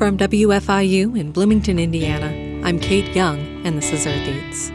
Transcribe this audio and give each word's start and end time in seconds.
From 0.00 0.16
WFIU 0.16 1.14
in 1.20 1.30
Bloomington, 1.30 1.78
Indiana, 1.78 2.28
I'm 2.66 2.80
Kate 2.80 3.14
Young, 3.14 3.38
and 3.66 3.76
this 3.76 3.92
is 3.92 4.06
Earth 4.06 4.26
Eats. 4.26 4.70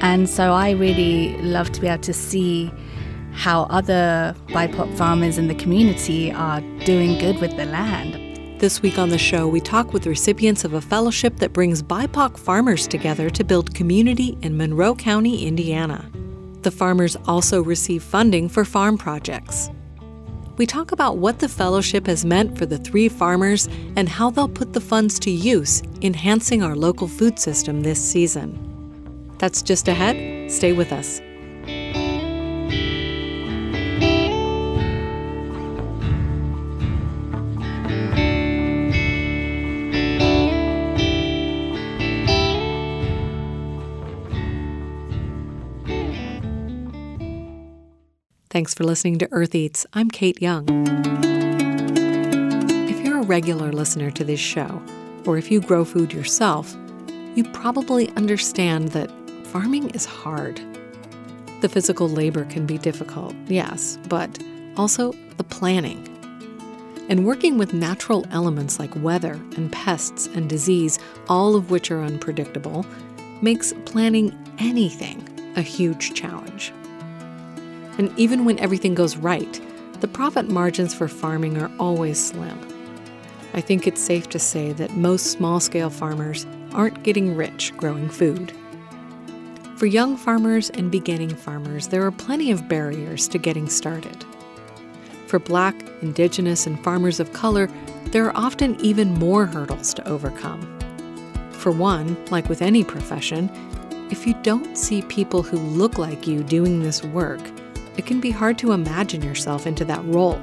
And 0.00 0.30
so 0.30 0.52
I 0.52 0.70
really 0.70 1.36
love 1.38 1.72
to 1.72 1.80
be 1.80 1.88
able 1.88 2.04
to 2.04 2.12
see 2.12 2.70
how 3.32 3.62
other 3.62 4.32
BIPOC 4.50 4.96
farmers 4.96 5.38
in 5.38 5.48
the 5.48 5.56
community 5.56 6.30
are 6.30 6.60
doing 6.84 7.18
good 7.18 7.40
with 7.40 7.56
the 7.56 7.64
land. 7.64 8.60
This 8.60 8.80
week 8.80 8.96
on 8.96 9.08
the 9.08 9.18
show, 9.18 9.48
we 9.48 9.60
talk 9.60 9.92
with 9.92 10.06
recipients 10.06 10.64
of 10.64 10.74
a 10.74 10.80
fellowship 10.80 11.38
that 11.38 11.52
brings 11.52 11.82
BIPOC 11.82 12.38
farmers 12.38 12.86
together 12.86 13.28
to 13.28 13.42
build 13.42 13.74
community 13.74 14.38
in 14.40 14.56
Monroe 14.56 14.94
County, 14.94 15.48
Indiana. 15.48 16.08
The 16.62 16.70
farmers 16.70 17.16
also 17.26 17.60
receive 17.60 18.04
funding 18.04 18.48
for 18.48 18.64
farm 18.64 18.98
projects 18.98 19.68
we 20.60 20.66
talk 20.66 20.92
about 20.92 21.16
what 21.16 21.38
the 21.38 21.48
fellowship 21.48 22.06
has 22.06 22.22
meant 22.22 22.58
for 22.58 22.66
the 22.66 22.76
three 22.76 23.08
farmers 23.08 23.66
and 23.96 24.10
how 24.10 24.28
they'll 24.28 24.46
put 24.46 24.74
the 24.74 24.80
funds 24.80 25.18
to 25.18 25.30
use, 25.30 25.82
enhancing 26.02 26.62
our 26.62 26.76
local 26.76 27.08
food 27.08 27.38
system 27.38 27.80
this 27.80 27.98
season. 27.98 28.58
That's 29.38 29.62
just 29.62 29.88
ahead. 29.88 30.52
Stay 30.52 30.74
with 30.74 30.92
us. 30.92 31.22
Thanks 48.50 48.74
for 48.74 48.82
listening 48.82 49.20
to 49.20 49.28
Earth 49.30 49.54
Eats. 49.54 49.86
I'm 49.92 50.10
Kate 50.10 50.42
Young. 50.42 50.64
If 52.88 53.00
you're 53.04 53.20
a 53.20 53.24
regular 53.24 53.70
listener 53.70 54.10
to 54.10 54.24
this 54.24 54.40
show, 54.40 54.82
or 55.24 55.38
if 55.38 55.52
you 55.52 55.60
grow 55.60 55.84
food 55.84 56.12
yourself, 56.12 56.76
you 57.36 57.44
probably 57.52 58.08
understand 58.16 58.88
that 58.88 59.08
farming 59.46 59.90
is 59.90 60.04
hard. 60.04 60.60
The 61.60 61.68
physical 61.68 62.08
labor 62.08 62.44
can 62.46 62.66
be 62.66 62.76
difficult, 62.76 63.36
yes, 63.46 64.00
but 64.08 64.36
also 64.76 65.12
the 65.36 65.44
planning. 65.44 66.08
And 67.08 67.24
working 67.24 67.56
with 67.56 67.72
natural 67.72 68.26
elements 68.32 68.80
like 68.80 69.00
weather 69.00 69.34
and 69.56 69.70
pests 69.70 70.26
and 70.26 70.50
disease, 70.50 70.98
all 71.28 71.54
of 71.54 71.70
which 71.70 71.92
are 71.92 72.02
unpredictable, 72.02 72.84
makes 73.42 73.72
planning 73.84 74.36
anything 74.58 75.24
a 75.54 75.62
huge 75.62 76.14
challenge. 76.14 76.72
And 78.00 78.18
even 78.18 78.46
when 78.46 78.58
everything 78.60 78.94
goes 78.94 79.18
right, 79.18 79.60
the 80.00 80.08
profit 80.08 80.48
margins 80.48 80.94
for 80.94 81.06
farming 81.06 81.58
are 81.58 81.70
always 81.78 82.18
slim. 82.18 82.58
I 83.52 83.60
think 83.60 83.86
it's 83.86 84.00
safe 84.00 84.26
to 84.30 84.38
say 84.38 84.72
that 84.72 84.96
most 84.96 85.26
small 85.26 85.60
scale 85.60 85.90
farmers 85.90 86.46
aren't 86.72 87.02
getting 87.02 87.36
rich 87.36 87.76
growing 87.76 88.08
food. 88.08 88.54
For 89.76 89.84
young 89.84 90.16
farmers 90.16 90.70
and 90.70 90.90
beginning 90.90 91.34
farmers, 91.34 91.88
there 91.88 92.02
are 92.06 92.10
plenty 92.10 92.50
of 92.50 92.70
barriers 92.70 93.28
to 93.28 93.36
getting 93.36 93.68
started. 93.68 94.24
For 95.26 95.38
Black, 95.38 95.74
Indigenous, 96.00 96.66
and 96.66 96.82
farmers 96.82 97.20
of 97.20 97.34
color, 97.34 97.68
there 98.12 98.24
are 98.24 98.34
often 98.34 98.80
even 98.80 99.12
more 99.12 99.44
hurdles 99.44 99.92
to 99.92 100.08
overcome. 100.08 100.62
For 101.50 101.70
one, 101.70 102.16
like 102.30 102.48
with 102.48 102.62
any 102.62 102.82
profession, 102.82 103.50
if 104.10 104.26
you 104.26 104.32
don't 104.42 104.78
see 104.78 105.02
people 105.02 105.42
who 105.42 105.58
look 105.58 105.98
like 105.98 106.26
you 106.26 106.42
doing 106.42 106.80
this 106.80 107.04
work, 107.04 107.42
it 108.00 108.06
can 108.06 108.18
be 108.18 108.30
hard 108.30 108.56
to 108.56 108.72
imagine 108.72 109.20
yourself 109.20 109.66
into 109.66 109.84
that 109.84 110.02
role. 110.06 110.40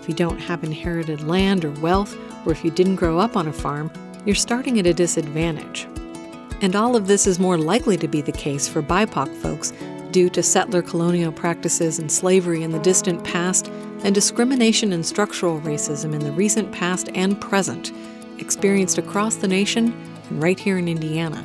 If 0.00 0.08
you 0.08 0.14
don't 0.14 0.38
have 0.38 0.64
inherited 0.64 1.20
land 1.20 1.62
or 1.62 1.70
wealth, 1.82 2.16
or 2.46 2.52
if 2.52 2.64
you 2.64 2.70
didn't 2.70 2.96
grow 2.96 3.18
up 3.18 3.36
on 3.36 3.46
a 3.46 3.52
farm, 3.52 3.92
you're 4.24 4.34
starting 4.34 4.78
at 4.78 4.86
a 4.86 4.94
disadvantage. 4.94 5.86
And 6.62 6.74
all 6.74 6.96
of 6.96 7.06
this 7.06 7.26
is 7.26 7.38
more 7.38 7.58
likely 7.58 7.98
to 7.98 8.08
be 8.08 8.22
the 8.22 8.32
case 8.32 8.66
for 8.66 8.80
BIPOC 8.80 9.36
folks 9.36 9.74
due 10.12 10.30
to 10.30 10.42
settler 10.42 10.80
colonial 10.80 11.30
practices 11.30 11.98
and 11.98 12.10
slavery 12.10 12.62
in 12.62 12.72
the 12.72 12.78
distant 12.78 13.22
past 13.22 13.68
and 14.02 14.14
discrimination 14.14 14.94
and 14.94 15.04
structural 15.04 15.60
racism 15.60 16.14
in 16.14 16.20
the 16.20 16.32
recent 16.32 16.72
past 16.72 17.10
and 17.14 17.38
present, 17.38 17.92
experienced 18.38 18.96
across 18.96 19.36
the 19.36 19.46
nation 19.46 19.92
and 20.30 20.42
right 20.42 20.58
here 20.58 20.78
in 20.78 20.88
Indiana. 20.88 21.44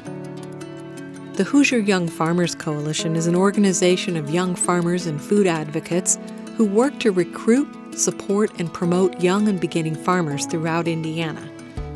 The 1.33 1.43
Hoosier 1.45 1.79
Young 1.79 2.07
Farmers 2.07 2.53
Coalition 2.53 3.15
is 3.15 3.25
an 3.25 3.35
organization 3.35 4.17
of 4.17 4.29
young 4.29 4.53
farmers 4.53 5.07
and 5.07 5.19
food 5.19 5.47
advocates 5.47 6.19
who 6.55 6.63
work 6.63 6.99
to 6.99 7.11
recruit, 7.11 7.67
support, 7.97 8.51
and 8.59 8.71
promote 8.71 9.19
young 9.19 9.47
and 9.47 9.59
beginning 9.59 9.95
farmers 9.95 10.45
throughout 10.45 10.87
Indiana 10.87 11.41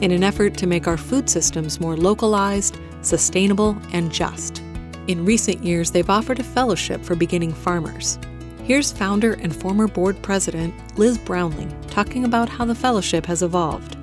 in 0.01 0.09
an 0.09 0.23
effort 0.23 0.57
to 0.57 0.65
make 0.65 0.87
our 0.87 0.97
food 0.97 1.29
systems 1.29 1.79
more 1.79 1.95
localized, 1.95 2.79
sustainable, 3.03 3.77
and 3.93 4.11
just. 4.11 4.63
In 5.05 5.23
recent 5.23 5.63
years, 5.63 5.91
they've 5.91 6.09
offered 6.09 6.39
a 6.39 6.43
fellowship 6.43 7.03
for 7.03 7.13
beginning 7.13 7.53
farmers. 7.53 8.17
Here's 8.63 8.91
founder 8.91 9.33
and 9.33 9.55
former 9.55 9.87
board 9.87 10.19
president 10.23 10.73
Liz 10.97 11.19
Brownlee 11.19 11.67
talking 11.91 12.25
about 12.25 12.49
how 12.49 12.65
the 12.65 12.73
fellowship 12.73 13.27
has 13.27 13.43
evolved. 13.43 13.96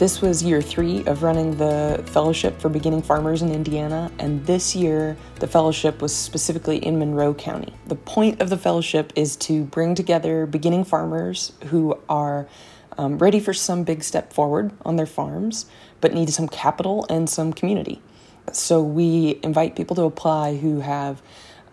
This 0.00 0.22
was 0.22 0.42
year 0.42 0.62
three 0.62 1.04
of 1.04 1.22
running 1.22 1.58
the 1.58 2.02
fellowship 2.06 2.58
for 2.58 2.70
beginning 2.70 3.02
farmers 3.02 3.42
in 3.42 3.52
Indiana, 3.52 4.10
and 4.18 4.46
this 4.46 4.74
year 4.74 5.14
the 5.40 5.46
fellowship 5.46 6.00
was 6.00 6.16
specifically 6.16 6.78
in 6.78 6.98
Monroe 6.98 7.34
County. 7.34 7.74
The 7.86 7.96
point 7.96 8.40
of 8.40 8.48
the 8.48 8.56
fellowship 8.56 9.12
is 9.14 9.36
to 9.36 9.64
bring 9.64 9.94
together 9.94 10.46
beginning 10.46 10.84
farmers 10.84 11.52
who 11.66 11.98
are 12.08 12.48
um, 12.96 13.18
ready 13.18 13.40
for 13.40 13.52
some 13.52 13.84
big 13.84 14.02
step 14.02 14.32
forward 14.32 14.72
on 14.86 14.96
their 14.96 15.04
farms, 15.04 15.66
but 16.00 16.14
need 16.14 16.30
some 16.30 16.48
capital 16.48 17.04
and 17.10 17.28
some 17.28 17.52
community. 17.52 18.00
So 18.52 18.82
we 18.82 19.38
invite 19.42 19.76
people 19.76 19.96
to 19.96 20.04
apply 20.04 20.56
who 20.56 20.80
have 20.80 21.20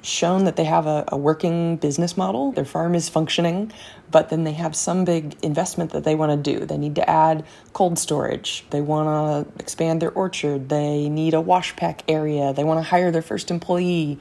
shown 0.02 0.46
that 0.46 0.56
they 0.56 0.64
have 0.64 0.86
a, 0.86 1.04
a, 1.10 1.18
working 1.18 1.78
business 1.78 2.16
model, 2.16 2.52
their 2.52 2.66
farm 2.66 2.96
is 2.96 3.10
functioning, 3.10 3.72
but 4.12 4.30
then 4.30 4.44
they 4.44 4.54
have 4.54 4.76
some 4.76 5.04
big 5.04 5.36
investment 5.44 5.92
that 5.92 6.04
they 6.04 6.16
want 6.16 6.32
to 6.32 6.54
do. 6.54 6.66
They 6.66 6.78
need 6.78 6.96
to 6.96 7.10
add 7.10 7.46
cold 7.74 8.00
storage, 8.00 8.66
they 8.70 8.82
want 8.82 9.48
to 9.48 9.62
expand 9.62 10.02
their 10.02 10.12
orchard, 10.12 10.70
they 10.70 11.10
need 11.10 11.34
a 11.34 11.42
wash 11.42 11.76
pack 11.76 12.04
area, 12.08 12.54
they 12.54 12.64
want 12.64 12.80
to 12.80 12.90
hire 12.90 13.12
their 13.12 13.22
first 13.22 13.52
employee, 13.52 14.20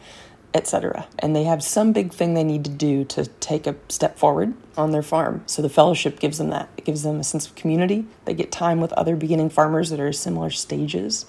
etc. 0.56 1.06
And 1.18 1.36
they 1.36 1.44
have 1.44 1.62
some 1.62 1.92
big 1.92 2.12
thing 2.12 2.34
they 2.34 2.44
need 2.44 2.64
to 2.64 2.70
do 2.70 3.04
to 3.04 3.26
take 3.26 3.66
a 3.66 3.76
step 3.88 4.18
forward 4.18 4.54
on 4.76 4.90
their 4.90 5.02
farm. 5.02 5.42
So 5.46 5.62
the 5.62 5.68
fellowship 5.68 6.18
gives 6.18 6.38
them 6.38 6.48
that. 6.50 6.68
It 6.76 6.84
gives 6.84 7.02
them 7.02 7.20
a 7.20 7.24
sense 7.24 7.46
of 7.46 7.54
community. 7.54 8.06
They 8.24 8.34
get 8.34 8.50
time 8.50 8.80
with 8.80 8.92
other 8.94 9.16
beginning 9.16 9.50
farmers 9.50 9.90
that 9.90 10.00
are 10.00 10.12
similar 10.12 10.50
stages, 10.50 11.26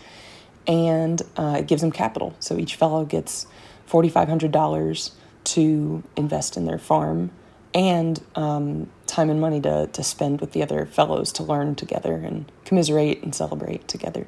and 0.65 1.21
uh, 1.35 1.57
it 1.59 1.67
gives 1.67 1.81
them 1.81 1.91
capital. 1.91 2.35
So 2.39 2.57
each 2.57 2.75
fellow 2.75 3.05
gets 3.05 3.47
$4,500 3.89 5.11
to 5.45 6.03
invest 6.15 6.57
in 6.57 6.65
their 6.65 6.77
farm 6.77 7.31
and 7.73 8.21
um, 8.35 8.89
time 9.05 9.29
and 9.29 9.39
money 9.39 9.61
to, 9.61 9.87
to 9.87 10.03
spend 10.03 10.41
with 10.41 10.51
the 10.51 10.63
other 10.63 10.85
fellows 10.85 11.31
to 11.33 11.43
learn 11.43 11.75
together 11.75 12.15
and 12.15 12.51
commiserate 12.65 13.21
and 13.23 13.35
celebrate 13.35 13.87
together. 13.87 14.27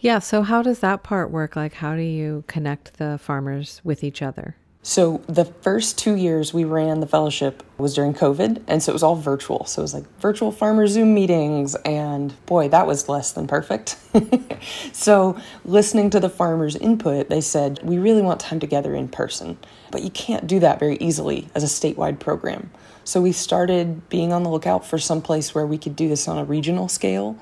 Yeah, 0.00 0.20
so 0.20 0.42
how 0.42 0.62
does 0.62 0.80
that 0.80 1.02
part 1.02 1.30
work? 1.30 1.56
Like, 1.56 1.74
how 1.74 1.96
do 1.96 2.02
you 2.02 2.44
connect 2.46 2.98
the 2.98 3.18
farmers 3.18 3.80
with 3.82 4.04
each 4.04 4.22
other? 4.22 4.56
So 4.88 5.20
the 5.26 5.44
first 5.44 5.98
two 5.98 6.14
years 6.14 6.54
we 6.54 6.64
ran 6.64 7.00
the 7.00 7.06
fellowship 7.06 7.62
was 7.76 7.92
during 7.92 8.14
COVID, 8.14 8.62
and 8.66 8.82
so 8.82 8.90
it 8.90 8.94
was 8.94 9.02
all 9.02 9.16
virtual. 9.16 9.66
So 9.66 9.82
it 9.82 9.84
was 9.84 9.92
like 9.92 10.04
virtual 10.18 10.50
farmer 10.50 10.86
Zoom 10.86 11.12
meetings, 11.12 11.74
and 11.84 12.34
boy, 12.46 12.70
that 12.70 12.86
was 12.86 13.06
less 13.06 13.32
than 13.32 13.46
perfect. 13.46 13.98
so 14.94 15.38
listening 15.66 16.08
to 16.08 16.20
the 16.20 16.30
farmers' 16.30 16.74
input, 16.74 17.28
they 17.28 17.42
said 17.42 17.80
we 17.82 17.98
really 17.98 18.22
want 18.22 18.40
time 18.40 18.60
together 18.60 18.94
in 18.94 19.08
person, 19.08 19.58
but 19.90 20.02
you 20.02 20.08
can't 20.08 20.46
do 20.46 20.58
that 20.60 20.78
very 20.78 20.96
easily 21.02 21.50
as 21.54 21.62
a 21.62 21.66
statewide 21.66 22.18
program. 22.18 22.70
So 23.04 23.20
we 23.20 23.32
started 23.32 24.08
being 24.08 24.32
on 24.32 24.42
the 24.42 24.48
lookout 24.48 24.86
for 24.86 24.98
some 24.98 25.20
place 25.20 25.54
where 25.54 25.66
we 25.66 25.76
could 25.76 25.96
do 25.96 26.08
this 26.08 26.26
on 26.26 26.38
a 26.38 26.44
regional 26.44 26.88
scale 26.88 27.38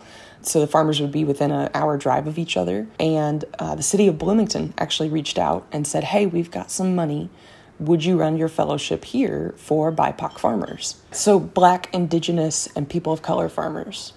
so 0.47 0.61
the 0.61 0.67
farmers 0.67 1.01
would 1.01 1.13
be 1.13 1.25
within 1.25 1.51
an 1.51 1.71
hour 1.75 1.97
drive 1.97 2.27
of 2.27 2.39
each 2.39 2.57
other. 2.57 2.87
And 3.01 3.45
uh, 3.59 3.75
the 3.75 3.83
city 3.83 4.07
of 4.07 4.19
Bloomington 4.19 4.75
actually 4.79 5.09
reached 5.09 5.39
out 5.39 5.67
and 5.73 5.87
said, 5.87 6.05
Hey, 6.05 6.27
we've 6.27 6.51
got 6.51 6.71
some 6.71 6.95
money. 6.95 7.31
Would 7.79 8.05
you 8.05 8.19
run 8.19 8.37
your 8.37 8.49
fellowship 8.49 9.05
here 9.05 9.55
for 9.59 9.93
BIPOC 9.93 10.39
farmers? 10.39 10.97
So, 11.11 11.39
black, 11.39 11.93
indigenous, 11.93 12.69
and 12.75 12.89
people 12.89 13.13
of 13.13 13.21
color 13.23 13.49
farmers. 13.49 14.15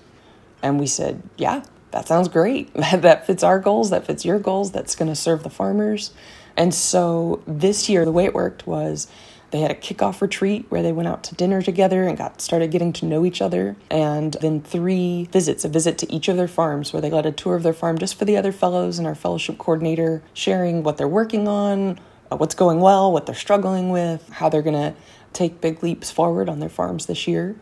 And 0.62 0.80
we 0.80 0.88
said, 0.88 1.24
Yeah, 1.38 1.64
that 1.92 2.08
sounds 2.08 2.28
great. 2.28 2.74
that 2.76 3.26
fits 3.26 3.44
our 3.44 3.60
goals, 3.60 3.90
that 3.90 4.06
fits 4.06 4.24
your 4.24 4.40
goals, 4.40 4.72
that's 4.72 4.96
going 4.96 5.10
to 5.10 5.16
serve 5.16 5.44
the 5.44 5.50
farmers. 5.50 6.12
And 6.56 6.74
so 6.74 7.42
this 7.48 7.90
year, 7.90 8.06
the 8.06 8.12
way 8.12 8.26
it 8.26 8.34
worked 8.34 8.68
was 8.68 9.08
they 9.52 9.62
had 9.62 9.72
a 9.72 9.76
kickoff 9.76 10.22
retreat 10.22 10.66
where 10.70 10.84
they 10.84 10.92
went 10.92 11.08
out 11.08 11.24
to 11.24 11.36
dinner 11.36 11.62
together 11.62 12.04
and 12.04 12.18
got 12.18 12.42
started 12.42 12.72
getting 12.72 12.94
to 12.94 13.06
know 13.06 13.26
each 13.26 13.42
other. 13.42 13.76
And 13.90 14.34
then 14.42 14.62
three 14.62 15.28
visits 15.32 15.66
a 15.66 15.70
visit 15.70 15.98
to 16.00 16.14
each 16.14 16.28
of 16.28 16.38
their 16.38 16.48
farms 16.48 16.94
where 16.94 17.02
they 17.02 17.10
led 17.10 17.26
a 17.26 17.32
tour 17.32 17.56
of 17.56 17.64
their 17.64 17.74
farm 17.74 17.98
just 17.98 18.16
for 18.16 18.26
the 18.26 18.38
other 18.38 18.52
fellows 18.52 19.00
and 19.00 19.08
our 19.08 19.16
fellowship 19.16 19.58
coordinator, 19.58 20.22
sharing 20.34 20.84
what 20.84 20.98
they're 20.98 21.08
working 21.08 21.48
on, 21.48 22.00
uh, 22.32 22.38
what's 22.38 22.56
going 22.56 22.80
well, 22.80 23.12
what 23.12 23.26
they're 23.26 23.36
struggling 23.36 23.90
with, 23.90 24.28
how 24.30 24.50
they're 24.50 24.62
going 24.62 24.76
to 24.76 24.94
take 25.34 25.62
big 25.62 25.82
leaps 25.84 26.12
forward 26.12 26.50
on 26.50 26.60
their 26.60 26.70
farms 26.70 27.08
this 27.08 27.28
year. 27.28 27.56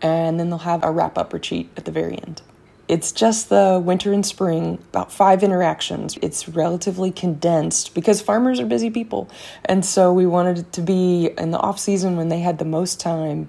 And 0.00 0.38
then 0.38 0.50
they'll 0.50 0.58
have 0.58 0.82
a 0.82 0.90
wrap 0.90 1.16
up 1.16 1.32
retreat 1.32 1.70
at 1.76 1.84
the 1.84 1.92
very 1.92 2.14
end. 2.18 2.42
It's 2.88 3.12
just 3.12 3.48
the 3.48 3.80
winter 3.82 4.12
and 4.12 4.26
spring, 4.26 4.78
about 4.90 5.12
five 5.12 5.42
interactions. 5.42 6.18
It's 6.20 6.48
relatively 6.48 7.10
condensed 7.10 7.94
because 7.94 8.20
farmers 8.20 8.60
are 8.60 8.66
busy 8.66 8.90
people. 8.90 9.30
And 9.64 9.84
so 9.84 10.12
we 10.12 10.26
wanted 10.26 10.58
it 10.58 10.72
to 10.72 10.82
be 10.82 11.30
in 11.38 11.52
the 11.52 11.58
off 11.58 11.78
season 11.78 12.16
when 12.16 12.28
they 12.28 12.40
had 12.40 12.58
the 12.58 12.64
most 12.64 13.00
time 13.00 13.48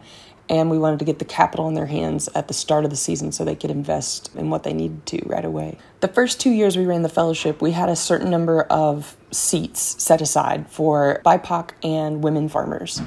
and 0.49 0.69
we 0.69 0.77
wanted 0.77 0.99
to 0.99 1.05
get 1.05 1.19
the 1.19 1.25
capital 1.25 1.67
in 1.67 1.73
their 1.73 1.85
hands 1.85 2.27
at 2.35 2.47
the 2.47 2.53
start 2.53 2.83
of 2.83 2.89
the 2.89 2.97
season 2.97 3.31
so 3.31 3.45
they 3.45 3.55
could 3.55 3.71
invest 3.71 4.29
in 4.35 4.49
what 4.49 4.63
they 4.63 4.73
needed 4.73 5.05
to 5.05 5.21
right 5.25 5.45
away. 5.45 5.77
The 6.01 6.07
first 6.09 6.39
two 6.41 6.51
years 6.51 6.75
we 6.75 6.85
ran 6.85 7.01
the 7.01 7.09
fellowship, 7.09 7.61
we 7.61 7.71
had 7.71 7.89
a 7.89 7.95
certain 7.95 8.29
number 8.29 8.63
of 8.63 9.15
seats 9.31 10.03
set 10.03 10.21
aside 10.21 10.69
for 10.69 11.21
BIPOC 11.25 11.71
and 11.81 12.23
women 12.23 12.49
farmers. 12.49 13.01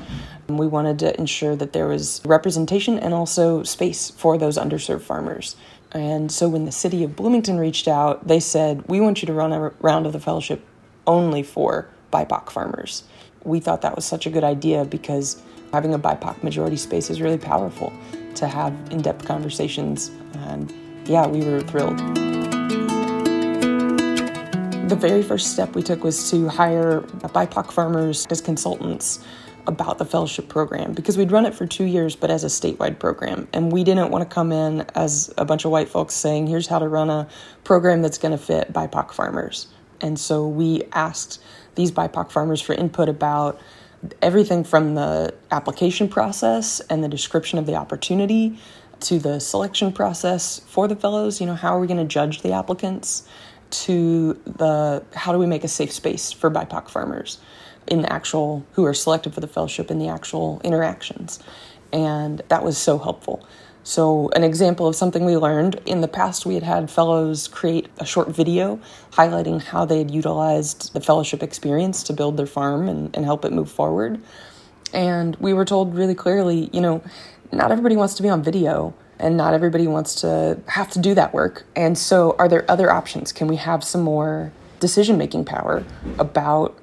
We 0.49 0.67
wanted 0.67 0.99
to 1.01 1.19
ensure 1.19 1.57
that 1.57 1.73
there 1.73 1.87
was 1.87 2.23
representation 2.25 2.99
and 2.99 3.13
also 3.13 3.63
space 3.65 4.11
for 4.11 4.39
those 4.39 4.57
underserved 4.57 5.03
farmers. 5.03 5.57
And 5.93 6.31
so 6.31 6.49
when 6.49 6.65
the 6.65 6.73
city 6.73 7.05
of 7.05 7.17
Bloomington 7.17 7.59
reached 7.59 7.89
out, 7.89 8.27
they 8.27 8.41
said, 8.41 8.87
We 8.89 9.01
want 9.01 9.23
you 9.23 9.27
to 9.27 9.33
run 9.33 9.53
a 9.53 9.71
round 9.81 10.07
of 10.07 10.13
the 10.13 10.21
fellowship 10.21 10.65
only 11.07 11.43
for 11.43 11.89
BIPOC 12.13 12.51
farmers. 12.51 13.05
We 13.45 13.61
thought 13.61 13.83
that 13.83 13.95
was 13.95 14.05
such 14.05 14.27
a 14.27 14.31
good 14.31 14.45
idea 14.45 14.85
because 14.85 15.41
having 15.73 15.95
a 15.95 15.99
BIPOC 15.99 16.43
majority 16.43 16.77
space 16.77 17.11
is 17.11 17.21
really 17.21 17.39
powerful 17.39 17.93
to 18.35 18.49
have 18.49 18.73
in 18.91 19.03
depth 19.03 19.25
conversations. 19.25 20.11
And 20.35 20.73
yeah, 21.05 21.27
we 21.27 21.45
were 21.45 21.61
thrilled. 21.61 21.99
The 24.89 24.97
very 24.97 25.23
first 25.23 25.53
step 25.53 25.75
we 25.75 25.83
took 25.83 26.05
was 26.05 26.31
to 26.31 26.49
hire 26.49 27.01
BIPOC 27.01 27.73
farmers 27.73 28.27
as 28.31 28.41
consultants 28.41 29.25
about 29.67 29.99
the 29.99 30.05
fellowship 30.05 30.49
program 30.49 30.93
because 30.93 31.17
we'd 31.19 31.33
run 31.33 31.47
it 31.47 31.55
for 31.55 31.67
two 31.67 31.85
years, 31.85 32.17
but 32.17 32.31
as 32.31 32.45
a 32.45 32.49
statewide 32.49 32.99
program. 32.99 33.49
And 33.53 33.73
we 33.73 33.85
didn't 33.85 34.11
want 34.11 34.29
to 34.29 34.33
come 34.33 34.53
in 34.53 34.83
as 34.95 35.33
a 35.37 35.45
bunch 35.45 35.65
of 35.65 35.71
white 35.71 35.89
folks 35.89 36.15
saying, 36.15 36.47
here's 36.47 36.67
how 36.67 36.79
to 36.79 36.89
run 36.89 37.11
a 37.11 37.29
program 37.65 38.03
that's 38.03 38.19
going 38.19 38.33
to 38.33 38.39
fit 38.39 38.73
BIPOC 38.73 39.13
farmers. 39.13 39.69
And 40.01 40.19
so 40.19 40.47
we 40.47 40.83
asked 40.93 41.43
these 41.75 41.91
BIPOC 41.91 42.31
farmers 42.31 42.61
for 42.61 42.75
input 42.75 43.09
about 43.09 43.61
everything 44.23 44.65
from 44.65 44.95
the 44.95 45.35
application 45.51 46.09
process 46.09 46.81
and 46.81 47.03
the 47.03 47.09
description 47.09 47.59
of 47.59 47.67
the 47.67 47.75
opportunity 47.75 48.59
to 49.01 49.19
the 49.19 49.41
selection 49.41 49.93
process 49.93 50.61
for 50.67 50.89
the 50.89 50.97
fellows. 50.97 51.41
You 51.41 51.47
know, 51.47 51.55
how 51.55 51.77
are 51.77 51.81
we 51.81 51.87
going 51.87 51.99
to 51.99 52.05
judge 52.05 52.43
the 52.43 52.53
applicants? 52.53 53.27
To 53.71 54.35
the 54.45 55.05
how 55.13 55.33
do 55.33 55.39
we 55.39 55.47
make 55.47 55.65
a 55.65 55.69
safe 55.69 55.91
space 55.91 56.31
for 56.31 56.51
BIPOC 56.51 56.89
farmers 56.89 57.39
in 57.89 58.03
the 58.03 58.13
actual 58.13 58.65
who 58.73 58.85
are 58.85 58.95
selected 58.95 59.35
for 59.35 59.41
the 59.41 59.49
fellowship 59.49 59.91
in 59.91 59.99
the 59.99 60.09
actual 60.09 60.61
interactions, 60.65 61.39
and 61.93 62.43
that 62.49 62.65
was 62.65 62.79
so 62.79 62.99
helpful. 62.99 63.47
So, 63.87 64.31
an 64.31 64.43
example 64.43 64.89
of 64.89 64.97
something 64.97 65.25
we 65.25 65.37
learned 65.37 65.81
in 65.87 66.01
the 66.01 66.09
past, 66.09 66.45
we 66.45 66.55
had 66.55 66.65
had 66.65 66.91
fellows 66.91 67.47
create 67.47 67.87
a 67.99 68.05
short 68.05 68.29
video 68.31 68.81
highlighting 69.13 69.63
how 69.63 69.85
they 69.85 69.99
had 69.99 70.11
utilized 70.11 70.93
the 70.93 71.01
fellowship 71.01 71.41
experience 71.41 72.03
to 72.03 72.13
build 72.13 72.37
their 72.37 72.49
farm 72.49 72.89
and, 72.89 73.15
and 73.15 73.25
help 73.25 73.45
it 73.45 73.53
move 73.53 73.71
forward. 73.71 74.21
And 74.93 75.37
we 75.37 75.53
were 75.53 75.65
told 75.65 75.95
really 75.95 76.17
clearly, 76.17 76.69
you 76.73 76.81
know, 76.81 77.01
not 77.53 77.71
everybody 77.71 77.95
wants 77.95 78.15
to 78.15 78.25
be 78.25 78.29
on 78.29 78.43
video 78.43 78.93
and 79.21 79.37
not 79.37 79.55
everybody 79.55 79.87
wants 79.87 80.17
to 80.23 80.59
have 80.67 80.91
to 80.91 80.99
do 80.99 81.15
that 81.15 81.33
work. 81.33 81.65
And 81.77 81.97
so, 81.97 82.35
are 82.41 82.49
there 82.49 82.69
other 82.69 82.91
options? 82.91 83.31
Can 83.31 83.47
we 83.47 83.55
have 83.55 83.85
some 83.85 84.03
more 84.03 84.53
decision 84.81 85.17
making 85.17 85.45
power 85.45 85.85
about 86.19 86.77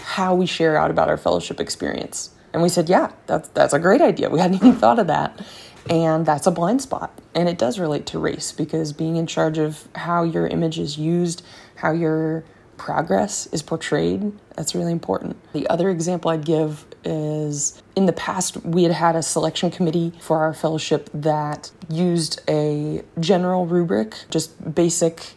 how 0.00 0.34
we 0.34 0.46
share 0.46 0.76
out 0.76 0.90
about 0.90 1.08
our 1.08 1.16
fellowship 1.16 1.60
experience? 1.60 2.30
And 2.52 2.62
we 2.62 2.68
said, 2.68 2.88
yeah, 2.88 3.12
that's, 3.26 3.48
that's 3.50 3.72
a 3.72 3.78
great 3.78 4.00
idea. 4.00 4.28
We 4.30 4.40
hadn't 4.40 4.56
even 4.62 4.74
thought 4.74 4.98
of 4.98 5.06
that. 5.06 5.44
And 5.90 6.24
that's 6.24 6.46
a 6.46 6.50
blind 6.50 6.80
spot. 6.80 7.18
And 7.34 7.48
it 7.48 7.58
does 7.58 7.78
relate 7.78 8.06
to 8.06 8.18
race 8.18 8.52
because 8.52 8.92
being 8.92 9.16
in 9.16 9.26
charge 9.26 9.58
of 9.58 9.88
how 9.94 10.22
your 10.22 10.46
image 10.46 10.78
is 10.78 10.96
used, 10.96 11.44
how 11.76 11.92
your 11.92 12.44
progress 12.76 13.46
is 13.48 13.62
portrayed, 13.62 14.32
that's 14.56 14.74
really 14.74 14.92
important. 14.92 15.36
The 15.52 15.66
other 15.68 15.88
example 15.88 16.30
I'd 16.30 16.44
give 16.44 16.84
is 17.04 17.82
in 17.96 18.06
the 18.06 18.12
past, 18.12 18.64
we 18.64 18.84
had 18.84 18.92
had 18.92 19.16
a 19.16 19.22
selection 19.22 19.70
committee 19.70 20.12
for 20.20 20.38
our 20.38 20.54
fellowship 20.54 21.10
that 21.14 21.70
used 21.88 22.40
a 22.48 23.02
general 23.18 23.66
rubric, 23.66 24.14
just 24.30 24.74
basic 24.74 25.34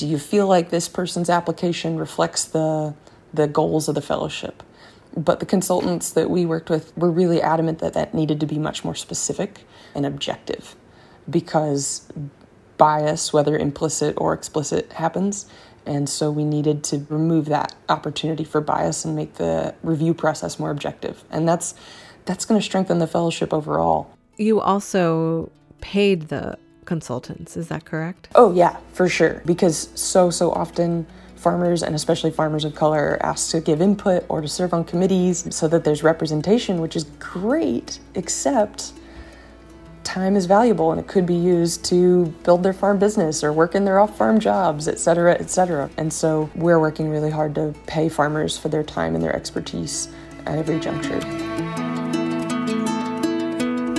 do 0.00 0.06
you 0.06 0.18
feel 0.18 0.46
like 0.46 0.70
this 0.70 0.88
person's 0.88 1.28
application 1.28 1.98
reflects 1.98 2.44
the 2.44 2.94
the 3.32 3.46
goals 3.46 3.88
of 3.88 3.94
the 3.94 4.02
fellowship 4.02 4.62
but 5.16 5.40
the 5.40 5.46
consultants 5.46 6.10
that 6.12 6.30
we 6.30 6.46
worked 6.46 6.70
with 6.70 6.96
were 6.96 7.10
really 7.10 7.42
adamant 7.42 7.80
that 7.80 7.94
that 7.94 8.14
needed 8.14 8.40
to 8.40 8.46
be 8.46 8.58
much 8.58 8.84
more 8.84 8.94
specific 8.94 9.66
and 9.94 10.06
objective 10.06 10.76
because 11.28 12.08
bias, 12.76 13.32
whether 13.32 13.58
implicit 13.58 14.14
or 14.16 14.32
explicit, 14.32 14.92
happens. 14.92 15.46
And 15.84 16.08
so 16.08 16.30
we 16.30 16.44
needed 16.44 16.84
to 16.84 17.06
remove 17.08 17.46
that 17.46 17.74
opportunity 17.88 18.44
for 18.44 18.60
bias 18.60 19.04
and 19.04 19.16
make 19.16 19.34
the 19.34 19.74
review 19.82 20.14
process 20.14 20.58
more 20.58 20.70
objective. 20.70 21.24
And 21.30 21.48
that's 21.48 21.74
that's 22.26 22.44
going 22.44 22.60
to 22.60 22.64
strengthen 22.64 22.98
the 22.98 23.06
fellowship 23.06 23.52
overall. 23.52 24.14
You 24.36 24.60
also 24.60 25.50
paid 25.80 26.28
the 26.28 26.58
consultants, 26.84 27.56
is 27.56 27.68
that 27.68 27.84
correct? 27.84 28.28
Oh 28.34 28.52
yeah, 28.52 28.76
for 28.92 29.08
sure. 29.08 29.42
Because 29.44 29.90
so 29.94 30.30
so 30.30 30.52
often 30.52 31.06
farmers 31.40 31.82
and 31.82 31.94
especially 31.94 32.30
farmers 32.30 32.64
of 32.64 32.74
color 32.74 33.00
are 33.00 33.22
asked 33.26 33.50
to 33.50 33.60
give 33.60 33.80
input 33.80 34.24
or 34.28 34.40
to 34.40 34.48
serve 34.48 34.74
on 34.74 34.84
committees 34.84 35.46
so 35.54 35.66
that 35.68 35.82
there's 35.84 36.02
representation, 36.02 36.80
which 36.80 36.94
is 36.94 37.04
great, 37.18 37.98
except 38.14 38.92
time 40.04 40.36
is 40.36 40.46
valuable 40.46 40.90
and 40.92 41.00
it 41.00 41.06
could 41.06 41.26
be 41.26 41.34
used 41.34 41.84
to 41.84 42.26
build 42.44 42.62
their 42.62 42.72
farm 42.72 42.98
business 42.98 43.42
or 43.44 43.52
work 43.52 43.74
in 43.74 43.84
their 43.84 44.00
off-farm 44.00 44.40
jobs, 44.40 44.88
et 44.88 44.98
cetera, 44.98 45.34
et 45.40 45.50
cetera. 45.50 45.88
And 45.96 46.12
so 46.12 46.50
we're 46.54 46.80
working 46.80 47.08
really 47.08 47.30
hard 47.30 47.54
to 47.54 47.74
pay 47.86 48.08
farmers 48.08 48.58
for 48.58 48.68
their 48.68 48.82
time 48.82 49.14
and 49.14 49.22
their 49.22 49.34
expertise 49.34 50.08
at 50.46 50.58
every 50.58 50.80
juncture. 50.80 51.49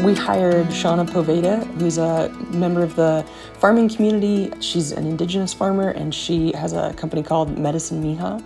We 0.04 0.16
hired 0.16 0.66
Shauna 0.70 1.08
Poveda, 1.08 1.64
who's 1.80 2.00
a 2.00 2.30
member 2.52 2.82
of 2.82 2.96
the 2.96 3.24
farming 3.60 3.90
community. 3.90 4.52
She's 4.60 4.92
an 4.92 5.06
indigenous 5.06 5.54
farmer 5.54 5.90
and 5.90 6.12
she 6.14 6.52
has 6.54 6.74
a 6.74 6.92
company 6.94 7.22
called 7.22 7.56
Medicine 7.56 8.04
Miha. 8.04 8.44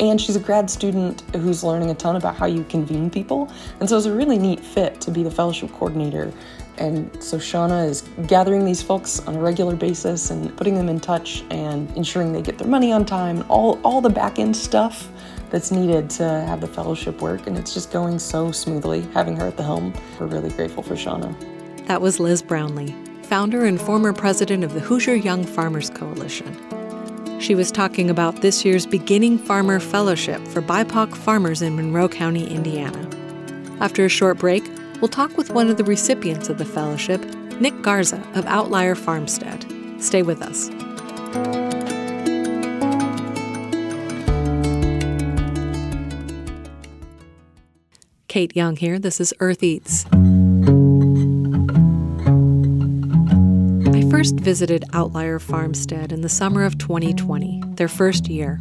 And 0.00 0.20
she's 0.20 0.36
a 0.36 0.40
grad 0.40 0.68
student 0.68 1.22
who's 1.34 1.64
learning 1.64 1.90
a 1.90 1.94
ton 1.94 2.16
about 2.16 2.36
how 2.36 2.44
you 2.44 2.62
convene 2.64 3.08
people. 3.08 3.50
And 3.80 3.88
so 3.88 3.96
it's 3.96 4.04
a 4.04 4.12
really 4.12 4.36
neat 4.36 4.60
fit 4.60 5.00
to 5.00 5.10
be 5.10 5.22
the 5.22 5.30
fellowship 5.30 5.72
coordinator. 5.72 6.30
And 6.76 7.10
so 7.22 7.38
Shauna 7.38 7.88
is 7.88 8.02
gathering 8.26 8.66
these 8.66 8.82
folks 8.82 9.18
on 9.20 9.34
a 9.34 9.40
regular 9.40 9.76
basis 9.76 10.30
and 10.30 10.54
putting 10.58 10.74
them 10.74 10.90
in 10.90 11.00
touch 11.00 11.42
and 11.48 11.90
ensuring 11.96 12.34
they 12.34 12.42
get 12.42 12.58
their 12.58 12.68
money 12.68 12.92
on 12.92 13.06
time, 13.06 13.46
all, 13.48 13.80
all 13.82 14.02
the 14.02 14.10
back 14.10 14.38
end 14.38 14.54
stuff 14.54 15.08
that's 15.50 15.70
needed 15.70 16.10
to 16.10 16.24
have 16.24 16.60
the 16.60 16.66
fellowship 16.66 17.20
work, 17.20 17.46
and 17.46 17.56
it's 17.56 17.74
just 17.74 17.90
going 17.90 18.18
so 18.18 18.52
smoothly 18.52 19.02
having 19.14 19.36
her 19.36 19.46
at 19.46 19.56
the 19.56 19.62
helm. 19.62 19.94
We're 20.18 20.26
really 20.26 20.50
grateful 20.50 20.82
for 20.82 20.94
Shauna. 20.94 21.34
That 21.86 22.02
was 22.02 22.20
Liz 22.20 22.42
Brownlee, 22.42 22.94
founder 23.22 23.64
and 23.64 23.80
former 23.80 24.12
president 24.12 24.64
of 24.64 24.74
the 24.74 24.80
Hoosier 24.80 25.14
Young 25.14 25.44
Farmers 25.44 25.90
Coalition. 25.90 26.56
She 27.40 27.54
was 27.54 27.70
talking 27.70 28.10
about 28.10 28.42
this 28.42 28.64
year's 28.64 28.84
Beginning 28.84 29.38
Farmer 29.38 29.78
Fellowship 29.78 30.46
for 30.48 30.60
BIPOC 30.60 31.16
farmers 31.16 31.62
in 31.62 31.76
Monroe 31.76 32.08
County, 32.08 32.46
Indiana. 32.46 33.08
After 33.80 34.04
a 34.04 34.08
short 34.08 34.38
break, 34.38 34.68
we'll 35.00 35.08
talk 35.08 35.36
with 35.36 35.50
one 35.50 35.70
of 35.70 35.76
the 35.76 35.84
recipients 35.84 36.48
of 36.48 36.58
the 36.58 36.64
fellowship, 36.64 37.24
Nick 37.60 37.80
Garza 37.80 38.22
of 38.34 38.44
Outlier 38.46 38.96
Farmstead. 38.96 39.64
Stay 40.02 40.22
with 40.22 40.42
us. 40.42 40.68
Kate 48.38 48.54
Young 48.54 48.76
here. 48.76 49.00
This 49.00 49.20
is 49.20 49.34
Earth 49.40 49.64
Eats. 49.64 50.06
I 53.88 54.08
first 54.12 54.38
visited 54.38 54.84
Outlier 54.92 55.40
Farmstead 55.40 56.12
in 56.12 56.20
the 56.20 56.28
summer 56.28 56.62
of 56.62 56.78
2020, 56.78 57.64
their 57.70 57.88
first 57.88 58.28
year. 58.28 58.60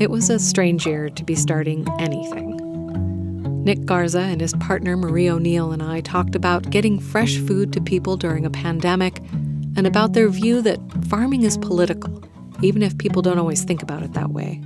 It 0.00 0.10
was 0.10 0.30
a 0.30 0.40
strange 0.40 0.84
year 0.84 1.10
to 1.10 1.22
be 1.22 1.36
starting 1.36 1.86
anything. 2.00 2.56
Nick 3.62 3.84
Garza 3.84 4.22
and 4.22 4.40
his 4.40 4.54
partner 4.54 4.96
Marie 4.96 5.30
O'Neill 5.30 5.70
and 5.70 5.80
I 5.80 6.00
talked 6.00 6.34
about 6.34 6.70
getting 6.70 6.98
fresh 6.98 7.36
food 7.36 7.72
to 7.72 7.80
people 7.80 8.16
during 8.16 8.44
a 8.44 8.50
pandemic 8.50 9.20
and 9.76 9.86
about 9.86 10.12
their 10.12 10.28
view 10.28 10.60
that 10.62 10.80
farming 11.08 11.44
is 11.44 11.56
political, 11.56 12.20
even 12.62 12.82
if 12.82 12.98
people 12.98 13.22
don't 13.22 13.38
always 13.38 13.62
think 13.62 13.80
about 13.80 14.02
it 14.02 14.14
that 14.14 14.30
way. 14.30 14.60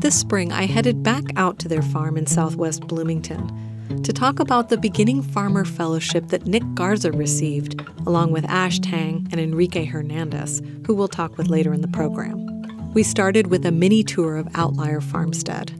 This 0.00 0.18
spring, 0.18 0.50
I 0.50 0.64
headed 0.64 1.02
back 1.02 1.24
out 1.36 1.58
to 1.58 1.68
their 1.68 1.82
farm 1.82 2.16
in 2.16 2.26
southwest 2.26 2.86
Bloomington 2.86 4.02
to 4.02 4.14
talk 4.14 4.40
about 4.40 4.70
the 4.70 4.78
Beginning 4.78 5.20
Farmer 5.20 5.66
Fellowship 5.66 6.28
that 6.28 6.46
Nick 6.46 6.62
Garza 6.72 7.12
received, 7.12 7.78
along 8.06 8.32
with 8.32 8.46
Ash 8.46 8.78
Tang 8.78 9.28
and 9.30 9.38
Enrique 9.38 9.84
Hernandez, 9.84 10.62
who 10.86 10.94
we'll 10.94 11.06
talk 11.06 11.36
with 11.36 11.48
later 11.48 11.74
in 11.74 11.82
the 11.82 11.88
program. 11.88 12.92
We 12.94 13.02
started 13.02 13.48
with 13.48 13.66
a 13.66 13.70
mini 13.70 14.02
tour 14.02 14.38
of 14.38 14.48
Outlier 14.54 15.02
Farmstead. 15.02 15.70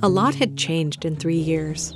A 0.00 0.08
lot 0.08 0.36
had 0.36 0.56
changed 0.56 1.04
in 1.04 1.16
three 1.16 1.34
years. 1.34 1.92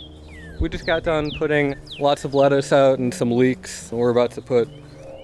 We 0.61 0.69
just 0.69 0.87
got 0.87 1.05
done 1.05 1.31
putting 1.39 1.77
lots 2.01 2.25
of 2.25 2.35
lettuce 2.35 2.73
out 2.73 2.99
and 2.99 3.15
some 3.15 3.31
leeks. 3.31 3.93
We're 3.93 4.11
about 4.11 4.33
to 4.33 4.43
put 4.43 4.69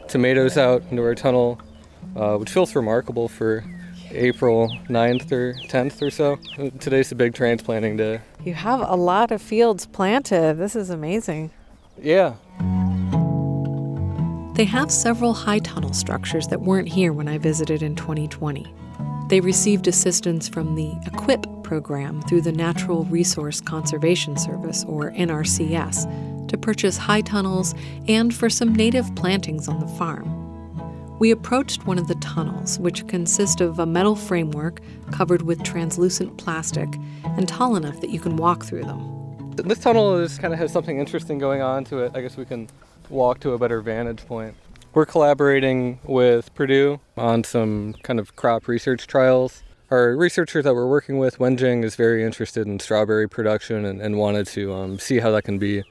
tomatoes 0.06 0.56
out 0.56 0.84
into 0.92 1.02
our 1.02 1.16
tunnel, 1.16 1.60
uh, 2.14 2.36
which 2.36 2.50
feels 2.50 2.76
remarkable 2.76 3.26
for 3.26 3.64
April 4.14 4.68
9th 4.88 5.32
or 5.32 5.54
10th 5.68 6.00
or 6.02 6.10
so. 6.10 6.38
Today's 6.78 7.08
the 7.08 7.14
big 7.14 7.34
transplanting 7.34 7.96
day. 7.96 8.20
You 8.44 8.54
have 8.54 8.80
a 8.80 8.96
lot 8.96 9.30
of 9.30 9.42
fields 9.42 9.86
planted. 9.86 10.58
This 10.58 10.76
is 10.76 10.90
amazing. 10.90 11.50
Yeah. 12.00 12.34
They 14.54 14.64
have 14.64 14.90
several 14.90 15.34
high 15.34 15.58
tunnel 15.58 15.92
structures 15.92 16.46
that 16.48 16.60
weren't 16.60 16.88
here 16.88 17.12
when 17.12 17.26
I 17.26 17.38
visited 17.38 17.82
in 17.82 17.96
2020. 17.96 18.72
They 19.28 19.40
received 19.40 19.88
assistance 19.88 20.48
from 20.48 20.74
the 20.74 20.92
EQIP 21.06 21.64
program 21.64 22.20
through 22.22 22.42
the 22.42 22.52
Natural 22.52 23.04
Resource 23.04 23.60
Conservation 23.60 24.36
Service, 24.36 24.84
or 24.84 25.12
NRCS, 25.12 26.48
to 26.48 26.58
purchase 26.58 26.98
high 26.98 27.22
tunnels 27.22 27.74
and 28.06 28.34
for 28.34 28.50
some 28.50 28.74
native 28.74 29.12
plantings 29.16 29.66
on 29.66 29.80
the 29.80 29.88
farm. 29.88 30.43
We 31.20 31.30
approached 31.30 31.86
one 31.86 31.98
of 31.98 32.08
the 32.08 32.16
tunnels, 32.16 32.80
which 32.80 33.06
consist 33.06 33.60
of 33.60 33.78
a 33.78 33.86
metal 33.86 34.16
framework 34.16 34.80
covered 35.12 35.42
with 35.42 35.62
translucent 35.62 36.36
plastic 36.38 36.88
and 37.24 37.46
tall 37.46 37.76
enough 37.76 38.00
that 38.00 38.10
you 38.10 38.18
can 38.18 38.36
walk 38.36 38.64
through 38.64 38.82
them. 38.82 39.54
This 39.54 39.78
tunnel 39.78 40.16
is 40.16 40.38
kind 40.38 40.52
of 40.52 40.58
has 40.58 40.72
something 40.72 40.98
interesting 40.98 41.38
going 41.38 41.62
on 41.62 41.84
to 41.84 41.98
it. 41.98 42.12
I 42.16 42.20
guess 42.20 42.36
we 42.36 42.44
can 42.44 42.68
walk 43.10 43.38
to 43.40 43.52
a 43.52 43.58
better 43.58 43.80
vantage 43.80 44.26
point. 44.26 44.56
We're 44.92 45.06
collaborating 45.06 46.00
with 46.02 46.52
Purdue 46.56 46.98
on 47.16 47.44
some 47.44 47.94
kind 48.02 48.18
of 48.18 48.34
crop 48.34 48.66
research 48.66 49.06
trials. 49.06 49.62
Our 49.92 50.16
researcher 50.16 50.62
that 50.62 50.74
we're 50.74 50.88
working 50.88 51.18
with, 51.18 51.38
Wenjing, 51.38 51.84
is 51.84 51.94
very 51.94 52.24
interested 52.24 52.66
in 52.66 52.80
strawberry 52.80 53.28
production 53.28 53.84
and, 53.84 54.00
and 54.00 54.18
wanted 54.18 54.48
to 54.48 54.74
um, 54.74 54.98
see 54.98 55.20
how 55.20 55.30
that 55.30 55.44
can 55.44 55.58
be 55.58 55.84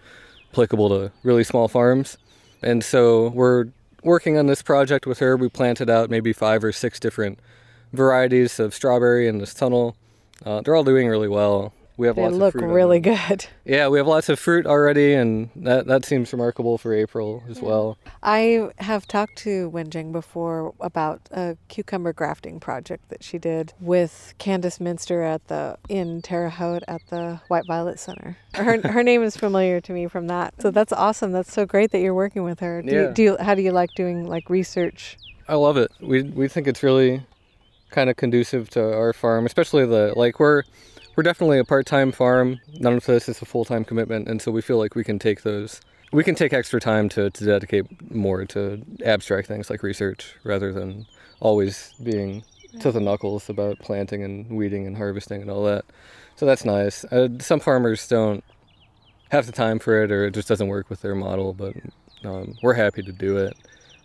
applicable 0.52 0.90
to 0.90 1.12
really 1.24 1.46
small 1.46 1.70
farms. 1.70 2.18
And 2.62 2.84
so 2.84 3.30
we're 3.30 3.68
working 4.04 4.38
on 4.38 4.48
this 4.48 4.62
project 4.62 5.06
with 5.06 5.20
her, 5.20 5.36
we 5.38 5.50
planted 5.50 5.90
out 5.90 6.10
maybe 6.10 6.34
five 6.34 6.64
or 6.64 6.72
six 6.72 7.00
different 7.00 7.40
varieties 7.92 8.60
of 8.60 8.74
strawberry 8.74 9.28
in 9.28 9.38
this 9.38 9.54
tunnel. 9.54 9.96
Uh, 10.46 10.62
they're 10.62 10.76
all 10.76 10.84
doing 10.84 11.08
really 11.08 11.28
well. 11.28 11.74
We 11.96 12.08
have 12.08 12.16
they 12.16 12.24
lots 12.24 12.36
look 12.36 12.56
of 12.56 12.62
fruit. 12.62 12.74
really 12.74 13.00
good. 13.00 13.46
Yeah, 13.66 13.88
we 13.88 14.00
have 14.00 14.08
lots 14.08 14.28
of 14.30 14.40
fruit 14.40 14.66
already, 14.66 15.14
and 15.14 15.50
that, 15.56 15.86
that 15.86 16.06
seems 16.06 16.34
remarkable 16.34 16.78
for 16.80 16.94
April 16.94 17.44
as 17.50 17.62
well. 17.62 17.98
I 18.24 18.70
have 18.80 19.08
talked 19.08 19.38
to 19.40 19.70
Wenjing 19.70 20.12
before 20.12 20.74
about 20.80 21.22
a 21.32 21.56
cucumber 21.68 22.12
grafting 22.12 22.60
project 22.60 23.10
that 23.10 23.24
she 23.24 23.38
did 23.38 23.74
with 23.80 24.34
Candace 24.40 24.80
Minster 24.80 25.22
at 25.22 25.48
the 25.50 25.78
in 25.88 26.22
Terre 26.24 26.50
Haute 26.50 26.84
at 26.88 27.02
the 27.10 27.42
White 27.48 27.68
Violet 27.68 28.00
Center. 28.00 28.38
Her 28.56 28.82
her 28.90 29.04
name 29.04 29.22
is 29.22 29.38
familiar 29.38 29.80
to 29.82 29.94
me 29.94 30.08
from 30.08 30.28
that. 30.28 30.56
So 30.62 30.72
that's 30.72 30.94
awesome. 30.94 31.32
That's 31.32 31.54
so 31.54 31.66
great 31.66 31.92
that 31.92 32.00
you're 32.00 32.14
working 32.16 32.44
with 32.44 32.60
her. 32.62 32.82
Do, 32.82 32.92
Yeah. 32.92 33.02
you, 33.10 33.14
do 33.14 33.24
you, 33.24 33.38
how 33.40 33.54
do 33.56 33.62
you 33.62 33.72
like 33.72 33.92
doing 33.96 34.26
like 34.28 34.50
research? 34.50 35.18
I 35.48 35.56
love 35.56 35.78
it. 35.78 35.92
We 36.02 36.24
we 36.24 36.48
think 36.48 36.68
it's 36.68 36.82
really 36.82 37.24
kind 37.92 38.10
of 38.10 38.16
conducive 38.18 38.70
to 38.72 38.82
our 38.98 39.14
farm, 39.14 39.46
especially 39.46 39.86
the 39.86 40.14
like 40.16 40.40
we're 40.40 40.64
we're 41.16 41.24
definitely 41.24 41.60
a 41.60 41.64
part-time 41.64 42.12
farm. 42.12 42.60
None 42.80 42.94
of 42.94 43.06
this 43.06 43.30
is 43.30 43.42
a 43.42 43.46
full-time 43.46 43.86
commitment, 43.86 44.28
and 44.28 44.42
so 44.42 44.52
we 44.52 44.62
feel 44.62 44.78
like 44.78 44.96
we 44.96 45.04
can 45.04 45.20
take 45.20 45.44
those. 45.44 45.82
We 46.12 46.24
can 46.24 46.36
take 46.36 46.54
extra 46.54 46.80
time 46.80 47.10
to, 47.10 47.30
to 47.30 47.46
dedicate 47.46 48.12
more 48.12 48.46
to 48.46 48.84
abstract 49.04 49.48
things 49.48 49.70
like 49.70 49.82
research 49.82 50.36
rather 50.44 50.72
than 50.72 51.06
always 51.40 51.94
being 52.04 52.44
to 52.80 52.92
the 52.92 53.00
knuckles 53.00 53.50
about 53.50 53.80
planting 53.80 54.24
and 54.24 54.50
weeding 54.50 54.88
and 54.88 54.98
harvesting 54.98 55.42
and 55.42 55.50
all 55.50 55.64
that. 55.66 55.86
So 56.36 56.46
that's 56.46 56.66
nice. 56.66 57.04
Uh, 57.06 57.30
some 57.40 57.60
farmers 57.60 58.08
don't 58.08 58.44
have 59.30 59.46
the 59.46 59.52
time 59.52 59.80
for 59.80 60.04
it, 60.04 60.12
or 60.12 60.26
it 60.26 60.34
just 60.34 60.48
doesn't 60.48 60.68
work 60.68 60.90
with 60.90 61.02
their 61.02 61.16
model, 61.16 61.54
but 61.54 61.76
um, 62.24 62.56
we're 62.62 62.74
happy 62.74 63.02
to 63.04 63.12
do 63.12 63.38
it. 63.38 63.58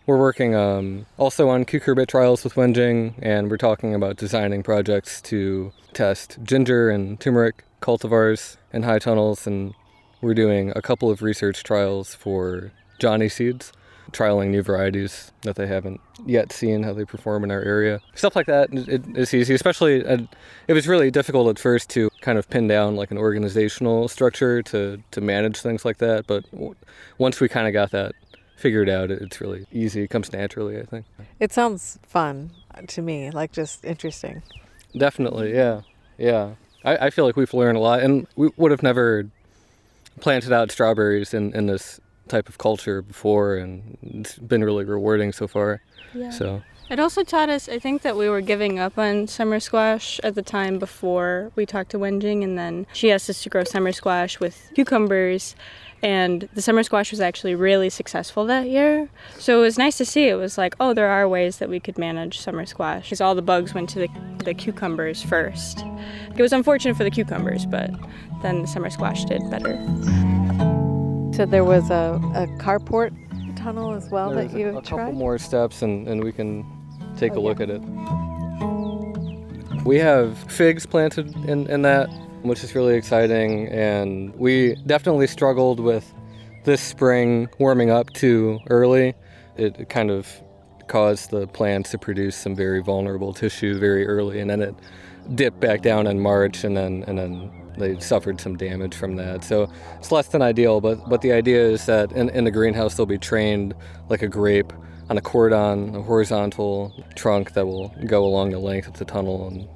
We're 0.09 0.17
working 0.17 0.55
um, 0.55 1.05
also 1.19 1.49
on 1.49 1.65
cucurbit 1.65 2.07
trials 2.07 2.43
with 2.43 2.55
Wenjing, 2.55 3.13
and 3.21 3.47
we're 3.47 3.57
talking 3.57 3.93
about 3.93 4.15
designing 4.17 4.63
projects 4.63 5.21
to 5.29 5.71
test 5.93 6.39
ginger 6.41 6.89
and 6.89 7.19
turmeric 7.19 7.63
cultivars 7.83 8.57
in 8.73 8.81
high 8.81 8.97
tunnels, 8.97 9.45
and 9.45 9.75
we're 10.21 10.33
doing 10.33 10.73
a 10.75 10.81
couple 10.81 11.11
of 11.11 11.21
research 11.21 11.61
trials 11.61 12.15
for 12.15 12.71
Johnny 12.97 13.29
seeds, 13.29 13.71
trialing 14.11 14.49
new 14.49 14.63
varieties 14.63 15.31
that 15.43 15.57
they 15.57 15.67
haven't 15.67 16.01
yet 16.25 16.51
seen 16.51 16.81
how 16.81 16.93
they 16.93 17.05
perform 17.05 17.43
in 17.43 17.51
our 17.51 17.61
area. 17.61 17.99
Stuff 18.15 18.35
like 18.35 18.47
that 18.47 18.73
it, 18.73 18.89
it- 18.89 19.05
it's 19.13 19.35
easy, 19.35 19.53
especially 19.53 20.03
uh, 20.03 20.17
it 20.67 20.73
was 20.73 20.87
really 20.87 21.11
difficult 21.11 21.47
at 21.49 21.59
first 21.59 21.87
to 21.91 22.09
kind 22.21 22.39
of 22.39 22.49
pin 22.49 22.67
down 22.67 22.95
like 22.95 23.11
an 23.11 23.19
organizational 23.19 24.07
structure 24.07 24.63
to, 24.63 25.03
to 25.11 25.21
manage 25.21 25.61
things 25.61 25.85
like 25.85 25.99
that, 25.99 26.25
but 26.25 26.49
w- 26.49 26.73
once 27.19 27.39
we 27.39 27.47
kind 27.47 27.67
of 27.67 27.73
got 27.73 27.91
that 27.91 28.15
figured 28.59 28.89
out, 28.89 29.09
it's 29.09 29.41
really 29.41 29.65
easy. 29.71 30.03
It 30.03 30.09
comes 30.09 30.31
naturally, 30.31 30.79
I 30.79 30.83
think. 30.83 31.05
It 31.39 31.51
sounds 31.51 31.97
fun 32.03 32.51
to 32.87 33.01
me, 33.01 33.31
like 33.31 33.51
just 33.51 33.85
interesting. 33.85 34.43
Definitely, 34.97 35.53
yeah, 35.53 35.81
yeah. 36.17 36.51
I, 36.83 37.07
I 37.07 37.09
feel 37.09 37.25
like 37.25 37.35
we've 37.35 37.53
learned 37.53 37.77
a 37.77 37.81
lot, 37.81 38.01
and 38.01 38.27
we 38.35 38.49
would 38.57 38.71
have 38.71 38.83
never 38.83 39.25
planted 40.19 40.51
out 40.51 40.71
strawberries 40.71 41.33
in, 41.33 41.53
in 41.55 41.67
this 41.67 41.99
type 42.27 42.49
of 42.49 42.57
culture 42.57 43.01
before, 43.01 43.55
and 43.55 43.97
it's 44.01 44.37
been 44.37 44.63
really 44.63 44.85
rewarding 44.85 45.31
so 45.31 45.47
far. 45.47 45.81
Yeah. 46.13 46.29
So 46.29 46.61
It 46.89 46.99
also 46.99 47.23
taught 47.23 47.49
us, 47.49 47.69
I 47.69 47.77
think, 47.77 48.01
that 48.01 48.17
we 48.17 48.27
were 48.27 48.41
giving 48.41 48.79
up 48.79 48.97
on 48.97 49.27
summer 49.27 49.59
squash 49.59 50.19
at 50.23 50.33
the 50.33 50.41
time 50.41 50.79
before 50.79 51.51
we 51.55 51.65
talked 51.67 51.91
to 51.91 51.99
Wenjing, 51.99 52.43
and 52.43 52.57
then 52.57 52.87
she 52.93 53.11
asked 53.11 53.29
us 53.29 53.43
to 53.43 53.49
grow 53.49 53.63
summer 53.63 53.91
squash 53.91 54.39
with 54.39 54.71
cucumbers. 54.73 55.55
And 56.01 56.47
the 56.53 56.61
summer 56.63 56.81
squash 56.81 57.11
was 57.11 57.19
actually 57.21 57.53
really 57.55 57.89
successful 57.89 58.45
that 58.45 58.69
year. 58.69 59.09
So 59.37 59.59
it 59.59 59.61
was 59.61 59.77
nice 59.77 59.97
to 59.97 60.05
see. 60.05 60.29
It 60.29 60.35
was 60.35 60.57
like, 60.57 60.73
oh, 60.79 60.93
there 60.93 61.09
are 61.09 61.27
ways 61.27 61.57
that 61.57 61.69
we 61.69 61.79
could 61.79 61.97
manage 61.97 62.39
summer 62.39 62.65
squash. 62.65 63.03
Because 63.03 63.21
all 63.21 63.35
the 63.35 63.41
bugs 63.41 63.73
went 63.73 63.89
to 63.89 63.99
the, 63.99 64.09
the 64.45 64.53
cucumbers 64.53 65.21
first. 65.21 65.83
It 66.35 66.41
was 66.41 66.53
unfortunate 66.53 66.95
for 66.95 67.03
the 67.03 67.11
cucumbers, 67.11 67.65
but 67.65 67.91
then 68.41 68.61
the 68.61 68.67
summer 68.67 68.89
squash 68.89 69.25
did 69.25 69.41
better. 69.51 69.75
So 71.35 71.45
there 71.45 71.65
was 71.65 71.89
a, 71.91 72.19
a 72.33 72.47
carport 72.59 73.13
tunnel 73.57 73.93
as 73.93 74.09
well 74.09 74.31
there's 74.31 74.51
that 74.51 74.57
a- 74.57 74.59
you 74.59 74.69
a, 74.69 74.81
couple 74.81 74.97
tried. 74.97 75.13
more 75.13 75.37
steps, 75.37 75.81
and, 75.81 76.07
and 76.07 76.23
we 76.23 76.31
can 76.31 76.65
take 77.19 77.33
Oh, 77.33 77.35
a 77.35 77.41
yeah. 77.41 77.47
look 77.47 77.59
at 77.61 77.69
it. 77.69 77.81
We 79.85 79.97
have 79.97 80.37
figs 80.51 80.85
planted 80.85 81.33
in, 81.47 81.67
in 81.69 81.81
that, 81.83 82.09
which 82.43 82.63
is 82.63 82.75
really 82.75 82.95
exciting, 82.95 83.67
and 83.67 84.35
we 84.35 84.75
definitely 84.85 85.27
struggled 85.27 85.79
with 85.79 86.11
this 86.65 86.81
spring 86.81 87.47
warming 87.59 87.89
up 87.89 88.11
too 88.11 88.59
early. 88.69 89.15
It 89.57 89.89
kind 89.89 90.11
of 90.11 90.27
caused 90.87 91.31
the 91.31 91.47
plants 91.47 91.91
to 91.91 91.97
produce 91.97 92.35
some 92.35 92.55
very 92.55 92.81
vulnerable 92.81 93.33
tissue 93.33 93.79
very 93.79 94.05
early, 94.07 94.39
and 94.39 94.49
then 94.49 94.61
it 94.61 94.75
dipped 95.35 95.59
back 95.59 95.81
down 95.81 96.07
in 96.07 96.19
March, 96.19 96.63
and 96.63 96.75
then 96.75 97.03
and 97.07 97.17
then 97.17 97.51
they 97.77 97.97
suffered 97.99 98.41
some 98.41 98.57
damage 98.57 98.93
from 98.95 99.15
that. 99.15 99.43
So 99.43 99.71
it's 99.97 100.11
less 100.11 100.27
than 100.27 100.41
ideal, 100.41 100.81
but 100.81 101.07
but 101.09 101.21
the 101.21 101.31
idea 101.31 101.63
is 101.63 101.85
that 101.85 102.11
in, 102.11 102.29
in 102.29 102.43
the 102.43 102.51
greenhouse 102.51 102.95
they'll 102.95 103.05
be 103.05 103.17
trained 103.17 103.73
like 104.09 104.21
a 104.21 104.27
grape 104.27 104.73
on 105.09 105.17
a 105.17 105.21
cordon, 105.21 105.95
a 105.95 106.01
horizontal 106.01 106.93
trunk 107.15 107.53
that 107.53 107.65
will 107.65 107.89
go 108.05 108.23
along 108.23 108.51
the 108.51 108.59
length 108.59 108.87
of 108.87 108.93
the 108.93 109.05
tunnel, 109.05 109.47
and 109.47 109.67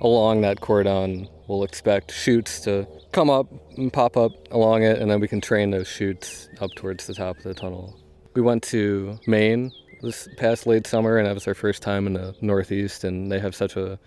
along 0.00 0.40
that 0.40 0.60
cordon 0.60 1.28
we'll 1.46 1.64
expect 1.64 2.12
shoots 2.12 2.60
to 2.60 2.86
come 3.12 3.28
up 3.28 3.46
and 3.76 3.92
pop 3.92 4.16
up 4.16 4.32
along 4.52 4.82
it, 4.82 4.98
and 4.98 5.10
then 5.10 5.20
we 5.20 5.28
can 5.28 5.40
train 5.40 5.70
those 5.70 5.88
shoots 5.88 6.48
up 6.60 6.70
towards 6.76 7.06
the 7.06 7.14
top 7.14 7.36
of 7.36 7.42
the 7.42 7.54
tunnel. 7.54 7.98
We 8.34 8.42
went 8.42 8.62
to 8.64 9.18
Maine 9.26 9.72
this 10.02 10.28
past 10.36 10.66
late 10.66 10.86
summer, 10.86 11.18
and 11.18 11.26
that 11.26 11.34
was 11.34 11.46
our 11.48 11.54
first 11.54 11.82
time 11.82 12.06
in 12.06 12.14
the 12.14 12.34
Northeast, 12.40 13.04
and 13.04 13.30
they 13.30 13.40
have 13.40 13.54
such 13.54 13.76
a 13.76 13.98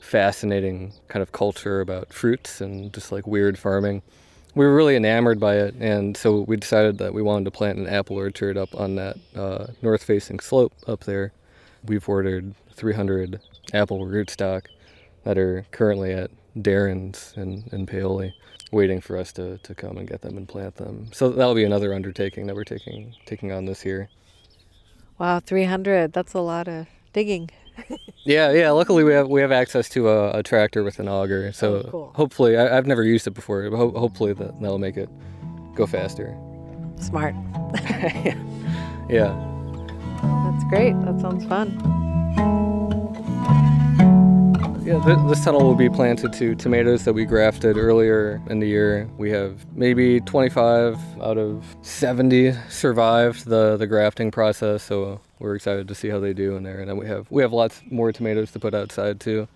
fascinating 0.00 0.92
kind 1.08 1.22
of 1.22 1.32
culture 1.32 1.80
about 1.80 2.12
fruits 2.12 2.60
and 2.60 2.92
just 2.92 3.12
like 3.12 3.26
weird 3.26 3.58
farming. 3.58 4.02
We 4.54 4.66
were 4.66 4.74
really 4.74 4.96
enamored 4.96 5.40
by 5.40 5.56
it, 5.56 5.74
and 5.80 6.16
so 6.16 6.40
we 6.40 6.56
decided 6.56 6.98
that 6.98 7.14
we 7.14 7.22
wanted 7.22 7.46
to 7.46 7.50
plant 7.50 7.78
an 7.78 7.88
apple 7.88 8.16
orchard 8.16 8.58
up 8.58 8.74
on 8.74 8.96
that 8.96 9.16
uh, 9.34 9.68
north-facing 9.80 10.40
slope 10.40 10.74
up 10.86 11.04
there. 11.04 11.32
We've 11.84 12.06
ordered 12.06 12.54
300 12.74 13.40
apple 13.72 14.00
rootstock 14.00 14.66
that 15.24 15.38
are 15.38 15.64
currently 15.70 16.12
at 16.12 16.30
Darren's 16.56 17.32
in, 17.36 17.64
in 17.72 17.86
Paoli, 17.86 18.34
waiting 18.70 19.00
for 19.00 19.16
us 19.16 19.32
to, 19.32 19.56
to 19.58 19.74
come 19.74 19.96
and 19.96 20.06
get 20.06 20.20
them 20.20 20.36
and 20.36 20.46
plant 20.46 20.76
them. 20.76 21.08
So 21.12 21.30
that'll 21.30 21.54
be 21.54 21.64
another 21.64 21.94
undertaking 21.94 22.46
that 22.46 22.56
we're 22.56 22.64
taking 22.64 23.14
taking 23.24 23.52
on 23.52 23.64
this 23.64 23.84
year. 23.84 24.10
Wow, 25.18 25.40
300. 25.40 26.12
That's 26.12 26.34
a 26.34 26.40
lot 26.40 26.68
of 26.68 26.88
digging. 27.12 27.50
Yeah, 28.24 28.52
yeah. 28.52 28.70
Luckily, 28.70 29.02
we 29.04 29.12
have 29.12 29.28
we 29.28 29.40
have 29.40 29.50
access 29.52 29.88
to 29.90 30.08
a, 30.08 30.38
a 30.38 30.42
tractor 30.42 30.84
with 30.84 30.98
an 31.00 31.08
auger, 31.08 31.46
oh, 31.48 31.50
so 31.52 31.74
Oh, 31.74 31.90
cool. 31.90 32.12
hopefully, 32.14 32.56
I, 32.56 32.76
I've 32.76 32.86
never 32.86 33.02
used 33.02 33.26
it 33.26 33.32
before, 33.32 33.68
but 33.70 33.76
ho- 33.76 33.90
hopefully 33.98 34.32
that 34.34 34.60
that'll 34.60 34.78
make 34.78 34.96
it 34.96 35.08
go 35.74 35.86
faster. 35.86 36.36
Smart. 37.00 37.34
Yeah. 39.10 39.34
That's 40.22 40.64
great. 40.70 40.92
That 41.04 41.20
sounds 41.20 41.44
fun. 41.46 41.68
Yeah, 44.84 45.00
th- 45.04 45.18
this 45.28 45.44
tunnel 45.44 45.62
will 45.64 45.74
be 45.74 45.88
planted 45.90 46.32
to 46.34 46.54
tomatoes 46.54 47.04
that 47.04 47.12
we 47.12 47.24
grafted 47.24 47.76
earlier 47.76 48.40
in 48.48 48.58
the 48.60 48.66
year. 48.68 49.08
We 49.18 49.30
have 49.30 49.64
maybe 49.76 50.20
25 50.20 50.96
out 51.20 51.36
of 51.38 51.64
70 51.82 52.52
survived 52.68 53.46
the, 53.46 53.76
the 53.76 53.86
grafting 53.86 54.30
process, 54.30 54.82
so 54.82 55.20
we're 55.42 55.56
excited 55.56 55.88
to 55.88 55.94
see 55.94 56.08
how 56.08 56.20
they 56.20 56.32
do 56.32 56.56
in 56.56 56.62
there. 56.62 56.78
And 56.78 56.88
then 56.88 56.96
we 56.96 57.06
have 57.06 57.30
we 57.30 57.42
have 57.42 57.52
lots 57.52 57.82
more 57.90 58.12
tomatoes 58.12 58.52
to 58.52 58.60
put 58.60 58.74
outside 58.74 59.20
too. 59.20 59.48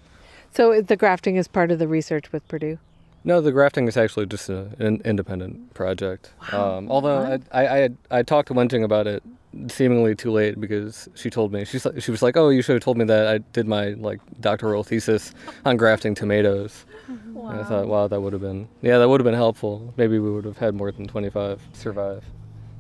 So 0.53 0.81
the 0.81 0.97
grafting 0.97 1.37
is 1.37 1.49
part 1.49 1.71
of 1.71 1.79
the 1.79 1.89
research 1.89 2.33
with 2.33 2.47
Purdue. 2.49 2.79
No, 3.25 3.41
the 3.41 3.53
grafting 3.53 3.89
is 3.89 3.97
actually 3.97 4.27
just 4.27 4.49
a, 4.49 4.71
an 4.79 5.03
independent 5.05 5.75
project. 5.75 6.31
Wow. 6.53 6.79
Um, 6.79 6.91
although 6.91 7.41
I, 7.51 7.65
I, 7.65 7.85
I, 7.85 7.91
I 8.11 8.23
talked 8.23 8.49
to 8.49 8.55
Wenjing 8.55 8.85
about 8.85 9.07
it 9.07 9.23
seemingly 9.69 10.15
too 10.15 10.31
late 10.31 10.61
because 10.61 11.09
she 11.15 11.31
told 11.31 11.53
me 11.53 11.65
she's 11.65 11.87
she 11.99 12.11
was 12.11 12.23
like, 12.23 12.37
"Oh, 12.37 12.51
you 12.51 12.63
should 12.63 12.75
have 12.75 12.83
told 12.83 12.99
me 12.99 13.05
that 13.07 13.27
I 13.27 13.39
did 13.39 13.67
my 13.67 13.91
like 13.91 14.21
doctoral 14.41 14.85
thesis 14.85 15.33
on 15.65 15.77
grafting 15.77 16.15
tomatoes." 16.15 16.85
Wow. 17.33 17.51
And 17.51 17.61
I 17.61 17.65
thought, 17.65 17.87
"Wow, 17.87 18.09
that 18.09 18.21
would 18.21 18.33
have 18.33 18.43
been 18.43 18.69
yeah, 18.83 18.99
that 18.99 19.09
would 19.09 19.21
have 19.21 19.25
been 19.25 19.35
helpful. 19.35 19.95
Maybe 19.97 20.19
we 20.19 20.31
would 20.31 20.45
have 20.45 20.59
had 20.59 20.75
more 20.75 20.91
than 20.91 21.07
25 21.07 21.61
survive." 21.73 22.25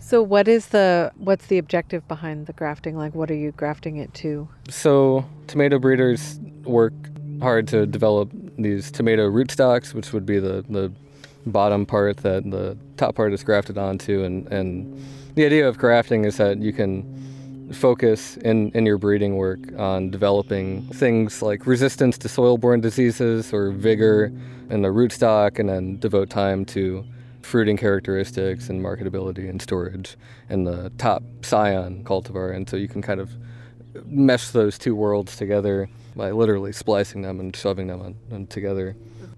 So 0.07 0.23
what 0.23 0.47
is 0.47 0.67
the 0.67 1.11
what's 1.17 1.49
the 1.49 1.59
objective 1.59 2.07
behind 2.07 2.47
the 2.47 2.53
grafting? 2.53 2.97
Like 2.97 3.17
what 3.17 3.29
are 3.29 3.35
you 3.35 3.51
grafting 3.51 3.97
it 3.97 4.15
to? 4.15 4.49
So, 4.69 5.25
tomato 5.49 5.81
breeders 5.81 6.39
work 6.63 6.93
hard 7.43 7.67
to 7.69 7.87
develop 7.87 8.31
these 8.57 8.93
tomato 8.93 9.29
rootstocks, 9.29 9.95
which 9.95 10.13
would 10.13 10.25
be 10.25 10.39
the 10.39 10.65
the 10.69 10.93
bottom 11.47 11.87
part 11.87 12.19
that 12.19 12.49
the 12.49 12.79
top 12.97 13.17
part 13.17 13.33
is 13.33 13.43
grafted 13.43 13.79
onto 13.79 14.23
and 14.23 14.47
and 14.53 15.05
the 15.35 15.45
idea 15.45 15.69
of 15.69 15.77
grafting 15.77 16.25
is 16.25 16.37
that 16.37 16.59
you 16.59 16.73
can 16.73 17.03
focus 17.73 18.37
in, 18.37 18.71
in 18.77 18.87
your 18.87 18.99
breeding 18.99 19.35
work 19.35 19.59
on 19.77 20.09
developing 20.13 20.83
things 20.93 21.43
like 21.43 21.67
resistance 21.67 22.17
to 22.17 22.29
soil-borne 22.29 22.81
diseases 22.81 23.53
or 23.53 23.73
vigor 23.73 24.27
in 24.71 24.83
the 24.83 24.89
rootstock 24.89 25.59
and 25.59 25.69
then 25.69 25.99
devote 25.99 26.31
time 26.31 26.65
to 26.65 27.05
fruiting 27.47 27.77
characteristics 27.77 28.69
and 28.69 28.85
marketability 28.85 29.49
and 29.49 29.63
storage 29.63 30.17
and 30.49 30.67
the 30.67 30.91
top 30.99 31.23
scion 31.43 32.03
cultivar. 32.05 32.55
And 32.55 32.69
so 32.69 32.77
you 32.77 32.89
can 32.89 33.03
kind 33.03 33.21
of 33.21 33.31
mesh 34.05 34.51
those 34.51 34.77
two 34.77 34.95
worlds 34.95 35.37
together 35.37 35.89
by 36.15 36.33
literally 36.33 36.73
splicing 36.73 37.23
them 37.23 37.41
and 37.41 37.55
shoving 37.55 37.87
them 37.87 38.01
on, 38.03 38.17
on 38.33 38.47
together. 38.49 38.97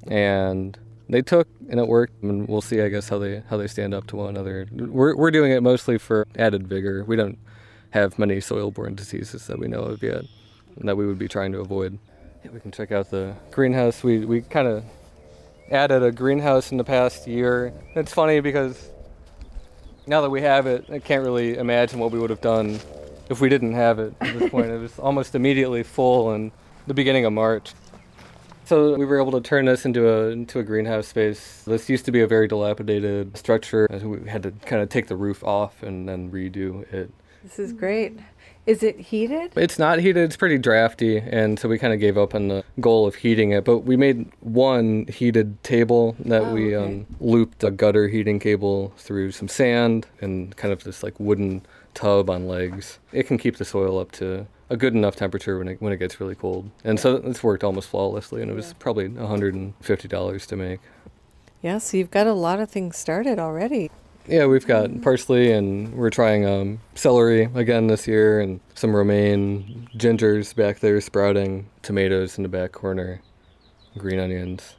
And 0.09 0.77
they 1.09 1.23
took 1.23 1.49
and 1.69 1.79
it 1.79 1.87
worked 1.87 2.23
and 2.23 2.47
we'll 2.49 2.61
see 2.61 2.83
i 2.83 2.89
guess 2.89 3.09
how 3.09 3.19
they 3.19 3.43
how 3.49 3.57
they 3.57 3.67
stand 3.67 3.95
up 3.95 4.07
to 4.09 4.17
one 4.17 4.31
another. 4.31 4.67
We're, 4.73 5.15
we're 5.15 5.31
doing 5.31 5.53
it 5.53 5.63
mostly 5.63 5.99
for 5.99 6.27
added 6.37 6.67
vigor. 6.67 7.05
We 7.05 7.17
don't 7.17 7.39
have 7.91 8.19
many 8.19 8.41
soil-borne 8.41 8.95
diseases 8.95 9.47
that 9.47 9.59
we 9.59 9.69
know 9.69 9.81
of 9.81 10.03
yet 10.03 10.25
that 10.79 10.97
we 10.97 11.07
would 11.07 11.19
be 11.19 11.29
trying 11.29 11.53
to 11.53 11.61
avoid. 11.61 11.99
Yeah, 12.45 12.53
we 12.53 12.61
can 12.61 12.71
check 12.71 12.93
out 12.93 13.11
the 13.11 13.35
greenhouse. 13.51 14.03
We, 14.03 14.25
we 14.25 14.43
kind 14.43 14.69
of 14.69 14.85
added 15.71 16.03
a 16.03 16.11
greenhouse 16.11 16.71
in 16.71 16.79
the 16.79 16.85
past 16.85 17.27
year 17.27 17.73
it's 17.95 18.13
funny 18.13 18.41
because 18.41 18.89
now 20.07 20.21
that 20.21 20.31
we 20.31 20.41
have 20.41 20.67
it 20.67 20.85
i 20.91 20.99
can't 20.99 21.25
really 21.25 21.57
imagine 21.57 21.99
what 21.99 22.11
we 22.11 22.19
would 22.19 22.31
have 22.31 22.41
done 22.41 22.79
if 23.29 23.41
we 23.41 23.49
didn't 23.49 23.75
have 23.75 23.99
it 23.99 24.15
at 24.21 24.39
this 24.39 24.51
point 24.51 24.71
it 24.71 24.79
was 24.79 24.99
almost 24.99 25.35
immediately 25.35 25.83
full 25.83 26.33
in 26.33 26.51
the 26.87 26.95
beginning 26.95 27.25
of 27.25 27.33
march 27.33 27.73
so 28.69 28.95
we 28.97 29.07
were 29.07 29.19
able 29.19 29.33
to 29.33 29.41
turn 29.41 29.65
this 29.65 29.87
into 29.87 30.07
a 30.11 30.29
into 30.29 30.59
a 30.59 30.63
greenhouse 30.63 31.07
space. 31.07 31.63
This 31.67 31.89
used 31.89 32.05
to 32.05 32.13
be 32.13 32.21
a 32.21 32.27
very 32.27 32.47
dilapidated 32.47 33.35
structure. 33.35 33.89
We 33.91 34.29
had 34.29 34.43
to 34.43 34.51
kind 34.51 34.83
of 34.83 34.91
take 34.91 35.07
the 35.07 35.17
roof 35.17 35.43
off 35.43 35.83
and 35.83 36.07
then 36.07 36.31
redo 36.31 36.83
it. 36.93 37.11
This 37.43 37.59
is 37.59 37.73
great. 37.73 38.19
Is 38.69 38.83
it 38.83 39.01
heated? 39.01 39.53
It's 39.57 39.79
not 39.79 39.99
heated. 39.99 40.25
It's 40.25 40.37
pretty 40.37 40.59
drafty, 40.59 41.17
and 41.17 41.59
so 41.59 41.71
we 41.71 41.79
kind 41.79 41.95
of 41.95 42.01
gave 42.01 42.19
up 42.19 42.35
on 42.35 42.49
the 42.49 42.63
goal 42.81 43.07
of 43.07 43.15
heating 43.15 43.53
it. 43.53 43.65
But 43.65 43.79
we 43.79 43.97
made 43.97 44.31
one 44.41 45.07
heated 45.07 45.65
table 45.65 46.15
that 46.19 46.43
oh, 46.43 46.53
we 46.53 46.77
okay. 46.77 46.97
um, 46.97 47.07
looped 47.19 47.65
a 47.65 47.71
gutter 47.71 48.09
heating 48.09 48.39
cable 48.39 48.93
through 48.99 49.33
some 49.33 49.49
sand 49.49 50.07
and 50.21 50.55
kind 50.59 50.71
of 50.71 50.85
this 50.85 51.03
like 51.03 51.19
wooden 51.19 51.65
tub 51.95 52.29
on 52.29 52.47
legs. 52.47 52.99
It 53.11 53.23
can 53.23 53.39
keep 53.39 53.57
the 53.57 53.65
soil 53.65 53.99
up 53.99 54.13
to 54.13 54.47
a 54.69 54.77
good 54.77 54.93
enough 54.93 55.17
temperature 55.17 55.57
when 55.57 55.69
it 55.69 55.81
when 55.81 55.95
it 55.95 55.97
gets 55.97 56.21
really 56.21 56.35
cold. 56.35 56.71
And 56.85 57.01
so 57.01 57.17
it's 57.25 57.43
worked 57.43 57.65
almost 57.65 57.89
flawlessly, 57.89 58.43
and 58.43 58.51
it 58.51 58.55
was 58.55 58.75
probably 58.75 59.09
$150 59.09 60.47
to 60.47 60.57
make. 60.57 60.81
Yeah, 61.63 61.79
so 61.79 61.97
you've 61.97 62.11
got 62.11 62.27
a 62.27 62.35
lot 62.35 62.61
of 62.61 62.71
things 62.71 62.99
started 62.99 63.39
already. 63.39 63.91
Yeah, 64.29 64.45
we've 64.45 64.67
got 64.67 65.01
parsley, 65.01 65.53
and 65.53 65.95
we're 65.95 66.11
trying 66.11 66.45
um, 66.45 66.81
celery 66.95 67.49
again 67.55 67.87
this 67.87 68.07
year, 68.07 68.41
and 68.41 68.61
some 68.75 68.95
romaine, 68.95 69.89
gingers 69.97 70.55
back 70.55 70.81
there 70.81 71.01
sprouting, 71.01 71.67
tomatoes 71.81 72.37
in 72.37 72.43
the 72.43 72.51
back 72.51 72.73
corner, 72.73 73.23
green 73.97 74.19
onions. 74.19 74.77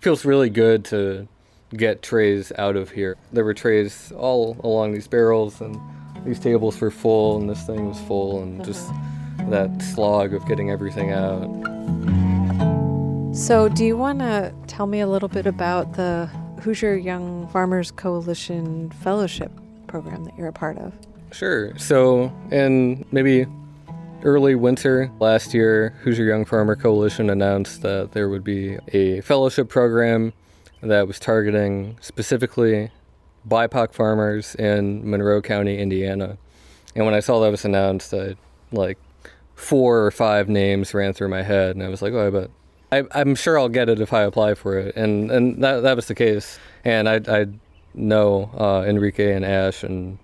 Feels 0.00 0.24
really 0.24 0.48
good 0.48 0.84
to 0.86 1.26
get 1.76 2.02
trays 2.02 2.52
out 2.56 2.76
of 2.76 2.92
here. 2.92 3.16
There 3.32 3.44
were 3.44 3.52
trays 3.52 4.12
all 4.12 4.56
along 4.62 4.92
these 4.92 5.08
barrels, 5.08 5.60
and 5.60 5.76
these 6.24 6.38
tables 6.38 6.80
were 6.80 6.92
full 6.92 7.36
and 7.36 7.50
this 7.50 7.64
thing 7.64 7.88
was 7.88 8.00
full 8.02 8.42
and 8.42 8.64
just 8.64 8.88
that 9.48 9.82
slog 9.82 10.34
of 10.34 10.46
getting 10.46 10.70
everything 10.70 11.10
out. 11.10 11.48
So, 13.34 13.68
do 13.68 13.84
you 13.84 13.96
want 13.96 14.20
to 14.20 14.54
tell 14.68 14.86
me 14.86 15.00
a 15.00 15.08
little 15.08 15.28
bit 15.28 15.46
about 15.46 15.94
the 15.94 16.30
Hoosier 16.62 16.96
Young 16.96 17.48
Farmers 17.48 17.90
Coalition 17.90 18.90
Fellowship 18.90 19.50
program 19.86 20.24
that 20.24 20.36
you're 20.36 20.48
a 20.48 20.52
part 20.52 20.78
of? 20.78 20.92
Sure. 21.32 21.76
So, 21.78 22.32
in 22.50 23.04
maybe 23.12 23.46
early 24.22 24.54
winter 24.54 25.10
last 25.20 25.54
year, 25.54 25.90
Hoosier 26.02 26.24
Young 26.24 26.44
Farmer 26.44 26.76
Coalition 26.76 27.30
announced 27.30 27.82
that 27.82 28.12
there 28.12 28.28
would 28.28 28.44
be 28.44 28.78
a 28.92 29.20
fellowship 29.20 29.68
program 29.68 30.32
that 30.80 31.06
was 31.06 31.18
targeting 31.18 31.96
specifically 32.00 32.90
BIPOC 33.48 33.92
farmers 33.92 34.54
in 34.56 35.08
Monroe 35.08 35.40
County, 35.40 35.78
Indiana. 35.78 36.36
And 36.94 37.04
when 37.04 37.14
I 37.14 37.20
saw 37.20 37.40
that 37.40 37.50
was 37.50 37.64
announced, 37.64 38.12
I, 38.12 38.34
like 38.72 38.98
four 39.54 40.04
or 40.04 40.10
five 40.10 40.48
names 40.48 40.94
ran 40.94 41.12
through 41.12 41.28
my 41.28 41.42
head, 41.42 41.76
and 41.76 41.84
I 41.84 41.88
was 41.88 42.02
like, 42.02 42.12
oh, 42.12 42.26
I 42.26 42.30
bet. 42.30 42.50
I, 42.90 43.04
am 43.14 43.34
sure 43.34 43.58
I'll 43.58 43.68
get 43.68 43.88
it 43.88 44.00
if 44.00 44.12
I 44.12 44.22
apply 44.22 44.54
for 44.54 44.78
it, 44.78 44.96
and 44.96 45.30
and 45.30 45.62
that 45.62 45.80
that 45.82 45.96
was 45.96 46.06
the 46.06 46.14
case. 46.14 46.58
And 46.84 47.08
I 47.08 47.20
I 47.28 47.46
know 47.94 48.50
uh, 48.58 48.88
Enrique 48.88 49.34
and 49.34 49.44
Ash, 49.44 49.82
and 49.82 50.18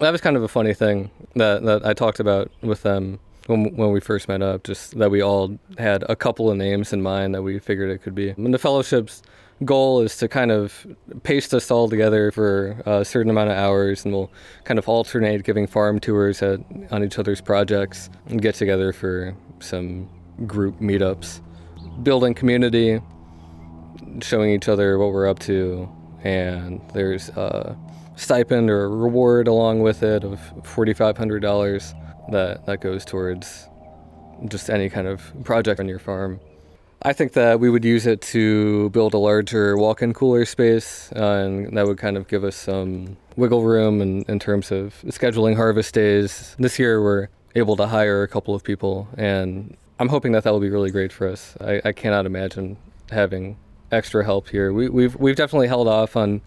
that 0.00 0.10
was 0.10 0.20
kind 0.20 0.36
of 0.36 0.42
a 0.42 0.48
funny 0.48 0.74
thing 0.74 1.10
that 1.34 1.62
that 1.64 1.84
I 1.84 1.92
talked 1.92 2.20
about 2.20 2.50
with 2.62 2.82
them 2.82 3.18
when 3.46 3.76
when 3.76 3.92
we 3.92 4.00
first 4.00 4.28
met 4.28 4.42
up. 4.42 4.64
Just 4.64 4.98
that 4.98 5.10
we 5.10 5.20
all 5.20 5.58
had 5.78 6.04
a 6.08 6.16
couple 6.16 6.50
of 6.50 6.56
names 6.56 6.92
in 6.92 7.02
mind 7.02 7.34
that 7.34 7.42
we 7.42 7.58
figured 7.58 7.90
it 7.90 7.98
could 7.98 8.14
be. 8.14 8.30
And 8.30 8.54
the 8.54 8.58
fellowships 8.58 9.22
goal 9.64 10.02
is 10.02 10.16
to 10.18 10.28
kind 10.28 10.50
of 10.50 10.86
paste 11.22 11.54
us 11.54 11.70
all 11.70 11.88
together 11.88 12.30
for 12.30 12.82
a 12.84 13.04
certain 13.04 13.30
amount 13.30 13.50
of 13.50 13.56
hours, 13.56 14.04
and 14.04 14.14
we'll 14.14 14.30
kind 14.64 14.78
of 14.78 14.88
alternate 14.88 15.44
giving 15.44 15.66
farm 15.66 15.98
tours 15.98 16.42
at, 16.42 16.60
on 16.90 17.02
each 17.02 17.18
other's 17.18 17.40
projects 17.40 18.10
and 18.26 18.42
get 18.42 18.54
together 18.54 18.92
for 18.92 19.34
some 19.60 20.08
group 20.46 20.78
meetups, 20.80 21.40
building 22.02 22.34
community, 22.34 23.00
showing 24.20 24.50
each 24.50 24.68
other 24.68 24.98
what 24.98 25.12
we're 25.12 25.28
up 25.28 25.38
to, 25.40 25.88
and 26.22 26.80
there's 26.92 27.28
a 27.30 27.76
stipend 28.16 28.70
or 28.70 28.84
a 28.84 28.88
reward 28.88 29.46
along 29.48 29.80
with 29.80 30.02
it 30.02 30.24
of 30.24 30.40
$4,500 30.62 32.30
that, 32.32 32.66
that 32.66 32.80
goes 32.80 33.04
towards 33.04 33.68
just 34.48 34.70
any 34.70 34.88
kind 34.88 35.06
of 35.06 35.32
project 35.44 35.80
on 35.80 35.88
your 35.88 35.98
farm. 35.98 36.40
I 37.02 37.12
think 37.12 37.34
that 37.34 37.60
we 37.60 37.68
would 37.68 37.84
use 37.84 38.06
it 38.06 38.22
to 38.22 38.90
build 38.90 39.14
a 39.14 39.18
larger 39.18 39.76
walk-in 39.76 40.14
cooler 40.14 40.44
space, 40.44 41.12
uh, 41.14 41.44
and 41.44 41.76
that 41.76 41.86
would 41.86 41.98
kind 41.98 42.16
of 42.16 42.26
give 42.26 42.42
us 42.42 42.56
some 42.56 43.16
wiggle 43.36 43.62
room 43.62 44.00
in, 44.00 44.22
in 44.22 44.38
terms 44.38 44.72
of 44.72 44.94
scheduling 45.06 45.56
harvest 45.56 45.94
days. 45.94 46.56
This 46.58 46.78
year, 46.78 47.02
we're 47.02 47.28
able 47.54 47.76
to 47.76 47.86
hire 47.86 48.22
a 48.22 48.28
couple 48.28 48.54
of 48.54 48.64
people, 48.64 49.08
and 49.16 49.76
I'm 49.98 50.08
hoping 50.08 50.32
that 50.32 50.44
that 50.44 50.52
will 50.52 50.60
be 50.60 50.70
really 50.70 50.90
great 50.90 51.12
for 51.12 51.26
us. 51.26 51.56
I, 51.60 51.80
I 51.84 51.92
cannot 51.92 52.26
imagine 52.26 52.76
having 53.10 53.56
extra 53.90 54.24
help 54.24 54.48
here. 54.48 54.72
We, 54.72 54.88
we've 54.88 55.16
we've 55.16 55.36
definitely 55.36 55.68
held 55.68 55.88
off 55.88 56.16
on 56.16 56.42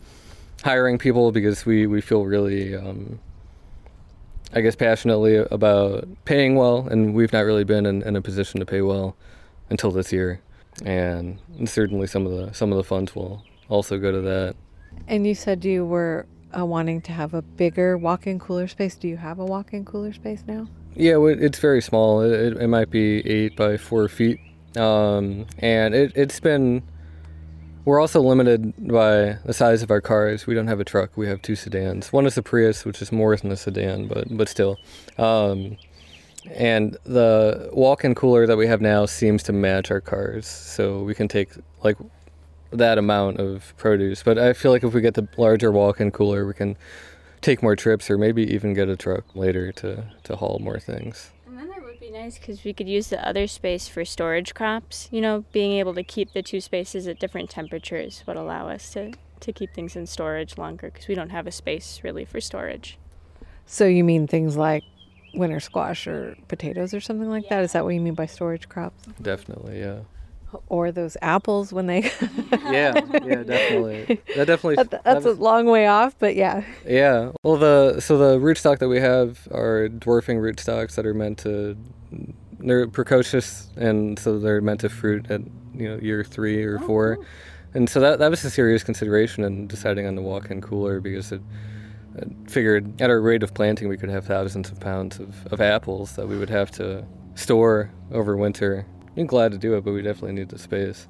hiring 0.63 0.97
people 0.97 1.31
because 1.31 1.65
we, 1.65 1.88
we 1.88 2.01
feel 2.01 2.25
really, 2.25 2.75
um, 2.75 3.19
I 4.53 4.62
guess, 4.62 4.75
passionately 4.75 5.38
about 5.38 6.07
paying 6.25 6.55
well, 6.55 6.88
and 6.89 7.13
we've 7.13 7.33
not 7.33 7.41
really 7.41 7.63
been 7.63 7.85
in, 7.85 8.03
in 8.03 8.15
a 8.15 8.21
position 8.21 8.59
to 8.59 8.65
pay 8.65 8.81
well 8.81 9.15
until 9.69 9.91
this 9.91 10.12
year, 10.12 10.41
and 10.85 11.39
certainly 11.65 12.07
some 12.07 12.25
of 12.25 12.31
the 12.31 12.53
some 12.53 12.71
of 12.71 12.77
the 12.77 12.83
funds 12.83 13.15
will 13.15 13.43
also 13.67 13.97
go 13.97 14.12
to 14.12 14.21
that. 14.21 14.55
And 15.07 15.25
you 15.25 15.33
said 15.35 15.63
you 15.65 15.85
were 15.85 16.27
uh, 16.57 16.65
wanting 16.65 17.01
to 17.01 17.12
have 17.12 17.33
a 17.33 17.41
bigger 17.41 17.97
walk-in 17.97 18.39
cooler 18.39 18.67
space. 18.67 18.95
Do 18.95 19.07
you 19.07 19.17
have 19.17 19.39
a 19.39 19.45
walk-in 19.45 19.85
cooler 19.85 20.13
space 20.13 20.43
now? 20.47 20.67
Yeah, 20.95 21.17
it's 21.25 21.60
very 21.60 21.82
small. 21.82 22.21
It, 22.21 22.58
it 22.58 22.67
might 22.67 22.89
be 22.89 23.25
eight 23.25 23.56
by 23.56 23.78
four 23.78 24.08
feet, 24.08 24.39
um, 24.75 25.45
and 25.60 25.93
it, 25.93 26.12
it's 26.15 26.39
been. 26.39 26.84
We're 27.86 28.02
also 28.02 28.21
limited 28.21 28.73
by 28.88 29.38
the 29.45 29.54
size 29.54 29.82
of 29.82 29.89
our 29.89 30.02
cars. 30.02 30.45
We 30.45 30.54
don't 30.54 30.67
have 30.67 30.80
a 30.80 30.84
truck. 30.84 31.15
We 31.15 31.28
have 31.28 31.41
two 31.41 31.56
sedans. 31.56 32.12
One 32.12 32.25
is 32.25 32.38
a 32.38 32.43
Prius, 32.43 32.86
which 32.86 33.02
is 33.02 33.12
more 33.12 33.36
than 33.36 33.52
a 33.52 33.56
sedan, 33.58 34.08
but 34.08 34.25
but 34.36 34.49
still. 34.49 34.78
Um, 35.17 35.78
and 36.52 36.97
the 37.04 37.69
walk-in 37.73 38.15
cooler 38.15 38.47
that 38.47 38.58
we 38.58 38.67
have 38.67 38.82
now 38.82 39.06
seems 39.06 39.43
to 39.43 39.54
match 39.54 39.91
our 39.91 40.02
cars, 40.02 40.47
so 40.47 41.04
we 41.04 41.15
can 41.15 41.28
take 41.28 41.52
like 41.84 41.97
that 42.71 42.97
amount 42.97 43.39
of 43.39 43.73
produce. 43.78 44.23
But 44.23 44.38
I 44.38 44.54
feel 44.54 44.71
like 44.71 44.84
if 44.84 44.93
we 44.93 45.02
get 45.02 45.13
the 45.13 45.28
larger 45.38 45.71
walk-in 45.71 46.12
cooler, 46.12 46.45
we 46.45 46.54
can 46.54 46.78
take 47.41 47.62
more 47.63 47.75
trips, 47.75 48.10
or 48.10 48.17
maybe 48.17 48.43
even 48.54 48.73
get 48.73 48.89
a 48.89 48.95
truck 48.95 49.23
later 49.36 49.71
to 49.73 50.06
to 50.23 50.36
haul 50.36 50.60
more 50.62 50.80
things. 50.80 51.32
And 51.47 51.58
then 51.58 51.69
that 51.69 51.84
would 51.84 51.99
be 51.99 52.12
nice 52.12 52.38
because 52.38 52.63
we 52.63 52.73
could 52.73 52.88
use 52.88 53.08
the 53.08 53.28
other 53.28 53.47
space 53.47 53.88
for 53.88 54.06
storage 54.06 54.54
crops. 54.54 55.08
You 55.12 55.21
know, 55.21 55.45
being 55.52 55.73
able 55.73 55.93
to 55.95 56.04
keep 56.04 56.34
the 56.34 56.41
two 56.41 56.62
spaces 56.62 57.08
at 57.08 57.19
different 57.19 57.49
temperatures 57.49 58.23
would 58.28 58.38
allow 58.38 58.69
us 58.69 58.91
to 58.93 59.13
to 59.39 59.54
keep 59.54 59.73
things 59.73 59.95
in 59.95 60.06
storage 60.06 60.58
longer 60.58 60.91
because 60.91 61.08
we 61.08 61.15
don't 61.15 61.30
have 61.30 61.47
a 61.47 61.52
space 61.52 62.02
really 62.04 62.25
for 62.25 62.41
storage. 62.41 62.97
So 63.65 63.86
you 63.86 64.04
mean 64.04 64.28
things 64.28 64.58
like 64.58 64.84
winter 65.34 65.60
squash 65.60 66.08
or 66.08 66.36
potatoes 66.47 66.93
or 66.93 66.99
something 66.99 67.30
like 67.30 67.49
that? 67.49 67.63
Is 67.63 67.73
that 67.73 67.84
what 67.84 67.93
you 67.93 68.02
mean 68.02 68.15
by 68.15 68.25
storage 68.25 68.67
crops? 68.67 69.06
Definitely, 69.21 69.80
yeah. 69.80 69.99
Or 70.67 70.91
those 70.91 71.15
apples 71.21 71.71
when 71.71 71.88
they 71.88 72.01
yeah, 72.51 72.99
yeah, 73.23 73.43
definitely. 73.43 74.21
That 74.35 74.47
definitely. 74.47 74.75
That- 74.75 74.91
that 74.91 75.03
that's 75.03 75.25
a 75.25 75.33
long 75.33 75.67
way 75.67 75.88
off, 75.88 76.15
but 76.17 76.35
yeah. 76.35 76.63
Yeah. 76.88 77.31
Well, 77.43 77.57
the 77.57 77.99
so 77.99 78.17
the 78.17 78.39
rootstock 78.39 78.79
that 78.79 78.89
we 78.89 78.99
have 78.99 79.47
are 79.51 79.89
dwarfing 79.89 80.39
rootstocks 80.39 80.95
that 80.95 81.05
are 81.05 81.13
meant 81.13 81.39
to 81.39 81.77
they're 82.59 82.88
precocious 82.88 83.69
and 83.77 84.19
so 84.19 84.39
they're 84.39 84.62
meant 84.62 84.81
to 84.81 84.89
fruit 84.89 85.29
at 85.31 85.41
you 85.73 85.89
know 85.89 85.97
year 85.97 86.23
three 86.23 86.63
or 86.63 86.79
oh, 86.81 86.88
four, 86.88 87.19
and 87.73 87.89
so 87.89 87.99
that 87.99 88.19
that 88.19 88.29
was 88.29 88.43
a 88.43 88.49
serious 88.49 88.83
consideration 88.83 89.43
in 89.43 89.67
deciding 89.67 90.05
on 90.05 90.15
the 90.15 90.21
walk-in 90.21 90.62
cooler 90.62 90.99
because 90.99 91.31
it. 91.31 91.41
I 92.17 92.23
figured 92.49 92.99
at 92.99 93.09
our 93.12 93.21
rate 93.21 93.43
of 93.43 93.53
planting, 93.53 93.88
we 93.88 93.95
could 93.95 94.09
have 94.09 94.25
thousands 94.25 94.71
of 94.71 94.79
pounds 94.79 95.19
of, 95.19 95.45
of 95.53 95.62
apples 95.62 96.15
that 96.15 96.27
we 96.27 96.38
would 96.38 96.49
have 96.49 96.71
to 96.71 97.05
store 97.35 97.91
over 98.12 98.35
winter. 98.35 98.85
I'm 99.19 99.27
glad 99.27 99.51
to 99.51 99.58
do 99.58 99.75
it, 99.75 99.84
but 99.84 99.93
we 99.93 100.01
definitely 100.01 100.34
need 100.34 100.49
the 100.49 100.58
space. 100.58 101.08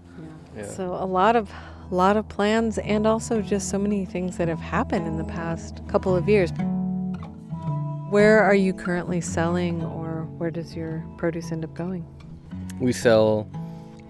Yeah. 0.56 0.66
So 0.66 0.96
a 0.96 1.06
lot 1.06 1.36
of 1.36 1.52
lot 1.92 2.18
of 2.18 2.28
plans 2.30 2.78
and 2.80 3.08
also 3.08 3.42
just 3.42 3.70
so 3.70 3.80
many 3.80 4.06
things 4.06 4.38
that 4.38 4.48
have 4.48 4.60
happened 4.60 5.08
in 5.08 5.18
the 5.18 5.24
past 5.24 5.82
couple 5.88 6.16
of 6.16 6.30
years. 6.30 6.52
Where 8.12 8.44
are 8.44 8.54
you 8.54 8.74
currently 8.74 9.22
selling 9.22 9.84
or 9.84 10.26
where 10.38 10.52
does 10.52 10.76
your 10.76 11.04
produce 11.18 11.52
end 11.52 11.64
up 11.64 11.74
going? 11.74 12.06
we 12.80 12.94
sell 12.94 13.48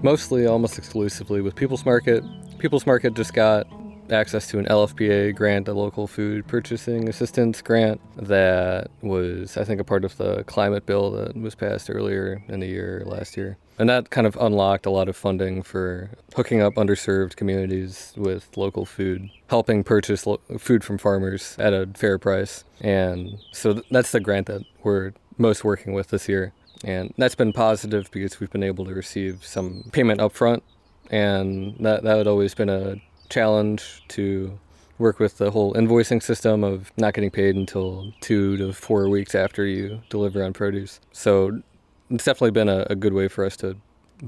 mostly 0.01 0.45
almost 0.45 0.77
exclusively 0.77 1.41
with 1.41 1.55
People's 1.55 1.85
Market. 1.85 2.23
People's 2.59 2.85
Market 2.85 3.13
just 3.15 3.33
got 3.33 3.67
access 4.11 4.47
to 4.47 4.59
an 4.59 4.65
LFPA 4.65 5.35
grant, 5.35 5.67
a 5.67 5.73
local 5.73 6.07
food 6.07 6.47
purchasing 6.47 7.09
assistance 7.09 7.61
grant 7.61 8.01
that 8.15 8.89
was, 9.01 9.57
I 9.57 9.63
think, 9.63 9.79
a 9.79 9.83
part 9.83 10.05
of 10.05 10.17
the 10.17 10.43
climate 10.45 10.85
bill 10.85 11.11
that 11.11 11.35
was 11.35 11.55
passed 11.55 11.89
earlier 11.89 12.43
in 12.47 12.59
the 12.59 12.67
year, 12.67 13.03
last 13.05 13.37
year. 13.37 13.57
And 13.79 13.89
that 13.89 14.09
kind 14.09 14.27
of 14.27 14.37
unlocked 14.39 14.85
a 14.85 14.89
lot 14.89 15.07
of 15.07 15.15
funding 15.15 15.63
for 15.63 16.09
hooking 16.35 16.61
up 16.61 16.75
underserved 16.75 17.37
communities 17.37 18.13
with 18.17 18.57
local 18.57 18.85
food, 18.85 19.29
helping 19.49 19.85
purchase 19.85 20.27
lo- 20.27 20.41
food 20.57 20.83
from 20.83 20.97
farmers 20.97 21.55
at 21.57 21.73
a 21.73 21.87
fair 21.95 22.17
price. 22.17 22.65
And 22.81 23.39
so 23.53 23.75
th- 23.75 23.85
that's 23.89 24.11
the 24.11 24.19
grant 24.19 24.47
that 24.47 24.63
we're 24.83 25.13
most 25.37 25.63
working 25.63 25.93
with 25.93 26.09
this 26.09 26.27
year. 26.27 26.51
And 26.83 27.13
that's 27.17 27.35
been 27.35 27.53
positive 27.53 28.11
because 28.11 28.41
we've 28.41 28.51
been 28.51 28.63
able 28.63 28.83
to 28.85 28.93
receive 28.93 29.45
some 29.45 29.85
payment 29.93 30.19
upfront. 30.19 30.61
And 31.09 31.77
that, 31.79 32.03
that 32.03 32.17
had 32.17 32.27
always 32.27 32.53
been 32.53 32.69
a 32.69 33.01
challenge 33.29 34.03
to 34.09 34.59
work 34.97 35.19
with 35.19 35.37
the 35.37 35.51
whole 35.51 35.73
invoicing 35.73 36.21
system 36.21 36.63
of 36.63 36.91
not 36.97 37.13
getting 37.13 37.31
paid 37.31 37.55
until 37.55 38.13
two 38.19 38.57
to 38.57 38.73
four 38.73 39.07
weeks 39.07 39.33
after 39.33 39.65
you 39.65 40.01
deliver 40.09 40.43
on 40.43 40.51
produce. 40.51 40.99
So 41.13 41.61
it's 42.09 42.25
definitely 42.25 42.51
been 42.51 42.69
a, 42.69 42.85
a 42.89 42.95
good 42.95 43.13
way 43.13 43.27
for 43.27 43.45
us 43.45 43.55
to 43.57 43.77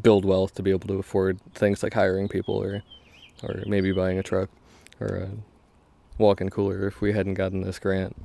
build 0.02 0.24
wealth 0.24 0.56
to 0.56 0.64
be 0.64 0.72
able 0.72 0.88
to 0.88 1.00
afford 1.00 1.40
things 1.54 1.84
like 1.84 1.94
hiring 1.94 2.28
people 2.28 2.56
or 2.56 2.84
or 3.44 3.64
maybe 3.66 3.92
buying 3.92 4.20
a 4.20 4.24
truck 4.24 4.50
or 5.00 5.16
a 5.16 5.30
walk-in 6.18 6.50
cooler 6.50 6.88
if 6.88 7.02
we 7.02 7.12
hadn't 7.12 7.34
gotten 7.34 7.62
this 7.62 7.80
grant. 7.80 8.16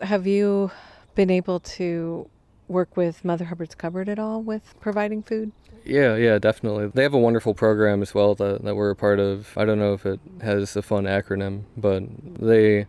Have 0.00 0.26
you 0.26 0.70
been 1.14 1.30
able 1.30 1.60
to 1.60 2.28
work 2.66 2.96
with 2.96 3.24
Mother 3.24 3.44
Hubbard's 3.44 3.74
Cupboard 3.74 4.08
at 4.08 4.18
all 4.18 4.42
with 4.42 4.74
providing 4.80 5.22
food? 5.22 5.52
Yeah, 5.84 6.16
yeah, 6.16 6.38
definitely. 6.38 6.88
They 6.88 7.02
have 7.02 7.12
a 7.12 7.18
wonderful 7.18 7.54
program 7.54 8.02
as 8.02 8.14
well 8.14 8.34
that, 8.36 8.64
that 8.64 8.74
we're 8.74 8.90
a 8.90 8.96
part 8.96 9.18
of. 9.18 9.52
I 9.56 9.64
don't 9.64 9.78
know 9.78 9.92
if 9.92 10.06
it 10.06 10.20
has 10.40 10.76
a 10.76 10.82
fun 10.82 11.04
acronym, 11.04 11.64
but 11.76 12.04
they 12.38 12.86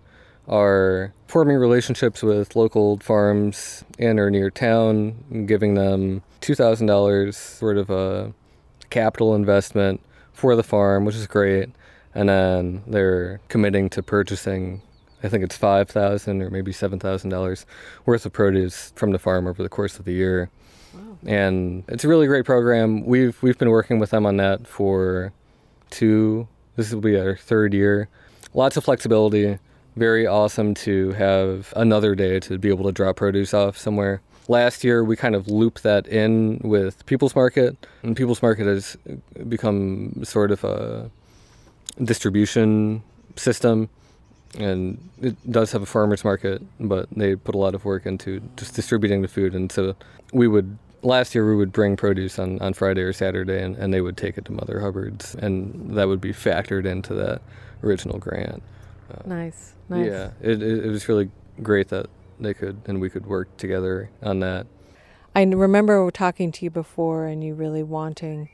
are 0.48 1.14
forming 1.28 1.58
relationships 1.58 2.22
with 2.22 2.56
local 2.56 3.00
farms 3.00 3.84
in 3.98 4.20
or 4.20 4.30
near 4.30 4.50
town, 4.50 5.16
and 5.32 5.48
giving 5.48 5.76
them 5.76 6.22
$2,000 6.42 7.34
sort 7.34 7.78
of 7.78 7.90
a 7.90 8.34
capital 8.90 9.34
investment 9.34 10.02
for 10.34 10.56
the 10.56 10.64
farm, 10.64 11.06
which 11.06 11.16
is 11.16 11.28
great. 11.28 11.70
And 12.14 12.30
then 12.30 12.84
they're 12.86 13.40
committing 13.48 13.90
to 13.92 14.04
purchasing, 14.04 14.82
I 15.24 15.30
think 15.30 15.44
it's 15.44 15.58
5,000 15.58 16.42
or 16.42 16.50
maybe 16.50 16.72
seven 16.72 17.00
thousand 17.00 17.32
dollars 17.32 17.66
worth 18.06 18.26
of 18.26 18.34
produce 18.34 18.92
from 18.96 19.12
the 19.12 19.20
farm 19.20 19.48
over 19.48 19.64
the 19.64 19.70
course 19.70 19.98
of 19.98 20.06
the 20.06 20.14
year. 20.14 20.50
And 21.26 21.84
it's 21.88 22.04
a 22.04 22.08
really 22.08 22.28
great 22.28 22.46
program. 22.46 23.06
We've 23.06 23.42
we've 23.42 23.58
been 23.58 23.70
working 23.70 23.98
with 23.98 24.12
them 24.12 24.26
on 24.26 24.38
that 24.38 24.68
for 24.68 25.32
two. 25.90 26.48
This 26.76 26.94
will 26.94 27.02
be 27.02 27.18
our 27.18 27.36
third 27.36 27.74
year. 27.74 28.10
Lots 28.54 28.78
of 28.78 28.84
flexibility. 28.84 29.58
Very 29.96 30.26
awesome 30.26 30.74
to 30.76 31.12
have 31.12 31.72
another 31.76 32.16
day 32.16 32.40
to 32.42 32.58
be 32.58 32.70
able 32.70 32.86
to 32.86 32.92
drop 32.92 33.18
produce 33.18 33.54
off 33.54 33.78
somewhere. 33.78 34.22
Last 34.48 34.84
year, 34.84 35.04
we 35.04 35.16
kind 35.16 35.36
of 35.36 35.48
looped 35.48 35.84
that 35.84 36.08
in 36.08 36.60
with 36.64 37.06
People's 37.06 37.36
Market, 37.36 37.78
and 38.02 38.16
People's 38.16 38.42
Market 38.42 38.66
has 38.66 38.98
become 39.48 40.24
sort 40.24 40.52
of 40.52 40.64
a 40.64 41.10
distribution 42.04 43.04
system 43.36 43.90
and 44.58 44.98
it 45.22 45.52
does 45.52 45.72
have 45.72 45.82
a 45.82 45.86
farmers 45.86 46.24
market 46.24 46.62
but 46.80 47.08
they 47.12 47.36
put 47.36 47.56
a 47.56 47.58
lot 47.58 47.74
of 47.76 47.86
work 47.86 48.06
into 48.06 48.40
just 48.56 48.76
distributing 48.76 49.22
the 49.22 49.28
food 49.28 49.56
and 49.56 49.72
so 49.72 49.96
we 50.32 50.48
would 50.48 50.78
last 51.02 51.34
year 51.34 51.48
we 51.48 51.56
would 51.56 51.72
bring 51.72 51.96
produce 51.96 52.38
on, 52.40 52.60
on 52.62 52.74
friday 52.74 53.02
or 53.02 53.14
saturday 53.14 53.62
and, 53.62 53.76
and 53.78 53.94
they 53.94 54.02
would 54.02 54.18
take 54.18 54.38
it 54.38 54.46
to 54.46 54.52
mother 54.52 54.80
hubbard's 54.80 55.36
and 55.36 55.96
that 55.96 56.08
would 56.08 56.22
be 56.22 56.32
factored 56.32 56.86
into 56.86 57.14
that 57.14 57.42
original 57.84 58.18
grant 58.18 58.62
Nice. 59.26 59.74
Nice. 59.90 60.08
yeah 60.08 60.32
it, 60.42 60.62
it, 60.64 60.86
it 60.86 60.90
was 60.90 61.08
really 61.08 61.30
great 61.62 61.90
that 61.90 62.08
they 62.40 62.54
could 62.54 62.82
and 62.86 63.00
we 63.00 63.10
could 63.10 63.26
work 63.26 63.56
together 63.58 64.10
on 64.22 64.40
that 64.40 64.66
I 65.36 65.44
remember 65.44 66.10
talking 66.12 66.52
to 66.52 66.66
you 66.66 66.70
before 66.70 67.26
and 67.26 67.44
you 67.44 67.54
really 67.54 67.84
wanting 67.84 68.50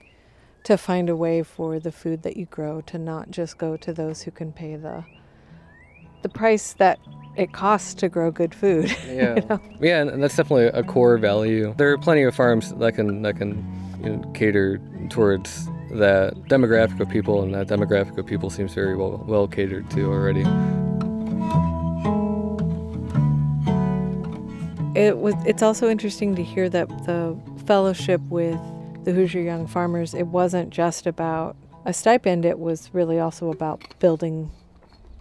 to 0.64 0.78
find 0.78 1.10
a 1.10 1.16
way 1.16 1.44
for 1.44 1.80
the 1.80 1.92
food 1.92 2.24
that 2.24 2.38
you 2.38 2.46
grow 2.46 2.82
to 2.82 2.98
not 2.98 3.32
just 3.32 3.58
go 3.58 3.78
to 3.78 3.94
those 3.94 4.24
who 4.24 4.32
can 4.32 4.52
pay 4.52 4.76
the 4.76 5.04
the 6.22 6.30
price 6.30 6.74
that 6.74 7.00
it 7.36 7.54
costs 7.54 7.94
to 7.94 8.10
grow 8.10 8.32
good 8.32 8.54
food. 8.54 8.96
Yeah, 9.08 9.58
yeah, 9.82 10.02
and 10.02 10.22
that's 10.22 10.36
definitely 10.36 10.68
a 10.68 10.84
core 10.84 11.18
value. 11.18 11.74
There 11.78 11.92
are 11.92 11.98
plenty 11.98 12.24
of 12.24 12.36
farms 12.36 12.74
that 12.76 12.94
can 12.94 13.22
that 13.24 13.38
can 13.38 13.66
you 14.04 14.18
know, 14.18 14.32
cater 14.34 14.80
towards 15.10 15.68
that 15.92 16.36
demographic 16.48 17.00
of 17.00 17.10
people, 17.10 17.42
and 17.44 17.54
that 17.54 17.68
demographic 17.68 18.18
of 18.18 18.26
people 18.26 18.50
seems 18.50 18.74
very 18.74 18.96
well 18.96 19.24
well 19.28 19.48
catered 19.48 19.90
to 19.92 20.12
already. 20.12 20.42
It 25.00 25.18
was 25.18 25.36
it's 25.46 25.62
also 25.62 25.90
interesting 25.90 26.36
to 26.36 26.44
hear 26.44 26.70
that 26.70 26.88
the 27.06 27.40
fellowship 27.66 28.22
with 28.30 28.60
the 29.06 29.14
Hoosier 29.14 29.42
Young 29.42 29.68
Farmers, 29.68 30.14
it 30.14 30.28
wasn't 30.28 30.72
just 30.72 31.08
about 31.08 31.56
a 31.86 31.94
stipend, 31.94 32.46
it 32.46 32.60
was 32.60 32.90
really 32.94 33.20
also 33.20 33.52
about 33.52 33.82
building 34.00 34.52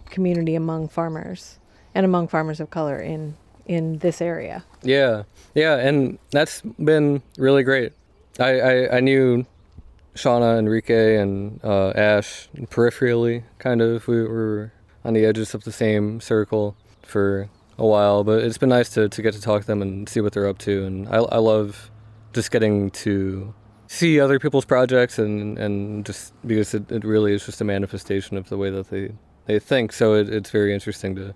community 0.09 0.55
among 0.55 0.89
farmers 0.89 1.59
and 1.95 2.05
among 2.05 2.27
farmers 2.27 2.59
of 2.59 2.69
color 2.69 2.99
in 2.99 3.35
in 3.65 3.99
this 3.99 4.21
area. 4.21 4.63
Yeah, 4.81 5.23
yeah, 5.53 5.77
and 5.77 6.17
that's 6.31 6.61
been 6.61 7.21
really 7.37 7.63
great. 7.63 7.93
I 8.39 8.59
I, 8.59 8.97
I 8.97 8.99
knew 8.99 9.45
Shauna, 10.15 10.59
Enrique, 10.59 11.17
and 11.17 11.59
uh, 11.63 11.89
Ash 11.91 12.49
peripherally, 12.69 13.43
kind 13.57 13.81
of. 13.81 14.07
We 14.07 14.23
were 14.23 14.73
on 15.03 15.13
the 15.13 15.25
edges 15.25 15.53
of 15.53 15.63
the 15.63 15.71
same 15.71 16.19
circle 16.19 16.75
for 17.03 17.49
a 17.77 17.85
while, 17.85 18.23
but 18.23 18.43
it's 18.43 18.57
been 18.57 18.69
nice 18.69 18.89
to, 18.89 19.07
to 19.07 19.21
get 19.21 19.33
to 19.33 19.41
talk 19.41 19.61
to 19.61 19.67
them 19.67 19.81
and 19.81 20.09
see 20.09 20.21
what 20.21 20.33
they're 20.33 20.47
up 20.47 20.57
to. 20.59 20.85
And 20.85 21.07
I, 21.07 21.17
I 21.17 21.37
love 21.37 21.89
just 22.33 22.51
getting 22.51 22.91
to 22.91 23.53
see 23.87 24.19
other 24.19 24.39
people's 24.39 24.65
projects 24.65 25.17
and, 25.17 25.57
and 25.57 26.05
just 26.05 26.33
because 26.45 26.73
it, 26.73 26.91
it 26.91 27.03
really 27.03 27.33
is 27.33 27.45
just 27.45 27.61
a 27.61 27.63
manifestation 27.63 28.37
of 28.37 28.49
the 28.49 28.57
way 28.57 28.69
that 28.69 28.89
they, 28.89 29.13
they 29.45 29.57
think. 29.57 29.93
So 29.93 30.13
it, 30.13 30.29
it's 30.29 30.51
very 30.51 30.73
interesting 30.73 31.15
to 31.15 31.33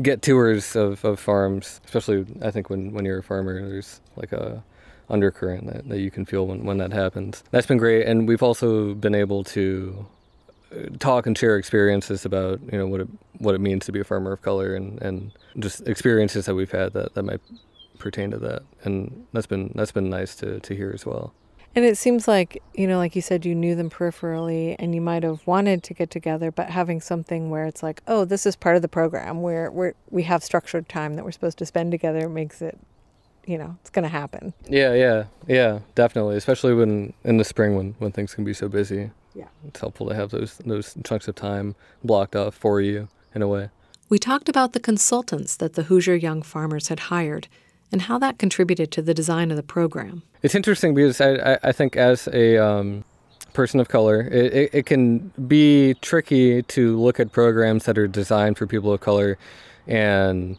get 0.00 0.22
tours 0.22 0.76
of, 0.76 1.04
of 1.04 1.20
farms, 1.20 1.80
especially 1.84 2.24
I 2.42 2.50
think 2.50 2.70
when, 2.70 2.92
when 2.92 3.04
you're 3.04 3.18
a 3.18 3.22
farmer, 3.22 3.68
there's 3.68 4.00
like 4.16 4.32
a 4.32 4.62
undercurrent 5.08 5.66
that, 5.66 5.88
that 5.88 6.00
you 6.00 6.10
can 6.10 6.24
feel 6.24 6.46
when, 6.46 6.64
when 6.64 6.78
that 6.78 6.92
happens. 6.92 7.42
That's 7.50 7.66
been 7.66 7.78
great. 7.78 8.06
And 8.06 8.26
we've 8.28 8.42
also 8.42 8.94
been 8.94 9.14
able 9.14 9.44
to 9.44 10.06
uh, 10.72 10.88
talk 10.98 11.26
and 11.26 11.36
share 11.36 11.56
experiences 11.56 12.24
about, 12.24 12.60
you 12.72 12.78
know, 12.78 12.86
what 12.86 13.00
it, 13.00 13.08
what 13.38 13.54
it 13.54 13.60
means 13.60 13.86
to 13.86 13.92
be 13.92 14.00
a 14.00 14.04
farmer 14.04 14.32
of 14.32 14.42
color 14.42 14.74
and, 14.74 15.00
and 15.02 15.32
just 15.58 15.86
experiences 15.86 16.46
that 16.46 16.54
we've 16.54 16.72
had 16.72 16.92
that, 16.94 17.14
that 17.14 17.22
might 17.22 17.40
pertain 17.96 18.32
to 18.32 18.38
that, 18.38 18.62
and 18.82 19.24
that's 19.32 19.46
been 19.46 19.70
that's 19.76 19.92
been 19.92 20.10
nice 20.10 20.34
to 20.34 20.58
to 20.58 20.74
hear 20.74 20.90
as 20.92 21.06
well. 21.06 21.32
And 21.76 21.84
it 21.84 21.96
seems 21.96 22.26
like, 22.26 22.60
you 22.74 22.88
know, 22.88 22.98
like 22.98 23.14
you 23.14 23.22
said, 23.22 23.46
you 23.46 23.54
knew 23.54 23.74
them 23.74 23.88
peripherally 23.88 24.76
and 24.78 24.94
you 24.94 25.00
might 25.00 25.22
have 25.22 25.46
wanted 25.46 25.82
to 25.84 25.94
get 25.94 26.10
together, 26.10 26.50
but 26.50 26.70
having 26.70 27.00
something 27.00 27.50
where 27.50 27.66
it's 27.66 27.82
like, 27.82 28.02
oh, 28.06 28.24
this 28.24 28.46
is 28.46 28.56
part 28.56 28.76
of 28.76 28.82
the 28.82 28.88
program 28.88 29.42
where 29.42 29.70
we're, 29.70 29.94
we 30.10 30.24
have 30.24 30.44
structured 30.44 30.88
time 30.88 31.14
that 31.14 31.24
we're 31.24 31.32
supposed 31.32 31.58
to 31.58 31.66
spend 31.66 31.90
together 31.90 32.28
makes 32.28 32.60
it, 32.60 32.78
you 33.46 33.58
know, 33.58 33.76
it's 33.80 33.90
going 33.90 34.02
to 34.02 34.08
happen. 34.08 34.52
Yeah, 34.68 34.94
yeah, 34.94 35.24
yeah, 35.46 35.80
definitely. 35.94 36.36
Especially 36.36 36.74
when 36.74 37.12
in 37.24 37.36
the 37.36 37.44
spring 37.44 37.76
when, 37.76 37.94
when 37.98 38.12
things 38.12 38.34
can 38.34 38.44
be 38.44 38.54
so 38.54 38.68
busy. 38.68 39.10
Yeah. 39.34 39.48
It's 39.66 39.80
helpful 39.80 40.08
to 40.08 40.14
have 40.14 40.30
those, 40.30 40.58
those 40.58 40.94
chunks 41.04 41.26
of 41.28 41.34
time 41.34 41.74
blocked 42.02 42.36
off 42.36 42.54
for 42.54 42.80
you 42.80 43.08
in 43.34 43.42
a 43.42 43.48
way. 43.48 43.70
We 44.08 44.18
talked 44.18 44.48
about 44.48 44.72
the 44.74 44.80
consultants 44.80 45.56
that 45.56 45.74
the 45.74 45.84
Hoosier 45.84 46.14
Young 46.14 46.42
Farmers 46.42 46.88
had 46.88 47.00
hired 47.00 47.48
and 47.90 48.02
how 48.02 48.18
that 48.18 48.38
contributed 48.38 48.90
to 48.92 49.02
the 49.02 49.14
design 49.14 49.50
of 49.50 49.56
the 49.56 49.62
program. 49.62 50.22
It's 50.42 50.54
interesting 50.54 50.94
because 50.94 51.20
I, 51.20 51.58
I 51.62 51.72
think 51.72 51.96
as 51.96 52.28
a 52.32 52.58
um, 52.58 53.04
person 53.54 53.80
of 53.80 53.88
color, 53.88 54.22
it, 54.22 54.52
it, 54.52 54.70
it, 54.72 54.86
can 54.86 55.32
be 55.46 55.94
tricky 56.02 56.62
to 56.62 56.98
look 56.98 57.18
at 57.18 57.32
programs 57.32 57.84
that 57.84 57.96
are 57.96 58.06
designed 58.06 58.58
for 58.58 58.66
people 58.66 58.92
of 58.92 59.00
color, 59.00 59.38
and 59.86 60.58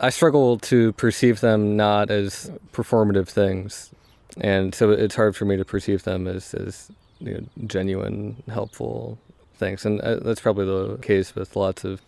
I 0.00 0.10
struggle 0.10 0.58
to 0.58 0.92
perceive 0.92 1.40
them 1.40 1.76
not 1.76 2.10
as 2.10 2.50
performative 2.72 3.28
things, 3.28 3.90
and 4.40 4.74
so 4.74 4.90
it's 4.90 5.16
hard 5.16 5.36
for 5.36 5.44
me 5.44 5.56
to 5.56 5.64
perceive 5.64 6.04
them 6.04 6.26
as, 6.26 6.54
as 6.54 6.90
you 7.20 7.34
know, 7.34 7.66
genuine, 7.66 8.42
helpful 8.48 9.18
things, 9.56 9.84
and 9.84 10.00
uh, 10.00 10.16
that's 10.16 10.40
probably 10.40 10.66
the 10.66 10.98
case 10.98 11.34
with 11.34 11.56
lots 11.56 11.84
of 11.84 12.00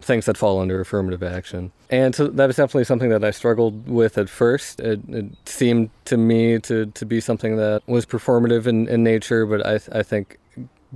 things 0.00 0.26
that 0.26 0.36
fall 0.36 0.60
under 0.60 0.80
affirmative 0.80 1.22
action. 1.22 1.72
And 1.90 2.14
so 2.14 2.28
that 2.28 2.50
is 2.50 2.56
definitely 2.56 2.84
something 2.84 3.08
that 3.08 3.24
I 3.24 3.30
struggled 3.30 3.88
with 3.88 4.18
at 4.18 4.28
first. 4.28 4.78
It, 4.78 5.00
it 5.08 5.26
seemed 5.46 5.90
to 6.04 6.16
me 6.16 6.58
to, 6.60 6.86
to 6.86 7.06
be 7.06 7.20
something 7.20 7.56
that 7.56 7.82
was 7.86 8.04
performative 8.04 8.66
in, 8.66 8.88
in 8.88 9.02
nature, 9.02 9.46
but 9.46 9.66
I, 9.66 9.80
I 9.98 10.02
think 10.02 10.38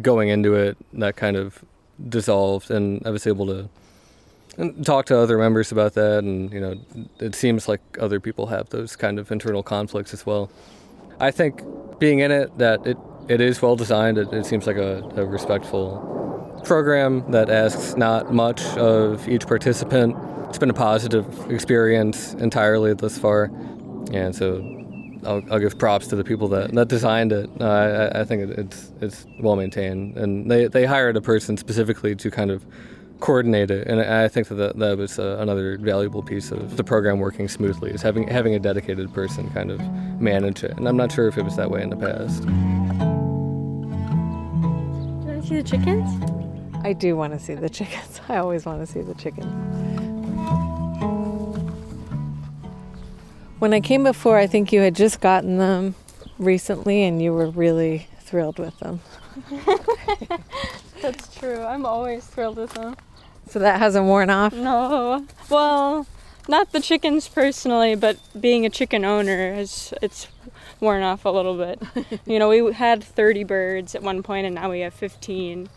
going 0.01 0.29
into 0.29 0.55
it, 0.55 0.77
that 0.93 1.17
kind 1.17 1.37
of 1.37 1.65
dissolved, 2.09 2.71
and 2.71 3.05
I 3.07 3.11
was 3.11 3.27
able 3.27 3.47
to 3.47 3.69
talk 4.85 5.07
to 5.07 5.19
other 5.19 5.39
members 5.39 5.73
about 5.73 5.95
that. 5.95 6.25
And, 6.25 6.53
you 6.53 6.61
know, 6.61 6.75
it 7.19 7.35
seems 7.35 7.69
like 7.69 7.81
other 7.99 8.21
people 8.21 8.47
have 8.47 8.69
those 8.71 8.97
kind 8.97 9.19
of 9.19 9.31
internal 9.31 9.63
conflicts 9.63 10.13
as 10.13 10.27
well. 10.27 10.51
I 11.19 11.31
think 11.31 11.63
being 11.99 12.21
in 12.21 12.31
it, 12.31 12.57
that 12.59 12.87
it, 12.87 12.97
it 13.29 13.41
is 13.41 13.61
well 13.61 13.77
designed, 13.77 14.19
it, 14.19 14.33
it 14.33 14.47
seems 14.47 14.67
like 14.67 14.77
a, 14.77 15.03
a 15.17 15.25
respectful 15.25 16.61
program 16.65 17.31
that 17.31 17.49
asks 17.49 17.97
not 17.97 18.33
much 18.33 18.63
of 18.77 19.29
each 19.29 19.47
participant. 19.47 20.17
It's 20.49 20.59
been 20.59 20.71
a 20.71 20.75
positive 20.75 21.51
experience 21.51 22.35
entirely 22.35 22.95
thus 22.95 23.17
far, 23.17 23.45
and 24.13 24.35
so 24.35 24.61
I'll, 25.25 25.43
I'll 25.51 25.59
give 25.59 25.79
props 25.79 26.09
to 26.09 26.17
the 26.17 26.25
people 26.25 26.49
that, 26.49 26.73
that 26.73 26.89
designed 26.89 27.33
it. 27.33 27.49
Uh, 27.61 28.11
I, 28.15 28.21
I, 28.21 28.25
think 28.25 28.59
it's 28.59 28.91
it's 29.01 29.27
well 29.39 29.57
maintained, 29.57 30.17
and 30.17 30.51
they, 30.51 30.67
they 30.67 30.87
hired 30.87 31.17
a 31.17 31.21
person 31.21 31.57
specifically 31.57 32.17
to 32.17 32.31
kind 32.31 32.51
of 32.51 32.67
coordinate 33.21 33.71
it, 33.71 33.87
and 33.87 34.01
I 34.01 34.29
think 34.29 34.49
that 34.49 34.55
that, 34.57 34.79
that 34.79 34.99
was 34.99 35.19
uh, 35.19 35.37
another 35.41 35.79
valuable 35.79 36.23
piece 36.23 36.51
of 36.51 36.77
the 36.77 36.85
program 36.85 37.19
working 37.19 37.49
smoothly 37.49 37.91
is 37.91 38.03
having 38.03 38.27
having 38.29 38.55
a 38.55 38.59
dedicated 38.59 39.13
person 39.15 39.49
kind 39.51 39.71
of 39.71 39.81
manage 40.21 40.65
it, 40.65 40.73
and 40.77 40.89
I'm 40.89 40.97
not 40.97 41.13
sure 41.13 41.29
if 41.29 41.39
it 41.39 41.43
was 41.45 41.57
that 41.57 41.71
way 41.71 41.83
in 41.83 41.91
the 41.91 41.97
past. 41.97 42.43
Do 42.43 42.49
you 45.27 45.33
want 45.33 45.43
to 45.43 45.49
see 45.49 45.57
the 45.57 45.63
chickens? 45.63 46.41
I 46.83 46.95
do 46.95 47.15
want 47.15 47.35
to 47.35 47.39
see 47.39 47.55
the 47.55 47.69
chickens. 47.69 48.21
I 48.29 48.39
always 48.39 48.65
want 48.65 48.81
to 48.81 48.87
see 48.87 49.03
the 49.03 49.15
chickens. 49.15 49.47
When 53.59 53.75
I 53.75 53.81
came 53.81 54.05
before, 54.05 54.39
I 54.39 54.47
think 54.47 54.73
you 54.73 54.81
had 54.81 54.97
just 54.97 55.21
gotten 55.21 55.59
them 55.59 55.95
recently 56.39 57.03
and 57.03 57.21
you 57.21 57.35
were 57.35 57.51
really 57.51 58.07
thrilled 58.21 58.59
with 58.59 58.79
them. 58.79 59.01
That's 61.03 61.35
true. 61.37 61.63
I'm 61.63 61.85
always 61.85 62.25
thrilled 62.27 62.57
with 62.57 62.73
them. 62.73 62.97
So 63.51 63.59
that 63.59 63.81
hasn't 63.81 64.07
worn 64.07 64.31
off? 64.31 64.55
No. 64.55 65.27
Well, 65.49 66.07
not 66.49 66.71
the 66.71 66.81
chickens 66.81 67.27
personally, 67.27 67.97
but 67.97 68.17
being 68.41 68.65
a 68.65 68.71
chicken 68.71 69.05
owner 69.05 69.55
has 69.55 69.93
it's 70.01 70.29
worn 70.79 71.03
off 71.03 71.25
a 71.25 71.31
little 71.31 71.57
bit. 71.57 71.83
you 72.27 72.39
know, 72.39 72.49
we 72.49 72.73
had 72.73 73.03
30 73.03 73.45
birds 73.45 73.95
at 73.97 74.03
one 74.03 74.23
point 74.23 74.47
and 74.47 74.55
now 74.55 74.71
we 74.71 74.81
have 74.81 74.95
15 74.95 75.69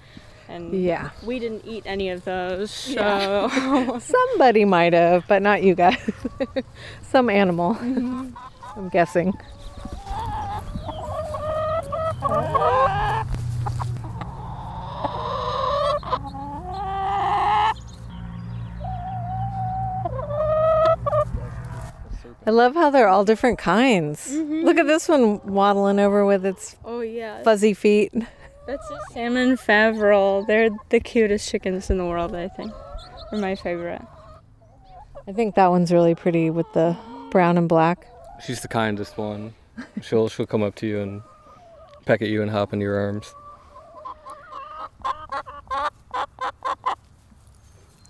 and 0.49 0.83
yeah, 0.83 1.09
we 1.25 1.39
didn't 1.39 1.65
eat 1.65 1.83
any 1.87 2.09
of 2.09 2.25
those. 2.25 2.69
So 2.69 2.93
yeah. 2.93 3.97
somebody 3.99 4.65
might 4.65 4.93
have, 4.93 5.25
but 5.27 5.41
not 5.41 5.63
you 5.63 5.73
guys. 5.73 5.97
Some 7.01 7.29
animal, 7.29 7.75
mm-hmm. 7.75 8.35
I'm 8.75 8.89
guessing. 8.89 9.33
I 22.45 22.51
love 22.51 22.75
how 22.75 22.89
they're 22.89 23.07
all 23.07 23.23
different 23.23 23.57
kinds. 23.57 24.31
Mm-hmm. 24.31 24.65
Look 24.65 24.77
at 24.77 24.87
this 24.87 25.07
one 25.07 25.39
waddling 25.45 25.99
over 25.99 26.25
with 26.25 26.45
its 26.45 26.75
oh 26.83 27.01
yeah 27.01 27.41
fuzzy 27.43 27.73
feet. 27.73 28.13
That's 28.67 28.89
a 28.89 28.97
salmon 29.13 29.55
Faverolle. 29.57 30.45
They're 30.47 30.69
the 30.89 30.99
cutest 30.99 31.49
chickens 31.49 31.89
in 31.89 31.97
the 31.97 32.05
world, 32.05 32.35
I 32.35 32.47
think. 32.49 32.71
They're 33.31 33.39
my 33.39 33.55
favorite. 33.55 34.01
I 35.27 35.31
think 35.31 35.55
that 35.55 35.67
one's 35.67 35.91
really 35.91 36.15
pretty 36.15 36.49
with 36.49 36.71
the 36.73 36.97
brown 37.31 37.57
and 37.57 37.69
black. 37.69 38.07
She's 38.45 38.61
the 38.61 38.67
kindest 38.67 39.17
one. 39.17 39.53
She'll 40.01 40.27
she'll 40.27 40.45
come 40.45 40.63
up 40.63 40.75
to 40.75 40.87
you 40.87 40.99
and 40.99 41.21
peck 42.05 42.21
at 42.21 42.27
you 42.27 42.41
and 42.41 42.51
hop 42.51 42.73
in 42.73 42.81
your 42.81 42.97
arms. 42.97 43.33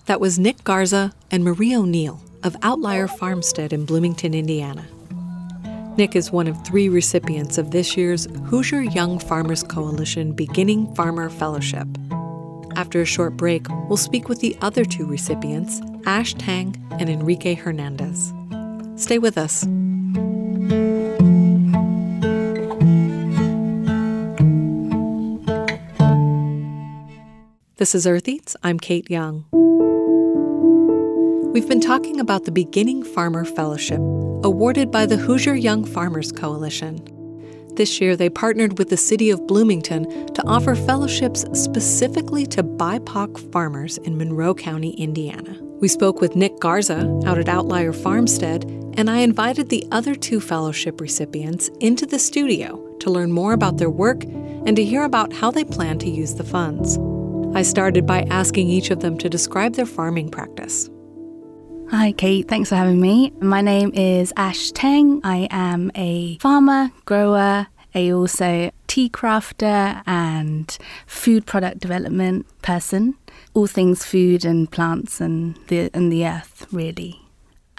That 0.06 0.20
was 0.20 0.38
Nick 0.38 0.64
Garza 0.64 1.14
and 1.32 1.44
Marie 1.44 1.76
O'Neill 1.76 2.20
of 2.44 2.56
Outlier 2.62 3.08
Farmstead 3.08 3.74
in 3.74 3.86
Bloomington, 3.86 4.34
Indiana. 4.34 4.86
Nick 5.98 6.16
is 6.16 6.32
one 6.32 6.48
of 6.48 6.66
three 6.66 6.90
recipients 6.90 7.58
of 7.58 7.72
this 7.72 7.96
year's 7.96 8.26
Hoosier 8.46 8.82
Young 8.82 9.20
Farmers 9.20 9.64
Coalition 9.64 10.34
Beginning 10.34 10.94
Farmer 10.96 11.30
Fellowship. 11.30 11.88
After 12.76 13.02
a 13.02 13.06
short 13.06 13.38
break, 13.38 13.68
we'll 13.88 13.98
speak 13.98 14.28
with 14.28 14.40
the 14.40 14.58
other 14.62 14.84
two 14.84 15.06
recipients, 15.06 15.82
Ash 16.06 16.34
Tang 16.34 16.76
and 17.00 17.10
Enrique 17.10 17.54
Hernandez. 17.54 18.34
Stay 18.96 19.20
with 19.20 19.38
us. 19.38 19.66
This 27.78 27.94
is 27.94 28.08
Earth 28.08 28.28
Eats. 28.28 28.56
I'm 28.64 28.80
Kate 28.80 29.10
Young. 29.12 29.46
We've 31.54 31.70
been 31.70 31.82
talking 31.82 32.20
about 32.20 32.46
the 32.46 32.52
Beginning 32.52 33.04
Farmer 33.04 33.46
Fellowship, 33.46 34.00
awarded 34.00 34.90
by 34.90 35.06
the 35.06 35.18
Hoosier 35.18 35.54
Young 35.54 35.86
Farmers 35.86 36.32
Coalition. 36.32 37.00
This 37.76 38.02
year, 38.02 38.16
they 38.16 38.28
partnered 38.28 38.80
with 38.80 38.90
the 38.90 38.98
City 38.98 39.30
of 39.30 39.46
Bloomington 39.46 40.34
to 40.34 40.48
offer 40.48 40.74
fellowships 40.74 41.46
specifically 41.54 42.48
to 42.48 42.64
BIPOC 42.64 43.52
farmers 43.52 44.00
in 44.00 44.18
Monroe 44.18 44.56
County, 44.56 44.96
Indiana. 44.96 45.56
We 45.80 45.88
spoke 45.88 46.22
with 46.22 46.36
Nick 46.36 46.60
Garza 46.60 47.22
out 47.24 47.38
at 47.38 47.48
Outlier 47.48 47.94
Farmstead, 47.94 48.64
and 48.98 49.08
I 49.08 49.20
invited 49.20 49.70
the 49.70 49.88
other 49.92 50.16
two 50.16 50.40
fellowship 50.40 51.00
recipients 51.00 51.70
into 51.80 52.08
the 52.08 52.18
studio 52.18 52.98
to 53.02 53.12
learn 53.12 53.32
more 53.32 53.54
about 53.54 53.78
their 53.78 53.92
work 53.92 54.24
and 54.24 54.76
to 54.76 54.84
hear 54.84 55.04
about 55.04 55.32
how 55.32 55.52
they 55.52 55.66
plan 55.66 56.00
to 56.00 56.10
use 56.10 56.34
the 56.34 56.44
funds. 56.44 56.98
I 57.56 57.62
started 57.62 58.08
by 58.08 58.24
asking 58.32 58.70
each 58.70 58.90
of 58.90 59.02
them 59.02 59.20
to 59.20 59.30
describe 59.30 59.76
their 59.76 59.86
farming 59.86 60.32
practice. 60.32 60.90
Hi, 61.96 62.12
Kate. 62.12 62.48
Thanks 62.48 62.70
for 62.70 62.76
having 62.76 63.00
me. 63.00 63.32
My 63.40 63.62
name 63.62 63.92
is 63.94 64.34
Ash 64.36 64.72
Teng. 64.72 65.22
I 65.24 65.48
am 65.52 65.92
a 65.94 66.40
farmer, 66.40 66.90
grower, 67.06 67.68
a 67.94 68.12
also 68.12 68.72
tea 68.88 69.10
crafter 69.10 70.02
and 70.08 70.76
food 71.06 71.46
product 71.46 71.82
development 71.82 72.48
person. 72.64 73.14
All 73.54 73.68
things 73.68 74.04
food 74.04 74.44
and 74.44 74.72
plants 74.72 75.22
and 75.22 75.56
the 75.68 75.92
and 75.94 76.12
the 76.12 76.26
earth, 76.26 76.66
really. 76.72 77.23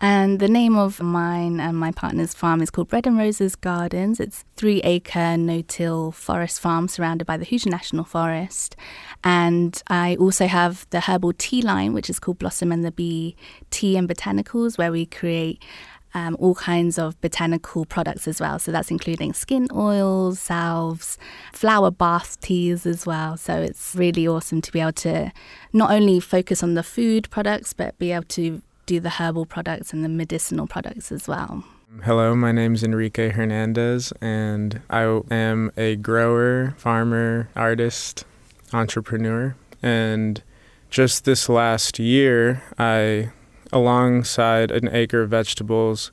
And 0.07 0.39
the 0.39 0.49
name 0.49 0.77
of 0.77 1.01
mine 1.01 1.61
and 1.61 1.79
my 1.79 1.91
partner's 1.91 2.35
farm 2.35 2.61
is 2.61 2.69
called 2.69 2.89
Bread 2.89 3.07
and 3.07 3.17
Roses 3.17 3.57
Gardens. 3.57 4.21
It's 4.21 4.45
three 4.55 4.83
acre 4.83 5.39
no 5.39 5.63
till 5.63 6.13
forest 6.13 6.61
farm 6.61 6.89
surrounded 6.89 7.25
by 7.25 7.39
the 7.39 7.47
Hoosier 7.47 7.71
National 7.71 8.05
Forest. 8.05 8.77
And 9.25 9.83
I 9.87 10.17
also 10.17 10.47
have 10.47 10.87
the 10.91 11.01
herbal 11.01 11.33
tea 11.39 11.63
line, 11.63 11.95
which 11.95 12.11
is 12.11 12.21
called 12.21 12.39
Blossom 12.39 12.71
and 12.71 12.85
the 12.85 12.93
Bee 12.93 13.35
Tea 13.71 13.97
and 13.97 14.07
Botanicals, 14.07 14.77
where 14.77 14.93
we 14.93 15.07
create 15.07 15.65
um, 16.13 16.37
all 16.39 16.55
kinds 16.55 16.99
of 16.99 17.19
botanical 17.23 17.87
products 17.87 18.29
as 18.29 18.43
well. 18.43 18.59
So 18.59 18.73
that's 18.73 18.91
including 18.91 19.33
skin 19.33 19.69
oils, 19.73 20.39
salves, 20.39 21.17
flower 21.51 21.91
bath 21.91 22.39
teas 22.43 22.85
as 22.85 23.07
well. 23.07 23.39
So 23.39 23.55
it's 23.55 23.95
really 23.95 24.29
awesome 24.29 24.61
to 24.61 24.71
be 24.71 24.81
able 24.81 24.93
to 24.93 25.33
not 25.73 25.91
only 25.91 26.21
focus 26.21 26.63
on 26.63 26.75
the 26.75 26.83
food 26.83 27.31
products, 27.31 27.73
but 27.73 27.99
be 27.99 28.13
able 28.13 28.25
to 28.25 28.61
do 28.87 29.01
the 29.01 29.11
herbal 29.11 29.47
products 29.47 29.93
and 29.93 30.05
the 30.05 30.09
medicinal 30.09 30.67
products 30.67 31.11
as 31.11 31.27
well. 31.27 31.65
Hello, 32.03 32.35
my 32.35 32.53
name 32.53 32.75
is 32.75 32.83
Enrique 32.83 33.31
Hernandez, 33.31 34.13
and 34.21 34.81
I 34.91 35.21
am 35.31 35.71
a 35.77 35.97
grower, 35.97 36.75
farmer, 36.77 37.49
artist, 37.55 38.25
entrepreneur. 38.73 39.55
And 39.83 40.43
just 40.91 41.25
this 41.25 41.49
last 41.49 41.99
year, 41.99 42.63
I, 42.79 43.31
alongside 43.73 44.71
an 44.71 44.89
acre 44.93 45.23
of 45.23 45.31
vegetables, 45.31 46.11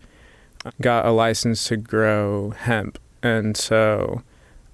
got 0.80 1.06
a 1.06 1.12
license 1.12 1.66
to 1.66 1.78
grow 1.78 2.52
hemp. 2.52 3.00
And 3.24 3.58
so 3.58 4.22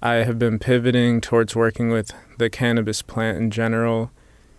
I 0.02 0.16
have 0.16 0.38
been 0.38 0.58
pivoting 0.58 1.20
towards 1.20 1.56
working 1.56 1.90
with 1.90 2.12
the 2.36 2.50
cannabis 2.50 3.02
plant 3.02 3.38
in 3.38 3.50
general 3.50 4.10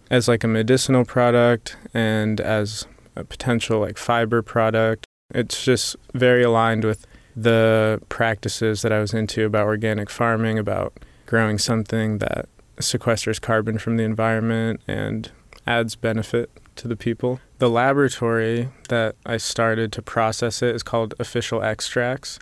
as 0.10 0.28
like 0.28 0.44
a 0.44 0.48
medicinal 0.48 1.06
product 1.06 1.78
and 1.94 2.42
as 2.42 2.88
a 3.20 3.24
potential 3.24 3.80
like 3.80 3.98
fiber 3.98 4.42
product. 4.42 5.06
It's 5.34 5.64
just 5.64 5.96
very 6.14 6.44
aligned 6.44 6.84
with 6.84 7.06
the 7.36 8.02
practices 8.10 8.82
that 8.82 8.92
I 8.92 9.00
was 9.00 9.14
into 9.14 9.46
about 9.46 9.66
organic 9.66 10.10
farming, 10.10 10.58
about 10.58 10.94
growing 11.26 11.58
something 11.58 12.18
that 12.18 12.50
sequesters 12.78 13.40
carbon 13.40 13.78
from 13.78 13.98
the 13.98 14.04
environment 14.04 14.82
and 14.88 15.32
adds 15.68 15.96
benefit 15.96 16.50
to 16.78 16.88
the 16.88 16.96
people. 16.96 17.40
The 17.60 17.70
laboratory 17.70 18.70
that 18.88 19.16
I 19.26 19.38
started 19.38 19.92
to 19.94 20.02
process 20.02 20.62
it 20.62 20.74
is 20.74 20.82
called 20.82 21.14
Official 21.20 21.62
Extracts, 21.62 22.40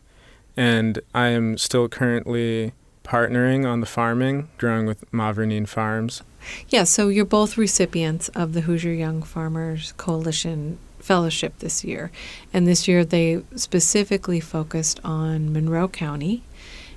and 0.55 0.99
I 1.13 1.27
am 1.29 1.57
still 1.57 1.89
currently 1.89 2.73
partnering 3.03 3.65
on 3.65 3.79
the 3.79 3.85
farming, 3.85 4.49
growing 4.57 4.85
with 4.85 5.09
Mavernine 5.11 5.67
Farms. 5.67 6.23
Yeah, 6.69 6.83
so 6.83 7.10
you're 7.10 7.25
both 7.25 7.57
recipients 7.57 8.29
of 8.29 8.53
the 8.53 8.62
Hoosier 8.62 8.93
Young 8.93 9.21
Farmers 9.23 9.93
Coalition 9.97 10.77
Fellowship 10.99 11.60
this 11.60 11.83
year. 11.83 12.12
And 12.53 12.67
this 12.67 12.88
year 12.88 13.05
they 13.05 13.41
specifically 13.55 14.39
focused 14.39 14.99
on 15.03 15.53
Monroe 15.53 15.88
County 15.88 16.43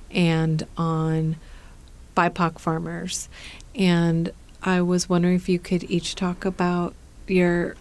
and 0.09 0.65
on 0.75 1.37
BIPOC 2.15 2.59
farmers. 2.59 3.29
And 3.75 4.31
I 4.61 4.81
was 4.81 5.07
wondering 5.07 5.35
if 5.35 5.47
you 5.47 5.59
could 5.59 5.89
each 5.89 6.15
talk 6.15 6.45
about 6.45 6.93
your 7.27 7.75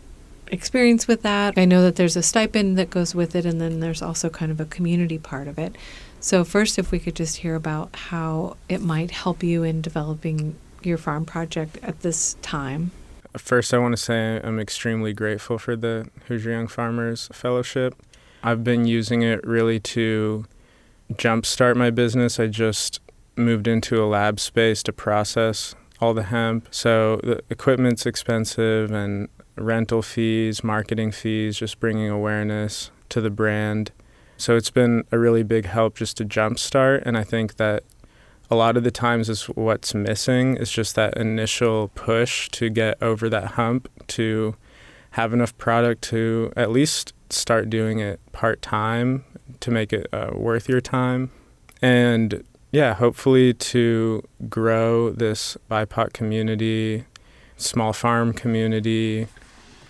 experience 0.49 1.07
with 1.07 1.23
that. 1.23 1.55
I 1.57 1.65
know 1.65 1.83
that 1.83 1.97
there's 1.97 2.17
a 2.17 2.23
stipend 2.23 2.79
that 2.79 2.91
goes 2.91 3.15
with 3.15 3.35
it, 3.35 3.45
and 3.45 3.61
then 3.61 3.81
there's 3.81 4.03
also 4.03 4.29
kind 4.29 4.53
of 4.53 4.61
a 4.61 4.65
community 4.65 5.19
part 5.19 5.49
of 5.49 5.59
it. 5.59 5.77
So, 6.21 6.45
first, 6.45 6.79
if 6.79 6.91
we 6.91 6.99
could 6.99 7.17
just 7.17 7.39
hear 7.39 7.55
about 7.55 7.95
how 7.95 8.57
it 8.69 8.81
might 8.81 9.11
help 9.11 9.43
you 9.43 9.63
in 9.63 9.81
developing 9.81 10.57
your 10.85 10.99
farm 10.99 11.25
project 11.25 11.79
at 11.83 12.01
this 12.01 12.35
time. 12.43 12.91
First, 13.37 13.73
I 13.73 13.79
want 13.79 13.93
to 13.93 14.03
say 14.03 14.41
I'm 14.43 14.59
extremely 14.59 15.13
grateful 15.13 15.59
for 15.59 15.77
the 15.77 16.09
Hoosier 16.27 16.51
Young 16.51 16.67
Farmers 16.67 17.29
Fellowship. 17.33 17.95
I've 18.43 18.65
been 18.65 18.87
using 18.87 19.23
it 19.23 19.47
really 19.47 19.79
to 19.81 20.47
jumpstart 21.13 21.77
my 21.77 21.91
business. 21.91 22.41
I 22.41 22.47
just 22.47 23.01
moved 23.37 23.69
into 23.69 24.03
a 24.03 24.07
lab 24.07 24.41
space 24.41 24.83
to 24.85 24.93
process 24.93 25.75
all 26.01 26.15
the 26.15 26.25
hemp. 26.25 26.69
So 26.71 27.21
the 27.23 27.43
equipment's 27.51 28.07
expensive 28.07 28.91
and 28.91 29.29
rental 29.57 30.03
fees, 30.03 30.65
marketing 30.65 31.13
fees, 31.13 31.59
just 31.59 31.79
bringing 31.79 32.09
awareness 32.09 32.91
to 33.11 33.21
the 33.21 33.31
brand. 33.31 33.93
So 34.37 34.57
it's 34.57 34.71
been 34.71 35.05
a 35.13 35.19
really 35.19 35.43
big 35.43 35.67
help 35.67 35.97
just 35.97 36.17
to 36.17 36.25
jumpstart. 36.25 37.03
And 37.05 37.19
I 37.19 37.25
think 37.25 37.57
that 37.57 37.85
a 38.51 38.57
lot 38.57 38.77
of 38.77 38.83
the 38.83 38.91
times 38.91 39.29
is 39.29 39.45
what's 39.45 39.95
missing 39.95 40.57
is 40.57 40.71
just 40.71 40.97
that 40.97 41.17
initial 41.17 41.89
push 41.95 42.49
to 42.51 42.69
get 42.69 43.01
over 43.01 43.29
that 43.29 43.53
hump 43.53 43.89
to 44.09 44.57
have 45.13 45.33
enough 45.33 45.57
product 45.57 46.03
to 46.03 46.53
at 46.57 46.71
least 46.71 47.13
start 47.31 47.71
doing 47.71 48.01
it 48.01 48.21
part 48.33 48.61
time 48.61 49.25
to 49.61 49.71
make 49.71 49.93
it 49.93 50.07
uh, 50.13 50.31
worth 50.35 50.69
your 50.69 50.81
time. 50.81 51.31
And 51.81 52.45
yeah, 52.73 52.95
hopefully 52.95 53.55
to 53.55 54.23
grow 54.49 55.11
this 55.11 55.57
BIPOC 55.71 56.13
community, 56.13 57.05
small 57.57 57.93
farm 57.93 58.33
community, 58.33 59.27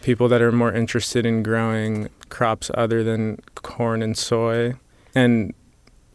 people 0.03 0.29
that 0.29 0.41
are 0.41 0.53
more 0.53 0.73
interested 0.73 1.27
in 1.27 1.43
growing 1.43 2.09
crops 2.29 2.71
other 2.75 3.03
than 3.05 3.39
corn 3.57 4.03
and 4.03 4.17
soy, 4.17 4.75
and 5.15 5.53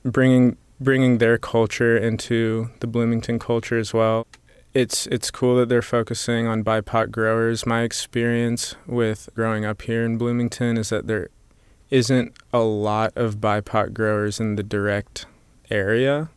bringing 0.03 0.57
bringing 0.79 1.17
their 1.17 1.37
culture 1.37 1.97
into 1.97 2.69
the 2.79 2.87
Bloomington 2.87 3.39
culture 3.39 3.77
as 3.77 3.93
well. 3.93 4.27
It's 4.73 5.07
it's 5.07 5.31
cool 5.31 5.55
that 5.57 5.69
they're 5.69 5.81
focusing 5.81 6.47
on 6.47 6.63
BIPOC 6.63 7.11
growers. 7.11 7.65
My 7.65 7.83
experience 7.83 8.75
with 8.85 9.29
growing 9.33 9.63
up 9.63 9.83
here 9.83 10.03
in 10.03 10.17
Bloomington 10.17 10.77
is 10.77 10.89
that 10.89 11.07
there 11.07 11.29
isn't 11.89 12.35
a 12.51 12.59
lot 12.59 13.13
of 13.15 13.37
BIPOC 13.37 13.93
growers 13.93 14.39
in 14.39 14.55
the 14.55 14.63
direct 14.63 15.25
area 15.71 16.29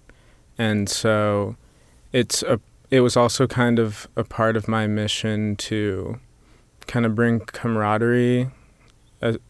and 0.59 0.89
so 0.89 1.57
it's 2.13 2.43
a 2.43 2.61
it 2.91 3.01
was 3.01 3.17
also 3.17 3.47
kind 3.47 3.79
of 3.79 4.09
a 4.17 4.25
part 4.25 4.57
of 4.57 4.67
my 4.67 4.87
mission 4.87 5.55
to 5.57 6.19
kind 6.87 7.05
of 7.05 7.15
bring 7.15 7.41
camaraderie 7.41 8.51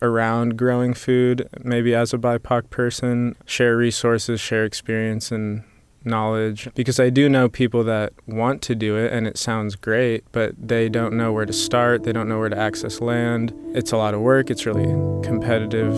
around 0.01 0.57
growing 0.57 0.95
food 0.95 1.49
maybe 1.63 1.95
as 1.95 2.15
a 2.15 2.19
bipoc 2.19 2.71
person 2.71 3.37
share 3.45 3.77
resources 3.77 4.41
share 4.41 4.65
experience 4.65 5.31
and 5.31 5.63
knowledge 6.05 6.69
because 6.75 6.99
I 6.99 7.11
do 7.11 7.29
know 7.29 7.49
people 7.49 7.85
that 7.85 8.13
want 8.27 8.63
to 8.63 8.75
do 8.75 8.97
it 8.97 9.13
and 9.13 9.27
it 9.27 9.39
sounds 9.39 9.77
great, 9.77 10.25
but 10.33 10.55
they 10.59 10.89
don't 10.89 11.15
know 11.15 11.33
where 11.33 11.47
to 11.47 11.53
start. 11.53 12.05
They 12.05 12.13
don't 12.13 12.29
know 12.29 12.39
where 12.39 12.49
to 12.49 12.59
access 12.59 13.01
land. 13.01 13.53
It's 13.75 13.93
a 13.93 13.97
lot 13.97 14.15
of 14.15 14.21
work, 14.21 14.51
it's 14.51 14.67
really 14.67 14.87
competitive. 15.23 15.95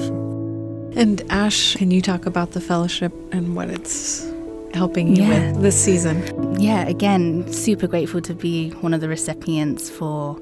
And 0.96 1.22
Ash, 1.30 1.76
can 1.76 1.90
you 1.90 2.02
talk 2.02 2.26
about 2.26 2.52
the 2.52 2.60
fellowship 2.60 3.12
and 3.32 3.54
what 3.54 3.70
it's 3.70 4.28
helping 4.74 5.16
you 5.16 5.24
yeah. 5.24 5.52
with 5.52 5.62
this 5.62 5.82
season. 5.82 6.60
Yeah, 6.60 6.86
again, 6.86 7.52
super 7.52 7.86
grateful 7.86 8.20
to 8.22 8.34
be 8.34 8.70
one 8.70 8.94
of 8.94 9.00
the 9.00 9.08
recipients 9.08 9.90
for 9.90 10.40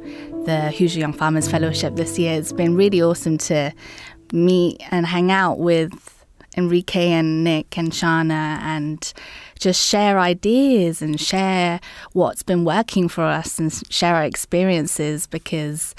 the 0.48 0.70
Hoosier 0.70 1.00
Young 1.00 1.12
Farmers 1.12 1.46
Fellowship 1.46 1.96
this 1.96 2.18
year. 2.18 2.38
It's 2.38 2.54
been 2.54 2.74
really 2.74 3.02
awesome 3.02 3.36
to 3.36 3.70
meet 4.32 4.82
and 4.90 5.04
hang 5.04 5.30
out 5.30 5.58
with 5.58 6.24
Enrique 6.56 7.10
and 7.10 7.44
Nick 7.44 7.76
and 7.76 7.92
Shauna 7.92 8.58
and 8.62 9.12
just 9.58 9.86
share 9.86 10.18
ideas 10.18 11.02
and 11.02 11.20
share 11.20 11.80
what's 12.14 12.42
been 12.42 12.64
working 12.64 13.10
for 13.10 13.24
us 13.24 13.58
and 13.58 13.70
share 13.90 14.14
our 14.14 14.24
experiences 14.24 15.26
because 15.26 15.94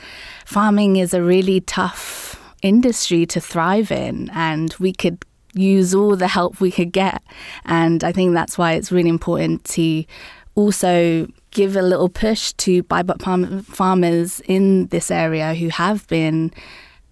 farming 0.45 0.95
is 0.95 1.13
a 1.13 1.21
really 1.21 1.61
tough 1.61 2.41
industry 2.63 3.27
to 3.27 3.39
thrive 3.39 3.91
in 3.91 4.31
and 4.33 4.73
we 4.79 4.93
could 4.93 5.23
use 5.53 5.93
all 5.93 6.15
the 6.15 6.27
help 6.27 6.59
we 6.59 6.71
could 6.71 6.91
get. 6.91 7.21
And 7.65 8.03
I 8.03 8.11
think 8.11 8.33
that's 8.33 8.57
why 8.57 8.73
it's 8.73 8.91
really 8.91 9.09
important 9.09 9.63
to 9.65 10.05
also 10.55 11.27
give 11.51 11.75
a 11.75 11.81
little 11.81 12.09
push 12.09 12.53
to 12.53 12.83
BIPOC 12.83 13.65
farmers 13.65 14.41
in 14.41 14.87
this 14.87 15.09
area 15.11 15.53
who 15.53 15.69
have 15.69 16.07
been, 16.07 16.51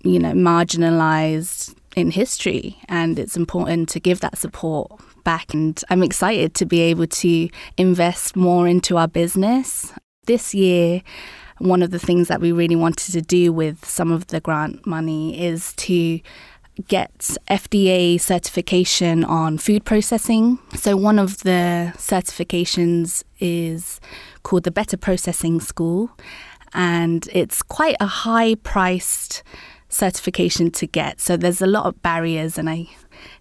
you 0.03 0.19
know, 0.19 0.33
marginalized 0.33 1.75
in 1.95 2.11
history. 2.11 2.77
And 2.87 3.17
it's 3.17 3.35
important 3.35 3.89
to 3.89 3.99
give 3.99 4.19
that 4.21 4.37
support 4.37 4.91
back. 5.23 5.53
And 5.53 5.81
I'm 5.89 6.03
excited 6.03 6.53
to 6.55 6.65
be 6.65 6.81
able 6.81 7.07
to 7.07 7.49
invest 7.77 8.35
more 8.35 8.67
into 8.67 8.97
our 8.97 9.07
business. 9.07 9.91
This 10.25 10.53
year, 10.53 11.01
one 11.57 11.81
of 11.81 11.91
the 11.91 11.99
things 11.99 12.27
that 12.27 12.39
we 12.39 12.51
really 12.51 12.75
wanted 12.75 13.13
to 13.13 13.21
do 13.21 13.51
with 13.51 13.83
some 13.83 14.11
of 14.11 14.27
the 14.27 14.39
grant 14.39 14.85
money 14.85 15.43
is 15.43 15.73
to 15.73 16.19
get 16.87 17.37
FDA 17.49 18.19
certification 18.19 19.23
on 19.23 19.57
food 19.57 19.85
processing. 19.85 20.59
So, 20.75 20.95
one 20.95 21.19
of 21.19 21.39
the 21.39 21.93
certifications 21.97 23.23
is 23.39 23.99
called 24.43 24.63
the 24.63 24.71
Better 24.71 24.97
Processing 24.97 25.59
School, 25.59 26.11
and 26.73 27.27
it's 27.31 27.61
quite 27.61 27.95
a 27.99 28.07
high 28.07 28.55
priced 28.55 29.43
certification 29.89 30.71
to 30.71 30.87
get. 30.87 31.19
So, 31.19 31.37
there's 31.37 31.61
a 31.61 31.67
lot 31.67 31.85
of 31.85 32.01
barriers, 32.01 32.57
and 32.57 32.69
I 32.69 32.87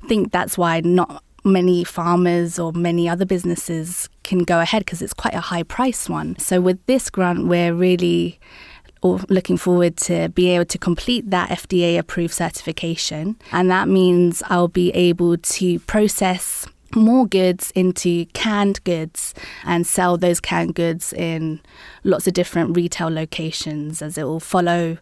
think 0.06 0.32
that's 0.32 0.56
why 0.56 0.80
not 0.80 1.22
many 1.44 1.84
farmers 1.84 2.58
or 2.58 2.72
many 2.72 3.08
other 3.08 3.24
businesses 3.24 4.08
can 4.24 4.40
go 4.40 4.60
ahead 4.60 4.80
because 4.80 5.00
it's 5.00 5.14
quite 5.14 5.34
a 5.34 5.40
high 5.40 5.62
price 5.62 6.08
one. 6.08 6.38
So, 6.38 6.60
with 6.60 6.84
this 6.86 7.10
grant, 7.10 7.46
we're 7.46 7.74
really 7.74 8.38
or 9.02 9.20
looking 9.28 9.56
forward 9.56 9.96
to 9.96 10.28
be 10.30 10.48
able 10.50 10.64
to 10.66 10.78
complete 10.78 11.30
that 11.30 11.50
FDA 11.50 11.98
approved 11.98 12.34
certification. 12.34 13.36
And 13.52 13.70
that 13.70 13.88
means 13.88 14.42
I'll 14.46 14.68
be 14.68 14.90
able 14.92 15.36
to 15.36 15.78
process 15.80 16.66
more 16.94 17.26
goods 17.26 17.72
into 17.72 18.26
canned 18.26 18.82
goods 18.84 19.34
and 19.64 19.86
sell 19.86 20.16
those 20.16 20.40
canned 20.40 20.74
goods 20.74 21.12
in 21.12 21.60
lots 22.04 22.26
of 22.26 22.32
different 22.32 22.76
retail 22.76 23.08
locations 23.08 24.00
as 24.02 24.16
it 24.16 24.24
will 24.24 24.40
follow 24.40 24.96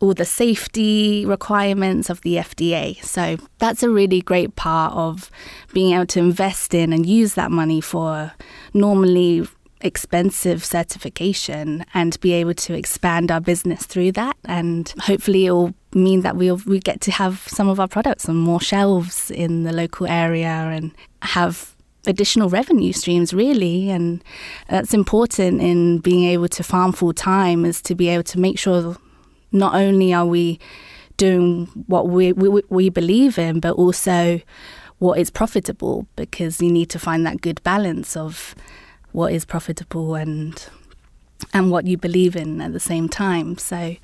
all 0.00 0.14
the 0.14 0.24
safety 0.24 1.26
requirements 1.26 2.08
of 2.08 2.20
the 2.22 2.36
FDA. 2.36 3.02
So 3.04 3.36
that's 3.58 3.82
a 3.82 3.90
really 3.90 4.22
great 4.22 4.56
part 4.56 4.94
of 4.94 5.30
being 5.72 5.94
able 5.94 6.06
to 6.06 6.18
invest 6.18 6.74
in 6.74 6.92
and 6.92 7.06
use 7.06 7.34
that 7.34 7.50
money 7.50 7.80
for 7.80 8.32
normally 8.72 9.46
expensive 9.80 10.64
certification 10.64 11.84
and 11.94 12.18
be 12.20 12.32
able 12.32 12.54
to 12.54 12.74
expand 12.74 13.30
our 13.30 13.40
business 13.40 13.86
through 13.86 14.12
that. 14.12 14.36
And 14.44 14.92
hopefully, 15.00 15.46
it 15.46 15.52
will 15.52 15.74
mean 15.94 16.22
that 16.22 16.36
we'll, 16.36 16.60
we 16.66 16.80
get 16.80 17.00
to 17.02 17.10
have 17.12 17.46
some 17.48 17.68
of 17.68 17.80
our 17.80 17.88
products 17.88 18.28
on 18.28 18.36
more 18.36 18.60
shelves 18.60 19.30
in 19.30 19.64
the 19.64 19.72
local 19.72 20.06
area 20.06 20.48
and 20.48 20.92
have 21.22 21.74
additional 22.06 22.48
revenue 22.48 22.92
streams 22.92 23.34
really 23.34 23.90
and 23.90 24.24
that's 24.68 24.94
important 24.94 25.60
in 25.60 25.98
being 25.98 26.24
able 26.24 26.48
to 26.48 26.62
farm 26.62 26.92
full 26.92 27.12
time 27.12 27.66
is 27.66 27.82
to 27.82 27.94
be 27.94 28.08
able 28.08 28.22
to 28.22 28.40
make 28.40 28.58
sure 28.58 28.96
not 29.52 29.74
only 29.74 30.10
are 30.14 30.24
we 30.24 30.58
doing 31.18 31.66
what 31.88 32.08
we, 32.08 32.32
we, 32.32 32.62
we 32.70 32.88
believe 32.88 33.38
in 33.38 33.60
but 33.60 33.74
also 33.74 34.40
what 34.98 35.18
is 35.18 35.30
profitable 35.30 36.06
because 36.16 36.62
you 36.62 36.72
need 36.72 36.88
to 36.88 36.98
find 36.98 37.26
that 37.26 37.42
good 37.42 37.62
balance 37.62 38.16
of 38.16 38.54
what 39.12 39.32
is 39.32 39.44
profitable 39.44 40.14
and 40.14 40.66
and 41.52 41.70
what 41.70 41.86
you 41.86 41.96
believe 41.96 42.36
in 42.36 42.60
at 42.60 42.72
the 42.72 42.80
same 42.80 43.08
time. 43.08 43.56
So 43.58 43.96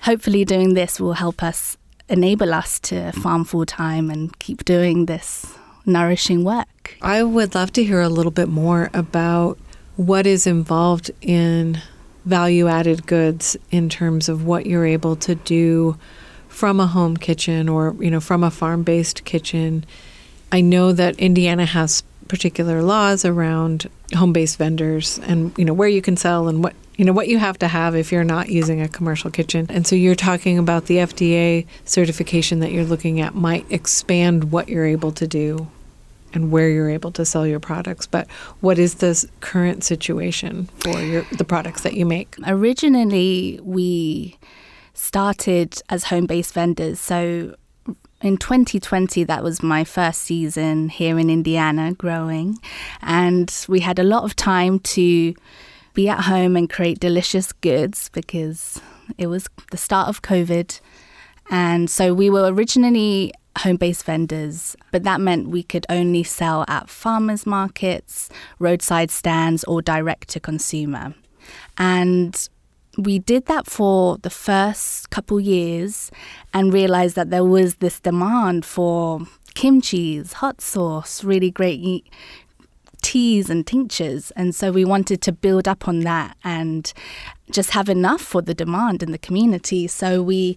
hopefully 0.00 0.44
doing 0.44 0.74
this 0.74 1.00
will 1.00 1.14
help 1.14 1.42
us 1.42 1.76
enable 2.08 2.52
us 2.52 2.78
to 2.80 3.12
farm 3.12 3.44
full 3.44 3.64
time 3.64 4.10
and 4.10 4.36
keep 4.40 4.64
doing 4.64 5.06
this 5.06 5.54
nourishing 5.86 6.44
work. 6.44 6.96
I 7.00 7.22
would 7.22 7.54
love 7.54 7.72
to 7.74 7.84
hear 7.84 8.00
a 8.00 8.08
little 8.08 8.32
bit 8.32 8.48
more 8.48 8.90
about 8.92 9.58
what 9.96 10.26
is 10.26 10.46
involved 10.46 11.10
in 11.20 11.80
value 12.24 12.68
added 12.68 13.06
goods 13.06 13.56
in 13.70 13.88
terms 13.88 14.28
of 14.28 14.44
what 14.44 14.66
you're 14.66 14.86
able 14.86 15.16
to 15.16 15.34
do 15.36 15.96
from 16.48 16.80
a 16.80 16.86
home 16.86 17.16
kitchen 17.16 17.68
or 17.68 17.96
you 18.00 18.10
know 18.10 18.20
from 18.20 18.44
a 18.44 18.50
farm 18.50 18.82
based 18.82 19.24
kitchen. 19.24 19.84
I 20.52 20.60
know 20.60 20.92
that 20.92 21.18
Indiana 21.18 21.64
has 21.64 22.02
particular 22.28 22.82
laws 22.82 23.24
around 23.24 23.88
home-based 24.14 24.58
vendors 24.58 25.18
and 25.20 25.56
you 25.56 25.64
know 25.64 25.74
where 25.74 25.88
you 25.88 26.02
can 26.02 26.16
sell 26.16 26.48
and 26.48 26.64
what 26.64 26.74
you 26.96 27.04
know 27.04 27.12
what 27.12 27.28
you 27.28 27.38
have 27.38 27.58
to 27.58 27.68
have 27.68 27.94
if 27.94 28.12
you're 28.12 28.24
not 28.24 28.50
using 28.50 28.80
a 28.80 28.88
commercial 28.88 29.30
kitchen. 29.30 29.66
And 29.70 29.86
so 29.86 29.96
you're 29.96 30.14
talking 30.14 30.58
about 30.58 30.86
the 30.86 30.96
FDA 30.96 31.66
certification 31.84 32.60
that 32.60 32.72
you're 32.72 32.84
looking 32.84 33.20
at 33.20 33.34
might 33.34 33.64
expand 33.70 34.52
what 34.52 34.68
you're 34.68 34.84
able 34.84 35.12
to 35.12 35.26
do 35.26 35.68
and 36.32 36.50
where 36.52 36.68
you're 36.68 36.90
able 36.90 37.10
to 37.12 37.24
sell 37.24 37.46
your 37.46 37.60
products. 37.60 38.06
But 38.06 38.30
what 38.60 38.78
is 38.78 38.96
the 38.96 39.28
current 39.40 39.82
situation 39.82 40.68
for 40.80 41.00
your 41.00 41.24
the 41.32 41.44
products 41.44 41.82
that 41.82 41.94
you 41.94 42.04
make? 42.04 42.36
Originally, 42.46 43.58
we 43.62 44.38
started 44.92 45.80
as 45.88 46.04
home-based 46.04 46.52
vendors. 46.52 47.00
So 47.00 47.54
in 48.22 48.36
2020, 48.36 49.24
that 49.24 49.42
was 49.42 49.62
my 49.62 49.84
first 49.84 50.22
season 50.22 50.88
here 50.88 51.18
in 51.18 51.30
Indiana 51.30 51.92
growing. 51.94 52.58
And 53.02 53.52
we 53.68 53.80
had 53.80 53.98
a 53.98 54.04
lot 54.04 54.24
of 54.24 54.36
time 54.36 54.78
to 54.80 55.34
be 55.94 56.08
at 56.08 56.24
home 56.24 56.56
and 56.56 56.68
create 56.68 57.00
delicious 57.00 57.52
goods 57.52 58.10
because 58.10 58.80
it 59.18 59.26
was 59.26 59.48
the 59.70 59.76
start 59.76 60.08
of 60.08 60.22
COVID. 60.22 60.80
And 61.50 61.90
so 61.90 62.14
we 62.14 62.30
were 62.30 62.52
originally 62.52 63.32
home 63.58 63.76
based 63.76 64.04
vendors, 64.04 64.76
but 64.92 65.02
that 65.04 65.20
meant 65.20 65.48
we 65.48 65.62
could 65.62 65.86
only 65.88 66.22
sell 66.22 66.64
at 66.68 66.88
farmers 66.88 67.46
markets, 67.46 68.28
roadside 68.58 69.10
stands, 69.10 69.64
or 69.64 69.82
direct 69.82 70.28
to 70.28 70.40
consumer. 70.40 71.14
And 71.76 72.48
we 73.00 73.18
did 73.18 73.46
that 73.46 73.66
for 73.66 74.18
the 74.18 74.30
first 74.30 75.10
couple 75.10 75.40
years 75.40 76.10
and 76.52 76.72
realized 76.72 77.16
that 77.16 77.30
there 77.30 77.44
was 77.44 77.76
this 77.76 78.00
demand 78.00 78.64
for 78.64 79.20
kimchi's, 79.54 80.34
hot 80.34 80.60
sauce, 80.60 81.24
really 81.24 81.50
great 81.50 82.04
teas 83.02 83.50
and 83.50 83.66
tinctures. 83.66 84.30
And 84.32 84.54
so 84.54 84.70
we 84.70 84.84
wanted 84.84 85.22
to 85.22 85.32
build 85.32 85.66
up 85.66 85.88
on 85.88 86.00
that 86.00 86.36
and 86.44 86.92
just 87.50 87.70
have 87.70 87.88
enough 87.88 88.20
for 88.20 88.42
the 88.42 88.54
demand 88.54 89.02
in 89.02 89.10
the 89.10 89.18
community. 89.18 89.86
So 89.86 90.22
we 90.22 90.56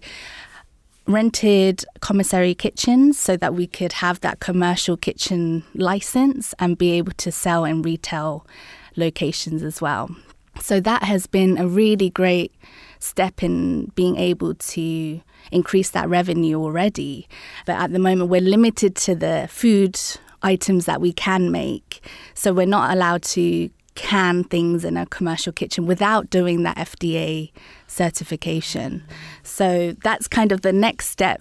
rented 1.06 1.84
commissary 2.00 2.54
kitchens 2.54 3.18
so 3.18 3.36
that 3.36 3.54
we 3.54 3.66
could 3.66 3.94
have 3.94 4.20
that 4.20 4.40
commercial 4.40 4.96
kitchen 4.96 5.62
license 5.74 6.54
and 6.58 6.78
be 6.78 6.92
able 6.92 7.12
to 7.12 7.30
sell 7.30 7.64
in 7.64 7.82
retail 7.82 8.46
locations 8.96 9.62
as 9.62 9.80
well. 9.80 10.14
So 10.60 10.80
that 10.80 11.02
has 11.02 11.26
been 11.26 11.58
a 11.58 11.66
really 11.66 12.10
great 12.10 12.52
step 12.98 13.42
in 13.42 13.86
being 13.94 14.16
able 14.16 14.54
to 14.54 15.20
increase 15.52 15.90
that 15.90 16.08
revenue 16.08 16.56
already. 16.60 17.28
But 17.66 17.76
at 17.76 17.92
the 17.92 17.98
moment, 17.98 18.30
we're 18.30 18.40
limited 18.40 18.96
to 18.96 19.14
the 19.14 19.46
food 19.50 19.98
items 20.42 20.86
that 20.86 21.00
we 21.00 21.12
can 21.12 21.50
make. 21.50 22.06
So 22.34 22.52
we're 22.52 22.66
not 22.66 22.92
allowed 22.92 23.22
to 23.22 23.70
can 23.94 24.42
things 24.44 24.84
in 24.84 24.96
a 24.96 25.06
commercial 25.06 25.52
kitchen 25.52 25.86
without 25.86 26.28
doing 26.28 26.64
that 26.64 26.76
FDA 26.76 27.52
certification. 27.86 29.04
So 29.42 29.94
that's 30.02 30.26
kind 30.26 30.50
of 30.50 30.62
the 30.62 30.72
next 30.72 31.10
step 31.10 31.40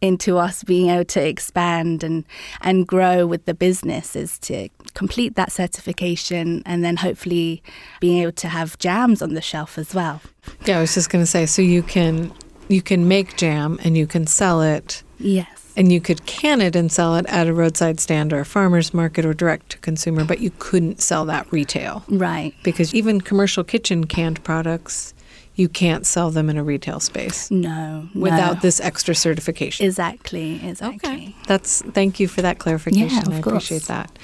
into 0.00 0.38
us 0.38 0.62
being 0.62 0.90
able 0.90 1.04
to 1.04 1.26
expand 1.26 2.04
and 2.04 2.24
and 2.60 2.86
grow 2.86 3.26
with 3.26 3.44
the 3.46 3.54
business 3.54 4.14
is 4.14 4.38
to 4.38 4.68
complete 4.94 5.34
that 5.34 5.52
certification 5.52 6.62
and 6.66 6.84
then 6.84 6.96
hopefully 6.96 7.62
being 8.00 8.22
able 8.22 8.32
to 8.32 8.48
have 8.48 8.78
jams 8.78 9.22
on 9.22 9.34
the 9.34 9.40
shelf 9.40 9.78
as 9.78 9.94
well. 9.94 10.20
Yeah, 10.64 10.78
I 10.78 10.80
was 10.80 10.94
just 10.94 11.10
going 11.10 11.22
to 11.22 11.26
say 11.26 11.46
so 11.46 11.62
you 11.62 11.82
can 11.82 12.32
you 12.68 12.82
can 12.82 13.08
make 13.08 13.36
jam 13.36 13.78
and 13.82 13.96
you 13.96 14.06
can 14.06 14.26
sell 14.26 14.62
it. 14.62 15.02
Yes. 15.18 15.72
And 15.76 15.92
you 15.92 16.00
could 16.00 16.26
can 16.26 16.60
it 16.60 16.74
and 16.74 16.90
sell 16.90 17.14
it 17.16 17.24
at 17.26 17.46
a 17.46 17.54
roadside 17.54 18.00
stand 18.00 18.32
or 18.32 18.40
a 18.40 18.44
farmer's 18.44 18.92
market 18.92 19.24
or 19.24 19.32
direct 19.32 19.70
to 19.70 19.78
consumer, 19.78 20.24
but 20.24 20.40
you 20.40 20.50
couldn't 20.58 21.00
sell 21.00 21.24
that 21.26 21.50
retail. 21.52 22.04
Right. 22.08 22.52
Because 22.64 22.92
even 22.94 23.20
commercial 23.20 23.62
kitchen 23.62 24.04
canned 24.04 24.42
products, 24.42 25.14
you 25.58 25.68
can't 25.68 26.06
sell 26.06 26.30
them 26.30 26.48
in 26.48 26.56
a 26.56 26.62
retail 26.62 27.00
space. 27.00 27.50
No. 27.50 28.08
Without 28.14 28.54
no. 28.54 28.60
this 28.60 28.80
extra 28.80 29.14
certification. 29.14 29.84
Exactly. 29.84 30.64
Exactly. 30.64 31.10
Okay. 31.10 31.34
That's 31.48 31.82
thank 31.82 32.20
you 32.20 32.28
for 32.28 32.42
that 32.42 32.60
clarification. 32.60 33.08
Yeah, 33.08 33.22
of 33.22 33.34
I 33.34 33.40
course. 33.40 33.64
appreciate 33.64 33.82
that. 33.88 34.16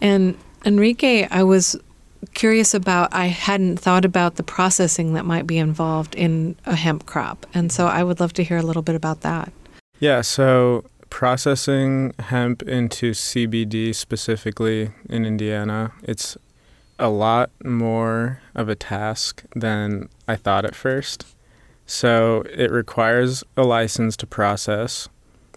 And 0.00 0.36
Enrique, 0.64 1.28
I 1.30 1.44
was 1.44 1.76
curious 2.34 2.74
about 2.74 3.14
I 3.14 3.26
hadn't 3.26 3.78
thought 3.78 4.04
about 4.04 4.34
the 4.36 4.42
processing 4.42 5.14
that 5.14 5.24
might 5.24 5.46
be 5.46 5.56
involved 5.56 6.16
in 6.16 6.56
a 6.66 6.74
hemp 6.74 7.06
crop. 7.06 7.46
And 7.54 7.70
so 7.70 7.86
I 7.86 8.02
would 8.02 8.18
love 8.18 8.32
to 8.34 8.44
hear 8.44 8.58
a 8.58 8.62
little 8.62 8.82
bit 8.82 8.96
about 8.96 9.20
that. 9.20 9.52
Yeah, 10.00 10.22
so 10.22 10.84
processing 11.10 12.12
hemp 12.18 12.62
into 12.62 13.12
CBD 13.12 13.94
specifically 13.94 14.90
in 15.08 15.24
Indiana, 15.24 15.92
it's 16.02 16.36
a 17.02 17.08
lot 17.08 17.50
more 17.64 18.40
of 18.54 18.68
a 18.68 18.76
task 18.76 19.42
than 19.56 20.08
I 20.28 20.36
thought 20.36 20.64
at 20.64 20.76
first. 20.76 21.26
So 21.84 22.44
it 22.54 22.70
requires 22.70 23.42
a 23.56 23.64
license 23.64 24.16
to 24.18 24.26
process, 24.26 25.08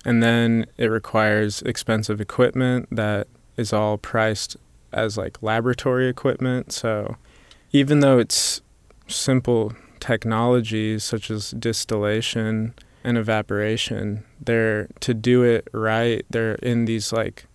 and 0.04 0.24
then 0.24 0.66
it 0.78 0.88
requires 0.88 1.62
expensive 1.62 2.20
equipment 2.20 2.88
that 2.91 3.28
is 3.58 3.72
all 3.72 4.00
priced 4.00 4.58
as 4.91 5.18
like 5.18 5.43
laboratory 5.43 6.10
equipment. 6.10 6.72
So 6.72 7.16
even 7.72 8.00
though 8.00 8.18
it's 8.18 8.62
simple 9.08 9.74
technologies 10.00 11.04
such 11.04 11.30
as 11.30 11.52
distillation 11.52 12.74
and 13.04 13.20
evaporation, 13.20 14.26
they're 14.41 14.88
to 15.02 15.14
do 15.14 15.43
it 15.43 15.68
right, 15.74 16.26
they're 16.28 16.56
in 16.56 16.86
these 16.86 17.14
like 17.14 17.46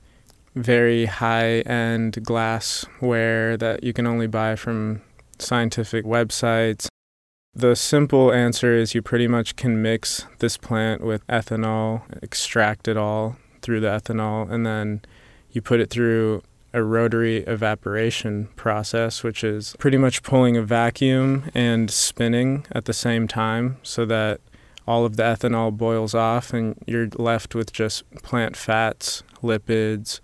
very 0.55 1.07
high 1.07 1.61
end 1.61 2.24
glassware 2.24 3.57
that 3.57 3.84
you 3.84 3.92
can 3.92 4.07
only 4.07 4.26
buy 4.26 4.57
from 4.57 5.03
scientific 5.38 6.05
websites. 6.05 6.88
The 7.55 7.74
simple 7.74 8.32
answer 8.32 8.76
is 8.76 8.94
you 8.94 9.03
pretty 9.03 9.26
much 9.26 9.57
can 9.57 9.82
mix 9.82 10.26
this 10.38 10.57
plant 10.57 11.03
with 11.03 11.26
ethanol, 11.26 12.03
extract 12.22 12.86
it 12.86 12.96
all 12.96 13.36
through 13.62 13.80
the 13.80 13.88
ethanol, 13.88 14.51
and 14.51 14.64
then 14.64 15.03
you 15.51 15.61
put 15.61 15.80
it 15.80 15.90
through 15.90 16.42
a 16.72 16.82
rotary 16.82 17.38
evaporation 17.38 18.48
process, 18.55 19.24
which 19.24 19.42
is 19.42 19.74
pretty 19.78 19.96
much 19.96 20.22
pulling 20.22 20.57
a 20.57 20.62
vacuum 20.62 21.51
and 21.53 21.90
spinning 21.90 22.64
at 22.70 22.84
the 22.84 22.92
same 22.92 23.26
time 23.26 23.78
so 23.82 24.05
that 24.07 24.40
all 24.86 25.05
of 25.05 25.16
the 25.16 25.22
ethanol 25.22 25.76
boils 25.76 26.14
off 26.14 26.53
and 26.53 26.76
you're 26.86 27.09
left 27.16 27.55
with 27.55 27.72
just 27.72 28.09
plant 28.22 28.57
fats, 28.57 29.24
lipids, 29.42 30.20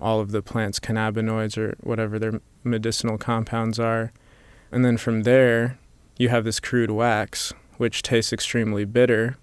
all 0.00 0.20
of 0.20 0.30
the 0.30 0.42
plant's 0.42 0.80
cannabinoids 0.80 1.56
or 1.58 1.76
whatever 1.80 2.18
their 2.18 2.40
medicinal 2.64 3.18
compounds 3.18 3.78
are. 3.78 4.12
And 4.70 4.84
then 4.84 4.96
from 4.96 5.22
there, 5.22 5.78
you 6.16 6.28
have 6.28 6.44
this 6.44 6.60
crude 6.60 6.90
wax, 6.90 7.52
which 7.76 8.02
tastes 8.02 8.32
extremely 8.32 8.84
bitter. 8.84 9.36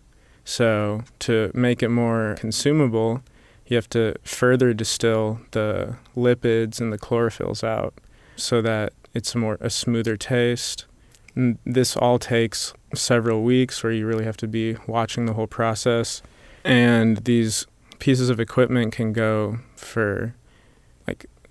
So, 0.43 1.03
to 1.19 1.51
make 1.55 1.81
it 1.81 1.89
more 1.89 2.35
consumable, 2.37 3.23
you 3.65 3.75
have 3.75 3.89
to 3.89 4.15
further 4.23 4.73
distill 4.73 5.39
the 5.51 5.95
lipids 6.15 6.79
and 6.79 6.93
the 6.93 6.99
chlorophylls 6.99 7.63
out 7.63 7.95
so 8.35 8.61
that 8.61 8.93
it's 9.13 9.33
a 9.33 9.37
more 9.37 9.57
a 9.59 9.69
smoother 9.69 10.17
taste. 10.17 10.85
And 11.33 11.57
this 11.65 11.97
all 11.97 12.19
takes 12.19 12.73
several 12.93 13.43
weeks 13.43 13.83
where 13.83 13.91
you 13.91 14.05
really 14.05 14.25
have 14.25 14.37
to 14.37 14.47
be 14.47 14.77
watching 14.87 15.25
the 15.25 15.33
whole 15.33 15.47
process. 15.47 16.21
And 16.63 17.17
these 17.17 17.65
pieces 17.99 18.29
of 18.29 18.39
equipment 18.39 18.93
can 18.93 19.13
go 19.13 19.59
for 19.75 20.35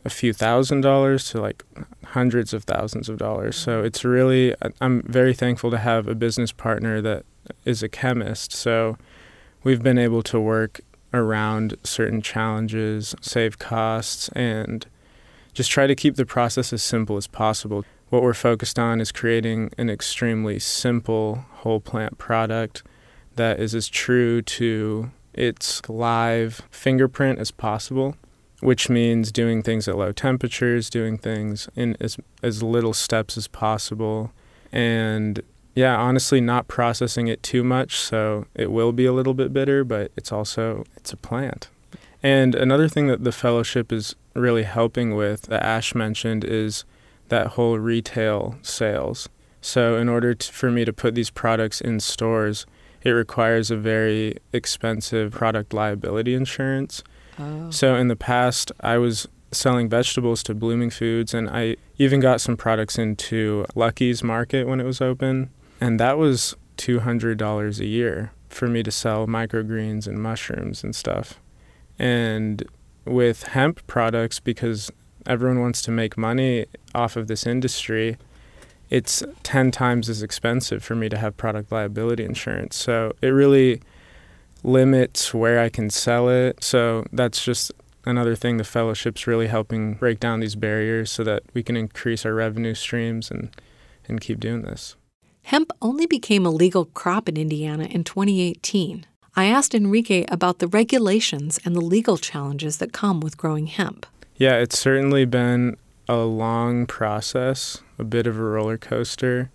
a 0.04 0.10
few 0.10 0.32
thousand 0.32 0.82
dollars 0.82 1.30
to 1.30 1.40
like 1.40 1.64
hundreds 2.04 2.52
of 2.52 2.64
thousands 2.64 3.08
of 3.08 3.18
dollars. 3.18 3.56
So 3.56 3.82
it's 3.82 4.04
really, 4.04 4.54
I'm 4.80 5.02
very 5.02 5.34
thankful 5.34 5.70
to 5.70 5.78
have 5.78 6.06
a 6.06 6.14
business 6.14 6.52
partner 6.52 7.00
that 7.00 7.24
is 7.64 7.82
a 7.82 7.88
chemist. 7.88 8.52
So 8.52 8.98
we've 9.62 9.82
been 9.82 9.98
able 9.98 10.22
to 10.24 10.38
work 10.38 10.80
around 11.12 11.76
certain 11.84 12.20
challenges, 12.20 13.14
save 13.20 13.58
costs, 13.58 14.28
and 14.30 14.86
just 15.52 15.70
try 15.70 15.86
to 15.86 15.94
keep 15.94 16.16
the 16.16 16.26
process 16.26 16.72
as 16.72 16.82
simple 16.82 17.16
as 17.16 17.26
possible. 17.26 17.84
What 18.10 18.22
we're 18.22 18.34
focused 18.34 18.78
on 18.78 19.00
is 19.00 19.12
creating 19.12 19.70
an 19.78 19.88
extremely 19.88 20.58
simple 20.58 21.46
whole 21.50 21.80
plant 21.80 22.18
product 22.18 22.82
that 23.36 23.58
is 23.60 23.74
as 23.74 23.88
true 23.88 24.42
to 24.42 25.10
its 25.32 25.80
live 25.88 26.62
fingerprint 26.70 27.38
as 27.38 27.50
possible, 27.50 28.16
which 28.64 28.88
means 28.88 29.30
doing 29.30 29.62
things 29.62 29.86
at 29.86 29.98
low 29.98 30.10
temperatures, 30.10 30.88
doing 30.88 31.18
things 31.18 31.68
in 31.76 31.96
as, 32.00 32.16
as 32.42 32.62
little 32.62 32.94
steps 32.94 33.36
as 33.36 33.46
possible, 33.46 34.32
and 34.72 35.42
yeah, 35.74 35.96
honestly, 35.96 36.40
not 36.40 36.66
processing 36.68 37.26
it 37.26 37.42
too 37.42 37.62
much, 37.64 37.98
so 37.98 38.46
it 38.54 38.70
will 38.70 38.92
be 38.92 39.04
a 39.04 39.12
little 39.12 39.34
bit 39.34 39.52
bitter, 39.52 39.84
but 39.84 40.12
it's 40.16 40.32
also 40.32 40.84
it's 40.96 41.12
a 41.12 41.16
plant. 41.16 41.68
And 42.22 42.54
another 42.54 42.88
thing 42.88 43.06
that 43.08 43.24
the 43.24 43.32
fellowship 43.32 43.92
is 43.92 44.16
really 44.34 44.62
helping 44.62 45.14
with 45.14 45.42
that 45.42 45.62
Ash 45.62 45.94
mentioned 45.94 46.42
is 46.44 46.84
that 47.28 47.48
whole 47.48 47.78
retail 47.78 48.56
sales. 48.62 49.28
So 49.60 49.96
in 49.96 50.08
order 50.08 50.34
to, 50.34 50.52
for 50.52 50.70
me 50.70 50.84
to 50.84 50.92
put 50.92 51.14
these 51.14 51.30
products 51.30 51.80
in 51.80 52.00
stores, 52.00 52.66
it 53.02 53.10
requires 53.10 53.70
a 53.70 53.76
very 53.76 54.38
expensive 54.52 55.32
product 55.32 55.74
liability 55.74 56.34
insurance. 56.34 57.02
Oh. 57.38 57.70
So 57.70 57.96
in 57.96 58.08
the 58.08 58.16
past, 58.16 58.72
I 58.80 58.98
was 58.98 59.28
selling 59.52 59.88
vegetables 59.88 60.42
to 60.44 60.54
Blooming 60.54 60.90
Foods, 60.90 61.32
and 61.34 61.48
I 61.48 61.76
even 61.98 62.20
got 62.20 62.40
some 62.40 62.56
products 62.56 62.98
into 62.98 63.66
Lucky's 63.74 64.22
Market 64.22 64.66
when 64.66 64.80
it 64.80 64.84
was 64.84 65.00
open, 65.00 65.50
and 65.80 65.98
that 66.00 66.18
was 66.18 66.56
two 66.76 67.00
hundred 67.00 67.38
dollars 67.38 67.80
a 67.80 67.86
year 67.86 68.32
for 68.48 68.68
me 68.68 68.82
to 68.82 68.90
sell 68.90 69.26
microgreens 69.26 70.06
and 70.06 70.22
mushrooms 70.22 70.84
and 70.84 70.94
stuff. 70.94 71.40
And 71.98 72.64
with 73.04 73.44
hemp 73.44 73.84
products, 73.86 74.40
because 74.40 74.90
everyone 75.26 75.60
wants 75.60 75.82
to 75.82 75.90
make 75.90 76.16
money 76.16 76.66
off 76.94 77.16
of 77.16 77.26
this 77.26 77.46
industry, 77.46 78.16
it's 78.90 79.22
10 79.42 79.70
times 79.70 80.08
as 80.08 80.22
expensive 80.22 80.84
for 80.84 80.94
me 80.94 81.08
to 81.08 81.18
have 81.18 81.36
product 81.36 81.72
liability 81.72 82.24
insurance. 82.24 82.76
So 82.76 83.12
it 83.20 83.28
really 83.28 83.80
limits 84.64 85.32
where 85.32 85.60
I 85.60 85.68
can 85.68 85.90
sell 85.90 86.28
it. 86.28 86.64
So 86.64 87.04
that's 87.12 87.44
just 87.44 87.70
another 88.04 88.34
thing 88.34 88.56
the 88.56 88.64
fellowship's 88.64 89.26
really 89.26 89.46
helping 89.46 89.94
break 89.94 90.18
down 90.18 90.40
these 90.40 90.56
barriers 90.56 91.10
so 91.10 91.22
that 91.24 91.42
we 91.54 91.62
can 91.62 91.76
increase 91.76 92.26
our 92.26 92.34
revenue 92.34 92.74
streams 92.74 93.30
and, 93.30 93.50
and 94.08 94.20
keep 94.20 94.40
doing 94.40 94.62
this. 94.62 94.96
Hemp 95.44 95.72
only 95.82 96.06
became 96.06 96.46
a 96.46 96.50
legal 96.50 96.86
crop 96.86 97.28
in 97.28 97.36
Indiana 97.36 97.84
in 97.84 98.02
2018. 98.02 99.06
I 99.36 99.46
asked 99.46 99.74
Enrique 99.74 100.24
about 100.28 100.58
the 100.58 100.68
regulations 100.68 101.58
and 101.64 101.74
the 101.74 101.80
legal 101.80 102.16
challenges 102.16 102.78
that 102.78 102.92
come 102.92 103.20
with 103.20 103.36
growing 103.36 103.66
hemp. 103.66 104.06
Yeah, 104.36 104.56
it's 104.56 104.78
certainly 104.78 105.24
been 105.24 105.76
a 106.08 106.18
long 106.18 106.86
process, 106.86 107.82
a 107.98 108.04
bit 108.04 108.26
of 108.26 108.38
a 108.38 108.42
roller 108.42 108.78
coaster 108.78 109.50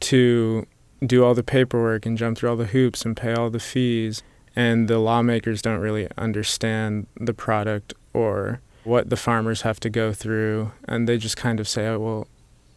to 0.00 0.66
do 1.04 1.24
all 1.24 1.34
the 1.34 1.42
paperwork 1.42 2.06
and 2.06 2.16
jump 2.16 2.38
through 2.38 2.50
all 2.50 2.56
the 2.56 2.66
hoops 2.66 3.04
and 3.04 3.16
pay 3.16 3.34
all 3.34 3.50
the 3.50 3.60
fees. 3.60 4.22
And 4.54 4.88
the 4.88 4.98
lawmakers 4.98 5.62
don't 5.62 5.80
really 5.80 6.08
understand 6.18 7.06
the 7.16 7.34
product 7.34 7.94
or 8.12 8.60
what 8.84 9.10
the 9.10 9.16
farmers 9.16 9.62
have 9.62 9.80
to 9.80 9.90
go 9.90 10.12
through. 10.12 10.72
And 10.86 11.08
they 11.08 11.16
just 11.16 11.36
kind 11.36 11.60
of 11.60 11.68
say, 11.68 11.86
oh, 11.86 11.98
well, 11.98 12.26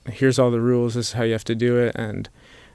here's 0.07 0.39
all 0.39 0.51
the 0.51 0.61
rules, 0.61 0.93
this 0.93 1.07
is 1.07 1.13
how 1.13 1.23
you 1.23 1.33
have 1.33 1.43
to 1.45 1.55
do 1.55 1.77
it. 1.77 1.95
And 1.95 2.29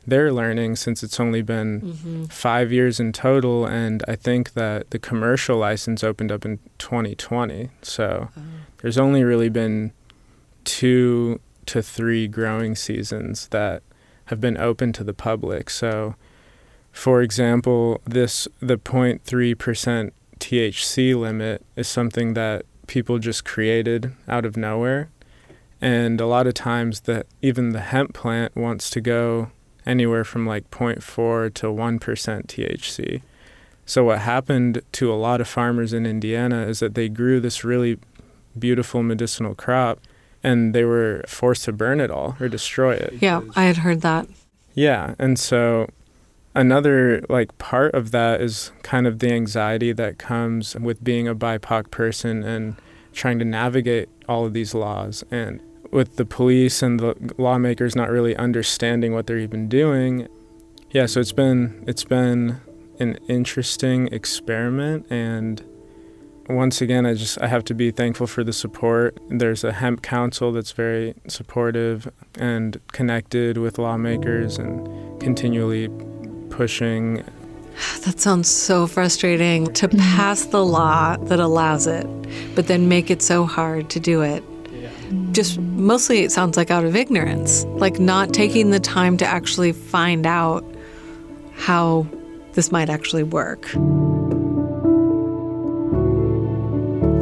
they're 0.06 0.32
learning 0.32 0.76
since 0.76 1.02
it's 1.02 1.20
only 1.20 1.42
been 1.42 1.80
mm-hmm. 1.80 2.24
five 2.26 2.72
years 2.72 2.98
in 2.98 3.12
total. 3.12 3.66
And 3.66 4.02
I 4.08 4.16
think 4.16 4.54
that 4.54 4.90
the 4.90 4.98
commercial 4.98 5.58
license 5.58 6.02
opened 6.02 6.32
up 6.32 6.44
in 6.44 6.58
2020. 6.78 7.70
So 7.82 8.28
oh. 8.36 8.42
there's 8.78 8.98
only 8.98 9.24
really 9.24 9.48
been 9.48 9.92
two 10.64 11.40
to 11.66 11.82
three 11.82 12.26
growing 12.26 12.74
seasons 12.74 13.48
that 13.48 13.82
have 14.26 14.40
been 14.40 14.56
open 14.56 14.92
to 14.92 15.04
the 15.04 15.14
public. 15.14 15.70
So, 15.70 16.14
for 16.92 17.22
example, 17.22 18.00
this 18.04 18.48
the 18.60 18.76
0.3% 18.76 20.10
THC 20.38 21.18
limit 21.18 21.64
is 21.76 21.88
something 21.88 22.34
that 22.34 22.64
people 22.86 23.18
just 23.18 23.44
created 23.44 24.12
out 24.28 24.44
of 24.44 24.56
nowhere. 24.56 25.10
And 25.80 26.20
a 26.20 26.26
lot 26.26 26.46
of 26.46 26.54
times 26.54 27.00
that 27.02 27.26
even 27.40 27.70
the 27.70 27.80
hemp 27.80 28.12
plant 28.12 28.54
wants 28.56 28.90
to 28.90 29.00
go 29.00 29.50
anywhere 29.86 30.24
from 30.24 30.46
like 30.46 30.70
0.4 30.70 31.54
to 31.54 31.66
1% 31.66 32.00
THC. 32.46 33.22
So 33.86 34.04
what 34.04 34.20
happened 34.20 34.82
to 34.92 35.12
a 35.12 35.14
lot 35.14 35.40
of 35.40 35.48
farmers 35.48 35.92
in 35.92 36.04
Indiana 36.04 36.62
is 36.66 36.80
that 36.80 36.94
they 36.94 37.08
grew 37.08 37.40
this 37.40 37.64
really 37.64 37.98
beautiful 38.58 39.02
medicinal 39.02 39.54
crop 39.54 40.00
and 40.42 40.74
they 40.74 40.84
were 40.84 41.24
forced 41.26 41.64
to 41.64 41.72
burn 41.72 42.00
it 42.00 42.10
all 42.10 42.36
or 42.40 42.48
destroy 42.48 42.94
it. 42.94 43.14
Yeah, 43.20 43.42
I 43.56 43.64
had 43.64 43.78
heard 43.78 44.02
that. 44.02 44.28
Yeah, 44.74 45.14
and 45.18 45.38
so 45.38 45.88
another 46.54 47.22
like 47.28 47.56
part 47.58 47.94
of 47.94 48.10
that 48.10 48.40
is 48.40 48.72
kind 48.82 49.06
of 49.06 49.18
the 49.18 49.32
anxiety 49.32 49.92
that 49.92 50.18
comes 50.18 50.74
with 50.76 51.02
being 51.02 51.28
a 51.28 51.34
BIPOC 51.34 51.90
person 51.90 52.42
and 52.42 52.76
trying 53.12 53.38
to 53.38 53.44
navigate 53.44 54.08
all 54.28 54.46
of 54.46 54.52
these 54.52 54.74
laws 54.74 55.24
and 55.30 55.60
with 55.90 56.16
the 56.16 56.24
police 56.24 56.82
and 56.82 57.00
the 57.00 57.34
lawmakers 57.36 57.96
not 57.96 58.10
really 58.10 58.36
understanding 58.36 59.12
what 59.12 59.26
they're 59.26 59.38
even 59.38 59.68
doing. 59.68 60.28
Yeah, 60.90 61.06
so 61.06 61.20
it's 61.20 61.32
been 61.32 61.84
it's 61.86 62.04
been 62.04 62.60
an 62.98 63.18
interesting 63.28 64.08
experiment 64.08 65.06
and 65.10 65.64
once 66.48 66.80
again, 66.80 67.06
I 67.06 67.14
just 67.14 67.40
I 67.40 67.46
have 67.46 67.64
to 67.66 67.74
be 67.74 67.90
thankful 67.90 68.26
for 68.26 68.42
the 68.42 68.52
support. 68.52 69.16
There's 69.28 69.62
a 69.62 69.72
hemp 69.72 70.02
council 70.02 70.50
that's 70.52 70.72
very 70.72 71.14
supportive 71.28 72.10
and 72.34 72.80
connected 72.92 73.56
with 73.56 73.78
lawmakers 73.78 74.58
and 74.58 75.20
continually 75.20 75.88
pushing. 76.60 77.24
That 78.04 78.20
sounds 78.20 78.46
so 78.46 78.86
frustrating 78.86 79.72
to 79.72 79.88
pass 79.88 80.44
the 80.44 80.62
law 80.62 81.16
that 81.16 81.40
allows 81.40 81.86
it, 81.86 82.06
but 82.54 82.66
then 82.66 82.86
make 82.86 83.10
it 83.10 83.22
so 83.22 83.46
hard 83.46 83.88
to 83.88 83.98
do 83.98 84.20
it. 84.20 84.44
Just 85.32 85.58
mostly 85.58 86.18
it 86.18 86.30
sounds 86.30 86.58
like 86.58 86.70
out 86.70 86.84
of 86.84 86.94
ignorance, 86.94 87.64
like 87.64 87.98
not 87.98 88.34
taking 88.34 88.72
the 88.72 88.78
time 88.78 89.16
to 89.16 89.24
actually 89.24 89.72
find 89.72 90.26
out 90.26 90.62
how 91.54 92.06
this 92.52 92.70
might 92.70 92.90
actually 92.90 93.22
work. 93.22 93.64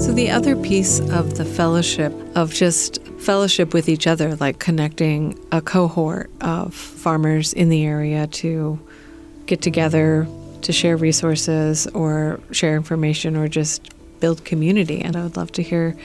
So, 0.01 0.13
the 0.13 0.31
other 0.33 0.57
piece 0.57 0.99
of 1.11 1.37
the 1.37 1.45
fellowship, 1.45 2.13
of 2.35 2.53
just 2.53 3.01
fellowship 3.21 3.73
with 3.73 3.89
each 3.89 4.09
other, 4.09 4.35
like 4.35 4.59
connecting 4.59 5.39
a 5.53 5.61
cohort 5.61 6.29
of 6.41 6.75
farmers 6.75 7.53
in 7.53 7.69
the 7.69 7.85
area 7.85 8.27
to 8.27 8.81
get 9.49 9.63
together 9.63 10.29
to 10.63 10.73
share 10.73 10.97
resources 10.97 11.87
or 11.89 12.41
share 12.53 12.77
information 12.77 13.37
or 13.37 13.49
just 13.49 13.91
build 14.21 14.45
community. 14.45 15.01
And 15.01 15.17
I 15.17 15.23
would 15.23 15.37
love 15.37 15.53
to 15.53 15.63
hear 15.63 15.97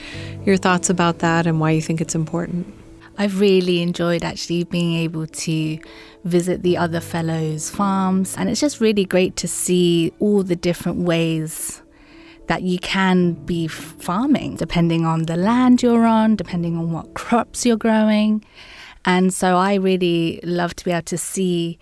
your 0.44 0.56
thoughts 0.56 0.90
about 0.90 1.18
that 1.20 1.46
and 1.46 1.60
why 1.60 1.70
you 1.72 1.82
think 1.82 2.00
it's 2.00 2.14
important. 2.14 2.72
I've 3.16 3.40
really 3.40 3.80
enjoyed 3.80 4.24
actually 4.24 4.64
being 4.64 4.96
able 4.96 5.26
to 5.26 5.78
visit 6.24 6.62
the 6.62 6.76
other 6.76 7.00
fellows' 7.00 7.70
farms, 7.70 8.34
and 8.36 8.48
it's 8.48 8.60
just 8.60 8.80
really 8.80 9.04
great 9.04 9.36
to 9.36 9.46
see 9.46 10.12
all 10.18 10.42
the 10.42 10.56
different 10.56 10.98
ways 10.98 11.82
that 12.48 12.62
you 12.62 12.78
can 12.78 13.32
be 13.32 13.68
farming 13.68 14.56
depending 14.56 15.06
on 15.06 15.24
the 15.24 15.36
land 15.36 15.82
you're 15.82 16.06
on, 16.06 16.36
depending 16.36 16.76
on 16.76 16.92
what 16.92 17.14
crops 17.14 17.64
you're 17.64 17.76
growing. 17.76 18.44
And 19.04 19.32
so 19.32 19.56
I 19.56 19.74
really 19.74 20.40
love 20.42 20.74
to 20.76 20.84
be 20.84 20.90
able 20.90 21.02
to 21.02 21.18
see 21.18 21.78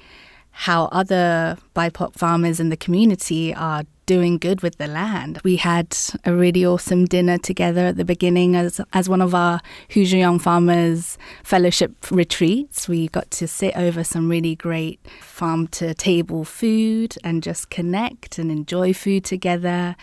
how 0.53 0.85
other 0.87 1.57
BIPOC 1.75 2.15
farmers 2.15 2.61
in 2.61 2.69
the 2.69 2.77
community 2.77 3.55
are 3.55 3.85
doing 4.07 4.37
good 4.37 4.63
with 4.63 4.77
the 4.79 4.87
land. 4.87 5.41
We 5.43 5.57
had 5.57 5.97
a 6.25 6.35
really 6.35 6.67
awesome 6.67 7.07
dinner 7.07 7.39
together 7.39 7.87
at 7.87 7.97
the 7.97 8.05
beginning 8.05 8.55
as 8.57 8.81
as 8.93 9.09
one 9.09 9.23
of 9.23 9.35
our 9.35 9.61
Young 9.89 10.39
Farmers 10.39 11.17
Fellowship 11.43 12.11
retreats. 12.11 12.89
We 12.89 13.09
got 13.09 13.31
to 13.33 13.49
sit 13.49 13.77
over 13.77 14.05
some 14.05 14.29
really 14.29 14.55
great 14.55 15.01
farm 15.21 15.69
to 15.69 15.95
table 15.95 16.45
food 16.45 17.17
and 17.25 17.43
just 17.43 17.71
connect 17.71 18.39
and 18.39 18.51
enjoy 18.51 18.93
food 18.93 19.25
together. 19.25 19.97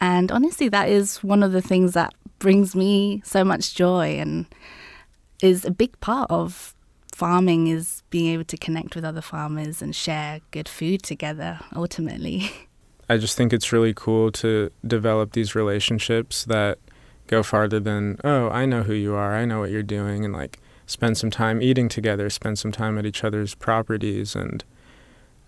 And 0.00 0.32
honestly, 0.32 0.68
that 0.70 0.88
is 0.88 1.22
one 1.22 1.42
of 1.42 1.52
the 1.52 1.62
things 1.62 1.92
that 1.92 2.14
brings 2.38 2.74
me 2.74 3.20
so 3.24 3.44
much 3.44 3.74
joy 3.74 4.18
and 4.18 4.46
is 5.42 5.64
a 5.64 5.70
big 5.70 5.98
part 6.00 6.30
of 6.30 6.74
farming 7.20 7.66
is 7.66 8.02
being 8.08 8.32
able 8.32 8.44
to 8.44 8.56
connect 8.56 8.94
with 8.94 9.04
other 9.04 9.20
farmers 9.20 9.82
and 9.82 9.94
share 9.94 10.40
good 10.52 10.66
food 10.66 11.02
together 11.02 11.60
ultimately. 11.76 12.50
I 13.10 13.18
just 13.18 13.36
think 13.36 13.52
it's 13.52 13.72
really 13.72 13.92
cool 13.94 14.32
to 14.32 14.70
develop 14.86 15.32
these 15.32 15.54
relationships 15.54 16.46
that 16.46 16.78
go 17.26 17.42
farther 17.42 17.78
than, 17.78 18.18
oh, 18.24 18.48
I 18.48 18.64
know 18.64 18.84
who 18.84 18.94
you 18.94 19.14
are, 19.16 19.36
I 19.36 19.44
know 19.44 19.60
what 19.60 19.70
you're 19.70 19.82
doing, 19.82 20.24
and 20.24 20.32
like 20.32 20.60
spend 20.86 21.18
some 21.18 21.30
time 21.30 21.60
eating 21.60 21.90
together, 21.90 22.30
spend 22.30 22.58
some 22.58 22.72
time 22.72 22.96
at 22.96 23.04
each 23.04 23.22
other's 23.22 23.54
properties, 23.54 24.34
and 24.34 24.64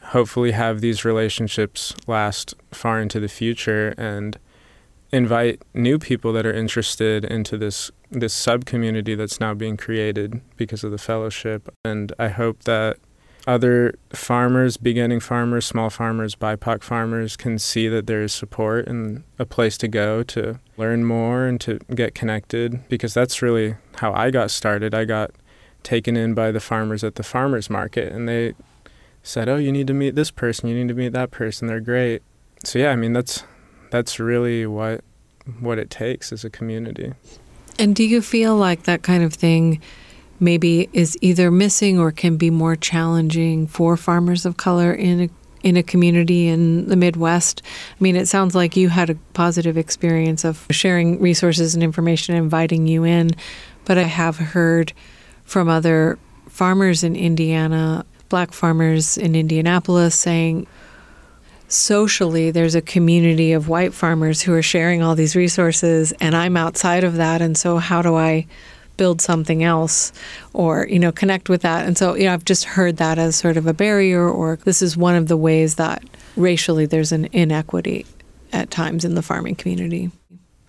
hopefully 0.09 0.51
have 0.51 0.83
these 0.83 1.07
relationships 1.07 1.95
last 2.07 2.53
far 2.71 3.01
into 3.01 3.19
the 3.19 3.29
future 3.29 3.95
and 3.97 4.39
invite 5.13 5.63
new 5.75 5.99
people 5.99 6.33
that 6.33 6.47
are 6.47 6.53
interested 6.53 7.25
into 7.25 7.59
this 7.59 7.91
this 8.11 8.35
sub 8.35 8.65
community 8.65 9.15
that's 9.15 9.41
now 9.41 9.55
being 9.55 9.77
created 9.77 10.41
because 10.57 10.85
of 10.85 10.91
the 10.91 10.99
fellowship 10.99 11.73
and 11.85 12.13
I 12.19 12.29
hope 12.29 12.65
that 12.65 12.99
other 13.47 13.95
farmers, 14.13 14.77
beginning 14.77 15.19
farmers, 15.19 15.67
small 15.67 15.91
farmers, 15.91 16.37
BIPOC 16.37 16.83
farmers 16.83 17.37
can 17.37 17.59
see 17.59 17.89
that 17.89 18.07
there 18.07 18.23
is 18.23 18.33
support 18.33 18.87
and 18.87 19.25
a 19.39 19.45
place 19.45 19.77
to 19.79 19.89
go 19.89 20.23
to 20.23 20.61
learn 20.77 21.05
more 21.05 21.47
and 21.47 21.61
to 21.63 21.79
get 21.95 22.15
connected 22.15 22.89
because 22.89 23.15
that's 23.15 23.43
really 23.43 23.77
how 23.97 24.13
I 24.13 24.31
got 24.31 24.51
started. 24.51 24.95
I 24.95 25.05
got 25.05 25.33
taken 25.83 26.17
in 26.17 26.35
by 26.35 26.53
the 26.53 26.61
farmers 26.61 27.03
at 27.03 27.17
the 27.17 27.25
farmers 27.25 27.69
market 27.69 28.13
and 28.13 28.29
they 28.29 28.55
said, 29.25 29.49
"Oh, 29.49 29.57
you 29.57 29.73
need 29.73 29.89
to 29.89 29.95
meet 29.95 30.15
this 30.15 30.31
person, 30.31 30.69
you 30.69 30.77
need 30.77 30.89
to 30.89 30.95
meet 30.95 31.13
that 31.13 31.33
person. 31.33 31.67
They're 31.67 31.81
great." 31.81 32.23
So 32.65 32.79
yeah, 32.79 32.91
I 32.91 32.97
mean 32.97 33.13
that's 33.13 33.43
that's 33.93 34.19
really 34.19 34.67
what 34.67 35.05
what 35.61 35.79
it 35.79 35.91
takes 35.91 36.33
as 36.33 36.45
a 36.45 36.51
community. 36.51 37.13
And 37.79 37.95
do 37.95 38.05
you 38.05 38.23
feel 38.23 38.57
like 38.57 38.85
that 38.85 39.03
kind 39.03 39.23
of 39.23 39.35
thing 39.35 39.83
maybe 40.41 40.89
is 40.95 41.17
either 41.21 41.51
missing 41.51 41.99
or 41.99 42.11
can 42.11 42.37
be 42.39 42.49
more 42.49 42.75
challenging 42.75 43.67
for 43.67 43.97
farmers 43.97 44.47
of 44.47 44.57
color 44.57 44.93
in 44.93 45.21
a 45.21 45.29
in 45.63 45.77
a 45.77 45.83
community 45.83 46.49
in 46.49 46.89
the 46.89 46.97
Midwest? 46.97 47.63
I 47.93 48.03
mean, 48.03 48.17
it 48.17 48.27
sounds 48.27 48.55
like 48.55 48.77
you 48.77 48.89
had 48.89 49.11
a 49.11 49.15
positive 49.35 49.77
experience 49.77 50.43
of 50.45 50.67
sharing 50.71 51.21
resources 51.21 51.75
and 51.75 51.85
information, 51.85 52.35
inviting 52.35 52.87
you 52.87 53.05
in, 53.05 53.31
but 53.85 53.99
I 53.99 54.05
have 54.05 54.39
heard 54.39 54.95
from 55.45 55.69
other 55.69 56.19
farmers 56.49 57.05
in 57.05 57.15
Indiana, 57.15 58.07
black 58.31 58.53
farmers 58.53 59.19
in 59.19 59.35
Indianapolis, 59.35 60.15
saying 60.15 60.67
socially 61.73 62.51
there's 62.51 62.75
a 62.75 62.83
community 62.83 63.53
of 63.53 63.69
white 63.69 63.95
farmers 63.95 64.43
who 64.43 64.53
are 64.53 64.63
sharing 64.63 65.03
all 65.03 65.15
these 65.15 65.37
resources, 65.37 66.13
and 66.21 66.37
I'm 66.37 66.57
outside 66.57 67.05
of 67.05 67.17
that, 67.17 67.43
and 67.43 67.57
so 67.57 67.79
how 67.79 68.03
do 68.03 68.17
I? 68.17 68.47
build 68.99 69.23
something 69.23 69.65
else 69.65 70.13
or 70.53 70.87
you 70.87 70.99
know 70.99 71.11
connect 71.11 71.49
with 71.49 71.63
that 71.63 71.87
and 71.87 71.97
so 71.97 72.15
you 72.15 72.25
know 72.25 72.33
i've 72.35 72.45
just 72.45 72.65
heard 72.65 72.99
that 72.99 73.19
as 73.19 73.35
sort 73.35 73.57
of 73.57 73.67
a 73.67 73.73
barrier 73.73 74.29
or 74.29 74.57
this 74.65 74.83
is 74.83 74.99
one 74.99 75.15
of 75.15 75.29
the 75.29 75.37
ways 75.37 75.77
that 75.77 76.05
racially 76.37 76.85
there's 76.85 77.11
an 77.11 77.25
inequity 77.33 78.05
at 78.53 78.71
times 78.71 79.03
in 79.03 79.15
the 79.15 79.23
farming 79.23 79.55
community 79.55 80.11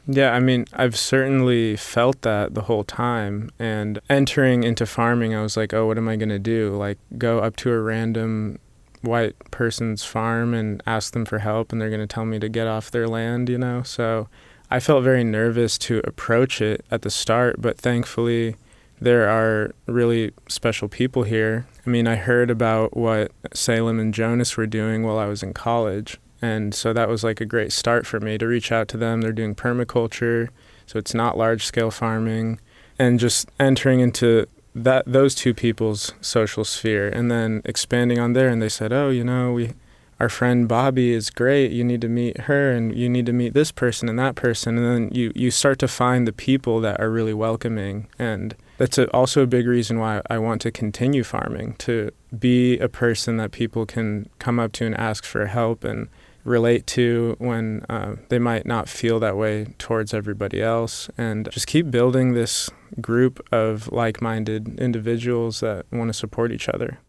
yeah, 0.06 0.34
I 0.34 0.42
mean, 0.42 0.66
I've 0.74 0.98
certainly 0.98 1.78
felt 1.78 2.24
that 2.24 2.56
the 2.56 2.64
whole 2.64 2.84
time. 2.84 3.50
And 3.58 4.00
entering 4.10 4.64
into 4.64 4.86
farming, 4.86 5.34
I 5.34 5.42
was 5.42 5.56
like, 5.56 5.74
oh, 5.74 5.88
what 5.88 5.98
am 5.98 6.10
I 6.10 6.18
going 6.18 6.30
to 6.30 6.40
do? 6.40 6.76
Like, 6.76 6.98
go 7.18 7.40
up 7.40 7.56
to 7.58 7.72
a 7.72 7.80
random 7.80 8.60
white 9.04 9.36
person's 9.52 10.04
farm 10.04 10.54
and 10.54 10.82
ask 10.88 11.14
them 11.14 11.26
for 11.26 11.40
help, 11.40 11.72
and 11.72 11.80
they're 11.80 11.90
going 11.90 12.02
to 12.02 12.08
tell 12.08 12.26
me 12.26 12.40
to 12.40 12.50
get 12.50 12.68
off 12.68 12.90
their 12.90 13.08
land, 13.08 13.50
you 13.50 13.58
know? 13.58 13.84
So 13.84 14.28
I 14.72 14.80
felt 14.80 15.04
very 15.04 15.24
nervous 15.24 15.78
to 15.80 16.02
approach 16.06 16.62
it 16.62 16.86
at 16.90 17.04
the 17.04 17.12
start, 17.12 17.62
but 17.62 17.78
thankfully, 17.78 18.56
there 19.00 19.30
are 19.30 19.76
really 19.86 20.32
special 20.48 20.88
people 20.88 21.24
here. 21.24 21.68
I 21.86 21.90
mean, 21.90 22.08
I 22.08 22.16
heard 22.16 22.50
about 22.50 22.96
what 22.96 23.32
Salem 23.54 24.00
and 24.00 24.14
Jonas 24.14 24.56
were 24.56 24.66
doing 24.66 25.04
while 25.04 25.20
I 25.20 25.26
was 25.26 25.44
in 25.44 25.54
college. 25.54 26.18
And 26.42 26.74
so 26.74 26.94
that 26.94 27.10
was 27.10 27.24
like 27.24 27.42
a 27.42 27.46
great 27.46 27.72
start 27.72 28.06
for 28.06 28.20
me 28.20 28.38
to 28.38 28.48
reach 28.48 28.72
out 28.72 28.88
to 28.90 28.98
them. 28.98 29.22
They're 29.22 29.32
doing 29.32 29.56
permaculture, 29.56 30.50
so 30.86 30.98
it's 30.98 31.14
not 31.14 31.38
large 31.38 31.66
scale 31.66 31.92
farming. 31.92 32.60
And 32.98 33.20
just 33.20 33.50
entering 33.60 34.00
into 34.00 34.48
that 34.76 35.04
those 35.06 35.36
two 35.36 35.54
people's 35.54 36.14
social 36.22 36.64
sphere 36.64 37.08
and 37.08 37.30
then 37.30 37.62
expanding 37.66 38.20
on 38.20 38.34
there 38.34 38.50
and 38.50 38.62
they 38.62 38.70
said, 38.70 38.92
Oh, 38.92 39.10
you 39.10 39.24
know, 39.24 39.52
we 39.52 39.74
our 40.20 40.30
friend 40.30 40.68
Bobby 40.70 41.12
is 41.12 41.30
great. 41.30 41.72
You 41.72 41.84
need 41.84 42.00
to 42.02 42.08
meet 42.08 42.42
her 42.42 42.72
and 42.72 42.96
you 42.96 43.10
need 43.10 43.26
to 43.26 43.34
meet 43.34 43.54
this 43.54 43.72
person 43.72 44.08
and 44.08 44.18
that 44.20 44.36
person. 44.36 44.78
And 44.78 44.86
then 44.86 45.14
you, 45.14 45.34
you 45.36 45.52
start 45.52 45.80
to 45.80 45.88
find 45.88 46.26
the 46.26 46.32
people 46.32 46.80
that 46.82 47.00
are 47.02 47.10
really 47.10 47.34
welcoming. 47.34 48.08
And 48.18 48.56
that's 48.78 48.98
a, 48.98 49.10
also 49.12 49.42
a 49.42 49.48
big 49.48 49.68
reason 49.68 50.00
why 50.00 50.22
I 50.30 50.38
want 50.38 50.62
to 50.62 50.72
continue 50.72 51.24
farming, 51.24 51.76
to 51.80 52.12
be 52.40 52.78
a 52.80 52.88
person 52.88 53.38
that 53.38 53.52
people 53.52 53.86
can 53.86 54.30
come 54.40 54.60
up 54.60 54.72
to 54.74 54.86
and 54.86 54.96
ask 54.96 55.26
for 55.26 55.48
help 55.48 55.84
and 55.84 56.08
relate 56.44 56.86
to 56.88 57.36
when 57.40 57.86
uh, 57.90 58.16
they 58.30 58.40
might 58.40 58.66
not 58.66 58.90
feel 58.90 59.20
that 59.20 59.38
way 59.38 59.68
towards 59.78 60.14
everybody 60.14 60.62
else. 60.62 61.10
And 61.18 61.50
just 61.52 61.68
keep 61.68 61.90
building 61.90 62.34
this 62.34 62.70
group 63.02 63.46
of 63.52 63.92
like 63.92 64.22
minded 64.22 64.80
individuals 64.80 65.62
that 65.62 65.86
want 65.92 66.10
to 66.10 66.14
support 66.14 66.52
each 66.52 66.70
other. 66.70 67.00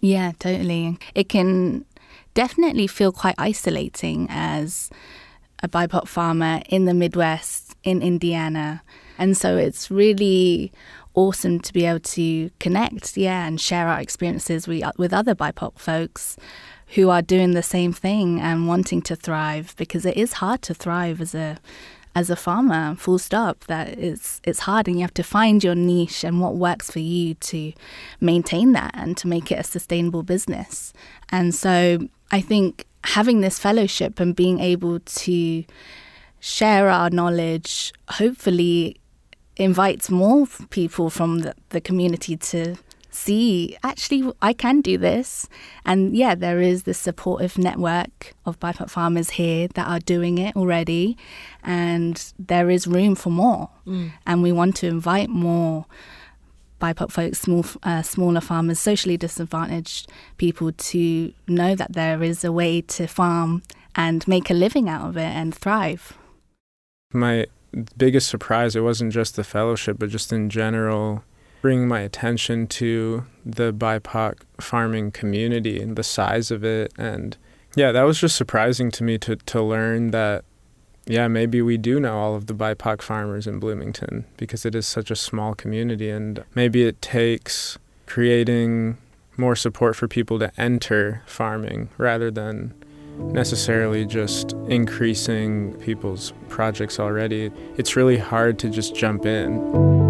Yeah, 0.00 0.32
totally. 0.38 0.98
It 1.14 1.28
can 1.28 1.84
definitely 2.34 2.86
feel 2.86 3.12
quite 3.12 3.36
isolating 3.38 4.26
as 4.28 4.90
a 5.62 5.68
BIPOC 5.68 6.08
farmer 6.08 6.60
in 6.68 6.84
the 6.84 6.94
Midwest, 6.94 7.76
in 7.84 8.02
Indiana. 8.02 8.82
And 9.18 9.36
so 9.36 9.56
it's 9.56 9.90
really 9.90 10.72
awesome 11.14 11.60
to 11.60 11.72
be 11.72 11.86
able 11.86 12.00
to 12.00 12.50
connect, 12.58 13.16
yeah, 13.16 13.46
and 13.46 13.60
share 13.60 13.86
our 13.86 14.00
experiences 14.00 14.66
with 14.66 15.12
other 15.12 15.34
BIPOC 15.34 15.78
folks 15.78 16.36
who 16.94 17.10
are 17.10 17.22
doing 17.22 17.52
the 17.52 17.62
same 17.62 17.92
thing 17.92 18.40
and 18.40 18.68
wanting 18.68 19.02
to 19.02 19.16
thrive 19.16 19.74
because 19.76 20.04
it 20.04 20.16
is 20.16 20.34
hard 20.34 20.62
to 20.62 20.74
thrive 20.74 21.20
as 21.20 21.34
a 21.34 21.58
as 22.16 22.30
a 22.30 22.36
farmer, 22.36 22.94
full 22.94 23.18
stop, 23.18 23.64
that 23.64 23.88
it's 23.98 24.40
it's 24.44 24.60
hard 24.60 24.86
and 24.86 24.96
you 24.96 25.02
have 25.02 25.14
to 25.14 25.24
find 25.24 25.64
your 25.64 25.74
niche 25.74 26.22
and 26.22 26.40
what 26.40 26.54
works 26.54 26.90
for 26.90 27.00
you 27.00 27.34
to 27.34 27.72
maintain 28.20 28.72
that 28.72 28.92
and 28.94 29.16
to 29.16 29.26
make 29.26 29.50
it 29.50 29.58
a 29.58 29.64
sustainable 29.64 30.22
business. 30.22 30.92
And 31.30 31.54
so 31.54 32.08
I 32.30 32.40
think 32.40 32.86
having 33.02 33.40
this 33.40 33.58
fellowship 33.58 34.20
and 34.20 34.34
being 34.36 34.60
able 34.60 35.00
to 35.00 35.64
share 36.38 36.88
our 36.88 37.10
knowledge 37.10 37.92
hopefully 38.08 39.00
invites 39.56 40.10
more 40.10 40.46
people 40.70 41.10
from 41.10 41.40
the, 41.40 41.54
the 41.70 41.80
community 41.80 42.36
to 42.36 42.76
see 43.14 43.76
actually 43.82 44.30
I 44.42 44.52
can 44.52 44.80
do 44.80 44.98
this. 44.98 45.48
And 45.84 46.16
yeah, 46.16 46.34
there 46.34 46.60
is 46.60 46.82
this 46.82 46.98
supportive 46.98 47.58
network 47.58 48.34
of 48.44 48.58
BIPOC 48.60 48.90
farmers 48.90 49.30
here 49.30 49.68
that 49.68 49.88
are 49.88 50.00
doing 50.00 50.38
it 50.38 50.56
already, 50.56 51.16
and 51.62 52.32
there 52.38 52.70
is 52.70 52.86
room 52.86 53.14
for 53.14 53.30
more. 53.30 53.70
Mm. 53.86 54.12
And 54.26 54.42
we 54.42 54.52
want 54.52 54.76
to 54.76 54.86
invite 54.86 55.30
more 55.30 55.86
BIPOC 56.80 57.10
folks, 57.10 57.40
small, 57.40 57.64
uh, 57.82 58.02
smaller 58.02 58.40
farmers, 58.40 58.78
socially 58.78 59.16
disadvantaged 59.16 60.10
people 60.36 60.72
to 60.72 61.32
know 61.48 61.74
that 61.74 61.92
there 61.92 62.22
is 62.22 62.44
a 62.44 62.52
way 62.52 62.80
to 62.82 63.06
farm 63.06 63.62
and 63.94 64.26
make 64.26 64.50
a 64.50 64.54
living 64.54 64.88
out 64.88 65.08
of 65.08 65.16
it 65.16 65.20
and 65.20 65.54
thrive. 65.54 66.18
My 67.12 67.46
biggest 67.96 68.28
surprise, 68.28 68.76
it 68.76 68.80
wasn't 68.80 69.12
just 69.12 69.36
the 69.36 69.44
fellowship, 69.44 69.98
but 69.98 70.10
just 70.10 70.32
in 70.32 70.50
general, 70.50 71.22
bringing 71.64 71.88
my 71.88 72.00
attention 72.00 72.66
to 72.66 73.24
the 73.42 73.72
BIPOC 73.72 74.34
farming 74.60 75.10
community 75.10 75.80
and 75.80 75.96
the 75.96 76.02
size 76.02 76.50
of 76.50 76.62
it. 76.62 76.92
And 76.98 77.38
yeah, 77.74 77.90
that 77.90 78.02
was 78.02 78.20
just 78.20 78.36
surprising 78.36 78.90
to 78.90 79.02
me 79.02 79.16
to, 79.20 79.36
to 79.36 79.62
learn 79.62 80.10
that 80.10 80.44
yeah, 81.06 81.26
maybe 81.26 81.62
we 81.62 81.78
do 81.78 81.98
know 81.98 82.18
all 82.18 82.34
of 82.34 82.48
the 82.48 82.54
BIPOC 82.54 83.00
farmers 83.00 83.46
in 83.46 83.60
Bloomington 83.60 84.26
because 84.36 84.66
it 84.66 84.74
is 84.74 84.86
such 84.86 85.10
a 85.10 85.16
small 85.16 85.54
community. 85.54 86.10
And 86.10 86.44
maybe 86.54 86.84
it 86.84 87.00
takes 87.00 87.78
creating 88.04 88.98
more 89.38 89.56
support 89.56 89.96
for 89.96 90.06
people 90.06 90.38
to 90.40 90.52
enter 90.60 91.22
farming 91.24 91.88
rather 91.96 92.30
than 92.30 92.74
necessarily 93.32 94.04
just 94.04 94.52
increasing 94.68 95.72
people's 95.78 96.34
projects 96.50 97.00
already. 97.00 97.50
It's 97.78 97.96
really 97.96 98.18
hard 98.18 98.58
to 98.58 98.68
just 98.68 98.94
jump 98.94 99.24
in. 99.24 100.03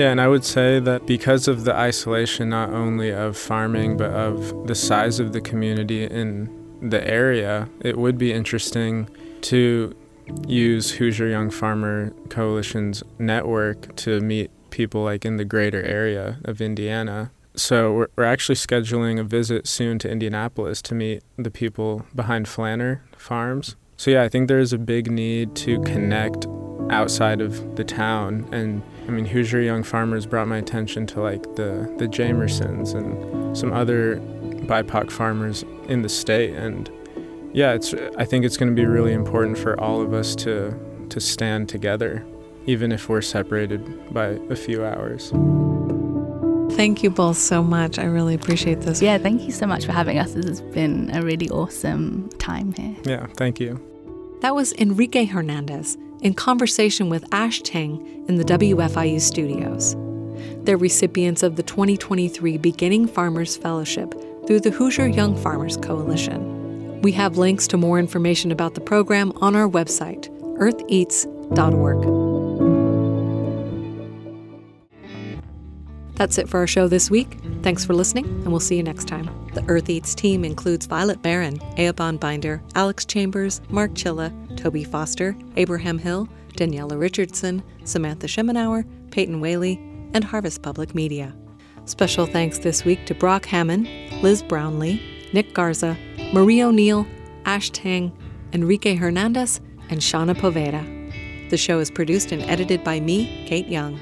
Yeah, 0.00 0.12
and 0.12 0.18
I 0.18 0.28
would 0.28 0.46
say 0.46 0.80
that 0.80 1.04
because 1.04 1.46
of 1.46 1.64
the 1.64 1.74
isolation 1.74 2.48
not 2.48 2.70
only 2.70 3.10
of 3.10 3.36
farming 3.36 3.98
but 3.98 4.10
of 4.12 4.66
the 4.66 4.74
size 4.74 5.20
of 5.20 5.34
the 5.34 5.42
community 5.42 6.04
in 6.04 6.48
the 6.80 7.06
area, 7.06 7.68
it 7.80 7.98
would 7.98 8.16
be 8.16 8.32
interesting 8.32 9.10
to 9.42 9.94
use 10.46 10.92
Hoosier 10.92 11.28
Young 11.28 11.50
Farmer 11.50 12.14
Coalition's 12.30 13.02
network 13.18 13.94
to 13.96 14.20
meet 14.20 14.50
people 14.70 15.02
like 15.02 15.26
in 15.26 15.36
the 15.36 15.44
greater 15.44 15.82
area 15.82 16.38
of 16.46 16.62
Indiana. 16.62 17.30
So 17.54 17.92
we're, 17.92 18.08
we're 18.16 18.24
actually 18.24 18.54
scheduling 18.54 19.20
a 19.20 19.22
visit 19.22 19.66
soon 19.66 19.98
to 19.98 20.10
Indianapolis 20.10 20.80
to 20.80 20.94
meet 20.94 21.22
the 21.36 21.50
people 21.50 22.06
behind 22.14 22.46
Flanner 22.46 23.00
Farms. 23.18 23.76
So 23.98 24.12
yeah, 24.12 24.22
I 24.22 24.30
think 24.30 24.48
there 24.48 24.60
is 24.60 24.72
a 24.72 24.78
big 24.78 25.10
need 25.10 25.54
to 25.56 25.78
connect 25.82 26.46
outside 26.88 27.42
of 27.42 27.76
the 27.76 27.84
town 27.84 28.48
and 28.50 28.82
I 29.06 29.10
mean 29.10 29.24
Hoosier 29.24 29.60
Young 29.60 29.82
Farmers 29.82 30.26
brought 30.26 30.48
my 30.48 30.58
attention 30.58 31.06
to 31.08 31.20
like 31.20 31.42
the 31.56 31.92
the 31.98 32.06
Jamersons 32.06 32.94
and 32.94 33.56
some 33.56 33.72
other 33.72 34.16
BIPOC 34.66 35.10
farmers 35.10 35.64
in 35.88 36.02
the 36.02 36.08
state. 36.08 36.54
And 36.54 36.90
yeah, 37.52 37.72
it's 37.72 37.94
I 38.16 38.24
think 38.24 38.44
it's 38.44 38.56
going 38.56 38.74
to 38.74 38.80
be 38.80 38.86
really 38.86 39.12
important 39.12 39.58
for 39.58 39.78
all 39.80 40.00
of 40.00 40.12
us 40.12 40.34
to 40.36 40.74
to 41.08 41.20
stand 41.20 41.68
together, 41.68 42.24
even 42.66 42.92
if 42.92 43.08
we're 43.08 43.22
separated 43.22 44.12
by 44.12 44.38
a 44.48 44.56
few 44.56 44.84
hours. 44.84 45.32
Thank 46.76 47.02
you 47.02 47.10
both 47.10 47.36
so 47.36 47.62
much. 47.62 47.98
I 47.98 48.04
really 48.04 48.34
appreciate 48.34 48.82
this. 48.82 49.02
Yeah, 49.02 49.18
thank 49.18 49.42
you 49.42 49.50
so 49.50 49.66
much 49.66 49.84
for 49.84 49.92
having 49.92 50.18
us. 50.18 50.34
This 50.34 50.46
has 50.46 50.60
been 50.60 51.10
a 51.12 51.20
really 51.20 51.50
awesome 51.50 52.30
time 52.38 52.72
here. 52.72 52.96
Yeah, 53.04 53.26
thank 53.36 53.58
you. 53.58 53.80
That 54.40 54.54
was 54.54 54.72
Enrique 54.74 55.24
Hernandez 55.24 55.98
in 56.22 56.34
conversation 56.34 57.08
with 57.08 57.24
Ash 57.32 57.60
Tang 57.62 58.24
in 58.28 58.36
the 58.36 58.44
WFIU 58.44 59.20
studios. 59.20 59.96
They're 60.64 60.76
recipients 60.76 61.42
of 61.42 61.56
the 61.56 61.62
2023 61.62 62.58
Beginning 62.58 63.06
Farmers 63.06 63.56
Fellowship 63.56 64.14
through 64.46 64.60
the 64.60 64.70
Hoosier 64.70 65.06
Young 65.06 65.36
Farmers 65.36 65.76
Coalition. 65.76 67.00
We 67.02 67.12
have 67.12 67.38
links 67.38 67.66
to 67.68 67.76
more 67.76 67.98
information 67.98 68.52
about 68.52 68.74
the 68.74 68.80
program 68.80 69.32
on 69.36 69.56
our 69.56 69.68
website, 69.68 70.28
eartheats.org. 70.58 72.30
That's 76.16 76.36
it 76.36 76.50
for 76.50 76.58
our 76.58 76.66
show 76.66 76.86
this 76.86 77.10
week. 77.10 77.38
Thanks 77.62 77.84
for 77.84 77.94
listening, 77.94 78.26
and 78.26 78.48
we'll 78.48 78.60
see 78.60 78.76
you 78.76 78.82
next 78.82 79.08
time. 79.08 79.39
The 79.54 79.64
Earth 79.66 79.90
Eats 79.90 80.14
team 80.14 80.44
includes 80.44 80.86
Violet 80.86 81.22
Barron, 81.22 81.58
Eoban 81.76 82.20
Binder, 82.20 82.62
Alex 82.76 83.04
Chambers, 83.04 83.60
Mark 83.68 83.92
Chilla, 83.94 84.32
Toby 84.56 84.84
Foster, 84.84 85.36
Abraham 85.56 85.98
Hill, 85.98 86.28
Daniela 86.52 86.98
Richardson, 86.98 87.62
Samantha 87.84 88.28
Schemenauer, 88.28 88.84
Peyton 89.10 89.40
Whaley, 89.40 89.74
and 90.14 90.22
Harvest 90.22 90.62
Public 90.62 90.94
Media. 90.94 91.34
Special 91.84 92.26
thanks 92.26 92.58
this 92.58 92.84
week 92.84 93.04
to 93.06 93.14
Brock 93.14 93.44
Hammond, 93.46 93.88
Liz 94.22 94.42
Brownlee, 94.42 95.02
Nick 95.32 95.52
Garza, 95.52 95.96
Marie 96.32 96.62
O'Neill, 96.62 97.06
Ash 97.44 97.70
Tang, 97.70 98.16
Enrique 98.52 98.94
Hernandez, 98.94 99.60
and 99.88 100.00
Shauna 100.00 100.36
Poveda. 100.36 101.50
The 101.50 101.56
show 101.56 101.80
is 101.80 101.90
produced 101.90 102.30
and 102.30 102.42
edited 102.42 102.84
by 102.84 103.00
me, 103.00 103.44
Kate 103.48 103.66
Young. 103.66 103.98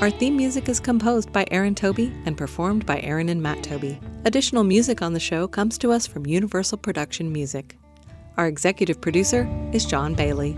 Our 0.00 0.10
theme 0.10 0.36
music 0.36 0.68
is 0.68 0.78
composed 0.78 1.32
by 1.32 1.46
Aaron 1.50 1.74
Toby 1.74 2.12
and 2.26 2.36
performed 2.36 2.84
by 2.84 3.00
Aaron 3.00 3.28
and 3.30 3.42
Matt 3.42 3.62
Toby. 3.62 3.98
Additional 4.24 4.62
music 4.62 5.00
on 5.00 5.14
the 5.14 5.20
show 5.20 5.48
comes 5.48 5.78
to 5.78 5.90
us 5.90 6.06
from 6.06 6.26
Universal 6.26 6.78
Production 6.78 7.32
Music. 7.32 7.78
Our 8.36 8.46
executive 8.46 9.00
producer 9.00 9.48
is 9.72 9.86
John 9.86 10.14
Bailey. 10.14 10.56